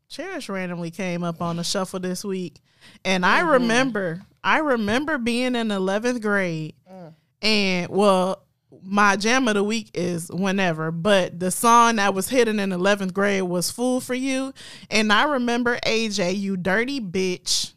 Cherish 0.08 0.48
randomly 0.48 0.90
came 0.90 1.22
up 1.22 1.42
on 1.42 1.56
the 1.56 1.64
shuffle 1.64 2.00
this 2.00 2.24
week. 2.24 2.60
And 3.04 3.24
I 3.26 3.40
mm-hmm. 3.40 3.50
remember, 3.50 4.22
I 4.42 4.58
remember 4.58 5.18
being 5.18 5.54
in 5.54 5.68
11th 5.68 6.22
grade. 6.22 6.74
Mm. 6.90 7.14
And 7.42 7.88
well, 7.90 8.42
my 8.82 9.16
jam 9.16 9.48
of 9.48 9.54
the 9.54 9.64
week 9.64 9.90
is 9.94 10.28
Whenever, 10.32 10.90
but 10.90 11.38
the 11.40 11.50
song 11.50 11.96
that 11.96 12.14
was 12.14 12.28
hidden 12.28 12.60
in 12.60 12.70
11th 12.70 13.12
grade 13.12 13.42
was 13.42 13.70
Fool 13.70 14.00
for 14.00 14.14
You. 14.14 14.52
And 14.90 15.12
I 15.12 15.24
remember 15.24 15.78
AJ, 15.84 16.38
you 16.38 16.56
dirty 16.56 17.00
bitch. 17.00 17.72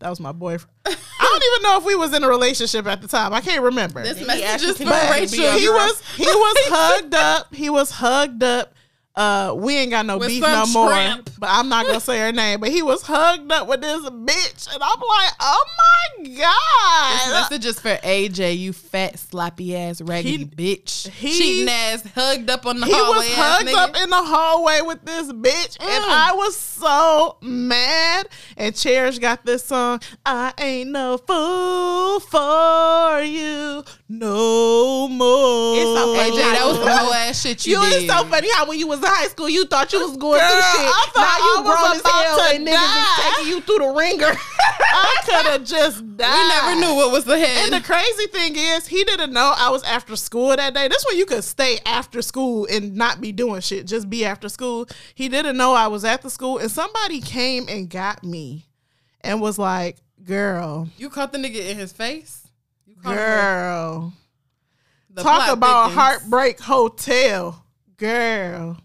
That 0.00 0.08
was 0.08 0.20
my 0.20 0.32
boyfriend. 0.32 0.70
I 0.86 0.94
don't 1.20 1.44
even 1.44 1.62
know 1.62 1.78
if 1.78 1.84
we 1.84 1.94
was 1.94 2.14
in 2.14 2.24
a 2.24 2.28
relationship 2.28 2.86
at 2.86 3.02
the 3.02 3.08
time. 3.08 3.32
I 3.32 3.40
can't 3.40 3.62
remember. 3.62 4.02
This 4.02 4.18
He 4.18 4.24
message 4.24 4.68
is 4.68 4.76
for 4.78 4.84
Rachel. 4.84 5.58
he 5.58 5.68
was 5.68 6.02
he 6.16 6.24
was 6.24 6.56
hugged 6.68 7.14
up. 7.14 7.54
He 7.54 7.70
was 7.70 7.90
hugged 7.90 8.42
up. 8.42 8.74
Uh, 9.16 9.52
we 9.56 9.76
ain't 9.76 9.90
got 9.90 10.06
no 10.06 10.18
With 10.18 10.28
beef 10.28 10.42
some 10.42 10.52
no 10.52 10.66
more. 10.66 10.92
shrimp. 10.92 11.30
But 11.38 11.48
I'm 11.50 11.68
not 11.68 11.84
gonna 11.86 12.00
say 12.00 12.18
her 12.20 12.32
name. 12.32 12.60
But 12.60 12.70
he 12.70 12.80
was 12.82 13.02
hugged 13.02 13.50
up 13.50 13.66
with 13.66 13.80
this 13.80 14.00
bitch, 14.02 14.72
and 14.72 14.82
I'm 14.82 15.00
like, 15.00 15.32
oh 15.40 15.64
my 15.78 16.24
This 16.28 16.38
god. 16.38 17.32
message 17.50 17.64
is 17.66 17.74
just 17.74 17.80
for 17.80 17.96
AJ, 18.06 18.58
you 18.58 18.72
fat 18.72 19.18
sloppy 19.18 19.76
ass 19.76 20.00
raggedy 20.00 20.36
He- 20.38 20.44
bitch. 20.46 21.08
he- 21.10 21.36
Cheating 21.36 21.68
ass, 21.68 22.04
hugged 22.14 22.48
up 22.50 22.66
on 22.66 22.78
the 22.80 22.86
He 22.86 22.92
hallway. 22.92 23.16
was 23.18 23.34
hugged 23.34 23.68
nigga. 23.68 23.74
up 23.74 23.96
in 23.96 24.10
the 24.10 24.22
hallway 24.22 24.80
with 24.82 25.04
this 25.04 25.32
bitch, 25.32 25.76
and 25.80 26.04
I 26.06 26.32
was 26.34 26.56
so 26.56 27.36
mad. 27.42 28.28
And 28.56 28.74
Cherish 28.76 29.18
got 29.18 29.44
this 29.44 29.64
song. 29.64 30.00
I 30.24 30.52
ain't 30.58 30.90
no 30.90 31.18
fool 31.18 32.20
for 32.20 33.22
you 33.22 33.82
no 34.08 35.08
more. 35.08 35.76
It's 35.76 35.84
so 35.98 36.14
funny. 36.14 36.30
AJ, 36.30 36.36
that 36.52 36.64
was 36.66 36.78
the 36.78 36.96
whole 36.96 37.12
ass 37.14 37.40
shit 37.42 37.66
you, 37.66 37.80
You 37.82 37.90
did. 37.90 38.02
is 38.04 38.08
so 38.10 38.24
funny 38.24 38.48
how 38.52 38.66
when 38.66 38.78
you 38.78 38.86
was 38.86 38.99
in 39.02 39.08
high 39.08 39.28
school 39.28 39.48
you 39.48 39.66
thought 39.66 39.92
you 39.92 40.00
was 40.00 40.16
going 40.16 40.40
Girl, 40.40 40.48
through 40.48 40.60
shit. 40.60 40.90
I 40.92 41.06
thought 41.12 41.20
now 41.20 41.36
I 41.36 41.38
you 41.38 41.62
was 41.62 41.80
grown 41.80 41.96
as 41.96 42.02
hell 42.04 42.40
and 42.54 42.66
niggas 42.66 42.72
die. 42.72 43.28
is 43.30 43.36
taking 43.36 43.48
you 43.52 43.60
through 43.62 43.78
the 43.86 43.92
ringer. 43.92 44.38
I 44.92 45.16
could 45.24 45.46
have 45.46 45.64
just 45.64 46.16
died. 46.16 46.66
we 46.74 46.80
never 46.80 46.80
knew 46.80 46.96
what 46.96 47.12
was 47.12 47.26
ahead. 47.28 47.64
And 47.64 47.72
the 47.72 47.86
crazy 47.86 48.26
thing 48.26 48.54
is, 48.56 48.86
he 48.86 49.04
didn't 49.04 49.32
know 49.32 49.54
I 49.56 49.70
was 49.70 49.82
after 49.84 50.16
school 50.16 50.48
that 50.56 50.74
day. 50.74 50.88
This 50.88 51.04
when 51.08 51.18
you 51.18 51.26
could 51.26 51.44
stay 51.44 51.78
after 51.86 52.22
school 52.22 52.66
and 52.70 52.94
not 52.96 53.20
be 53.20 53.32
doing 53.32 53.60
shit, 53.60 53.86
just 53.86 54.10
be 54.10 54.24
after 54.24 54.48
school. 54.48 54.88
He 55.14 55.28
didn't 55.28 55.56
know 55.56 55.72
I 55.74 55.86
was 55.88 56.04
at 56.04 56.22
the 56.22 56.30
school, 56.30 56.58
and 56.58 56.70
somebody 56.70 57.20
came 57.20 57.68
and 57.68 57.88
got 57.88 58.24
me 58.24 58.66
and 59.20 59.40
was 59.40 59.58
like, 59.58 59.98
"Girl, 60.24 60.88
you 60.96 61.08
caught 61.10 61.32
the 61.32 61.38
nigga 61.38 61.68
in 61.68 61.76
his 61.76 61.92
face. 61.92 62.48
You 62.86 62.96
caught 62.96 63.14
girl, 63.14 64.12
the 65.10 65.22
talk 65.22 65.50
about 65.52 65.88
thickens. 65.90 66.00
heartbreak 66.00 66.60
hotel, 66.60 67.64
girl." 67.96 68.78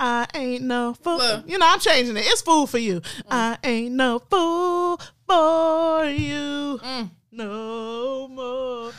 I 0.00 0.26
ain't 0.34 0.62
no 0.62 0.94
fool. 0.94 1.18
Look. 1.18 1.48
You 1.48 1.58
know, 1.58 1.66
I'm 1.68 1.80
changing 1.80 2.16
it. 2.16 2.24
It's 2.26 2.42
fool 2.42 2.66
for 2.66 2.78
you. 2.78 3.02
I 3.30 3.58
ain't 3.64 3.94
no 3.94 4.20
fool 4.20 5.00
for 5.26 6.04
you. 6.04 6.80
Mm. 6.82 7.10
No 7.32 8.28
more. 8.28 8.92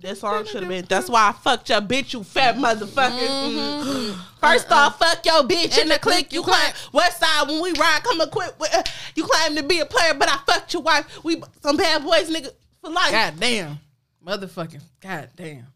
That 0.00 0.16
song 0.16 0.46
should 0.46 0.62
have 0.62 0.68
been. 0.68 0.86
That's 0.88 1.10
why 1.10 1.28
I 1.28 1.32
fucked 1.32 1.68
your 1.68 1.80
bitch, 1.80 2.14
you 2.14 2.24
fat 2.24 2.56
motherfucker. 2.56 3.18
Mm. 3.18 4.14
First 4.40 4.72
off, 4.72 4.98
fuck 4.98 5.24
your 5.26 5.42
bitch 5.42 5.78
in 5.78 5.88
the 5.88 5.98
clique. 5.98 6.32
You 6.32 6.42
claim 6.42 6.72
West 6.92 7.20
Side 7.20 7.46
when 7.48 7.60
we 7.60 7.72
ride, 7.72 8.00
come 8.02 8.20
equipped 8.20 8.58
with. 8.58 8.74
Uh, 8.74 8.82
you 9.14 9.24
claim 9.24 9.56
to 9.56 9.62
be 9.62 9.80
a 9.80 9.86
player, 9.86 10.14
but 10.14 10.30
I 10.30 10.38
fucked 10.46 10.72
your 10.72 10.82
wife. 10.82 11.22
We 11.22 11.42
some 11.62 11.76
bad 11.76 12.02
boys, 12.02 12.30
nigga, 12.30 12.50
for 12.80 12.90
life. 12.90 13.10
God 13.10 13.34
damn. 13.38 13.78
Motherfucking 14.26 14.82
God 15.00 15.28
damn. 15.36 15.66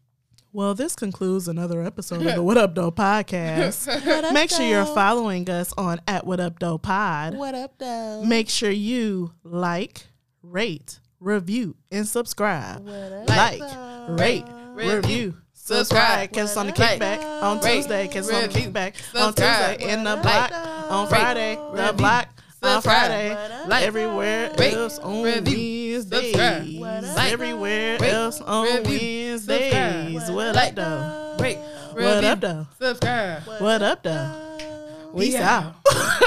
Well, 0.52 0.74
this 0.74 0.96
concludes 0.96 1.46
another 1.46 1.82
episode 1.82 2.26
of 2.26 2.34
the 2.34 2.42
What 2.42 2.58
Up 2.58 2.74
Doe 2.74 2.90
podcast. 2.90 4.32
Make 4.32 4.50
sure 4.50 4.66
you're 4.66 4.84
following 4.84 5.48
us 5.48 5.72
on 5.78 6.00
at 6.08 6.26
What 6.26 6.40
Up 6.40 6.58
Doe 6.58 6.76
Pod. 6.78 7.36
What 7.36 7.54
up, 7.54 7.78
though? 7.78 8.24
Make 8.24 8.48
sure 8.48 8.70
you 8.70 9.32
like, 9.44 10.08
rate, 10.42 10.98
review, 11.20 11.76
and 11.92 12.06
subscribe. 12.06 12.84
Like, 13.28 13.62
rate, 14.08 14.44
review, 14.74 15.36
subscribe. 15.52 16.32
Catch 16.32 16.42
us 16.44 16.56
on 16.56 16.66
the 16.66 16.72
Like, 16.72 17.00
kickback 17.00 17.42
on 17.42 17.60
rate, 17.60 17.74
Tuesday. 17.76 18.08
Catch 18.08 18.16
us 18.16 18.32
on 18.32 18.40
the 18.42 18.48
review, 18.48 18.70
kickback 18.72 18.94
on 19.14 19.32
subscribe. 19.34 19.78
Tuesday. 19.78 19.92
In 19.92 20.02
the 20.02 20.16
Like, 20.16 20.22
block 20.22 20.52
on 20.90 21.06
Friday. 21.08 21.54
The 21.54 21.70
review, 21.70 21.92
block 21.92 22.28
on 22.62 22.82
subscribe. 22.82 22.82
Friday. 22.82 23.66
Like, 23.68 23.84
Everywhere 23.84 24.50
rate, 24.58 24.74
else 24.74 24.98
on 24.98 25.22
review, 25.22 25.92
Wednesdays. 25.94 26.32
subscribe. 26.32 26.66
Like, 27.16 27.32
Everywhere 27.32 27.98
rate, 27.98 28.12
else 28.12 28.40
on 28.40 28.66
review. 28.66 29.28
Wednesdays. 29.30 30.30
What 30.30 30.56
up, 30.56 30.74
though? 30.74 31.36
Wait. 31.38 31.58
What 31.92 32.24
up, 32.24 32.40
though? 32.40 32.66
Subscribe. 32.80 33.42
What 33.58 33.82
up, 33.82 34.02
though? 34.02 34.46
We 35.12 35.26
Peace 35.26 35.36
out. 35.40 35.74
out. 35.86 36.16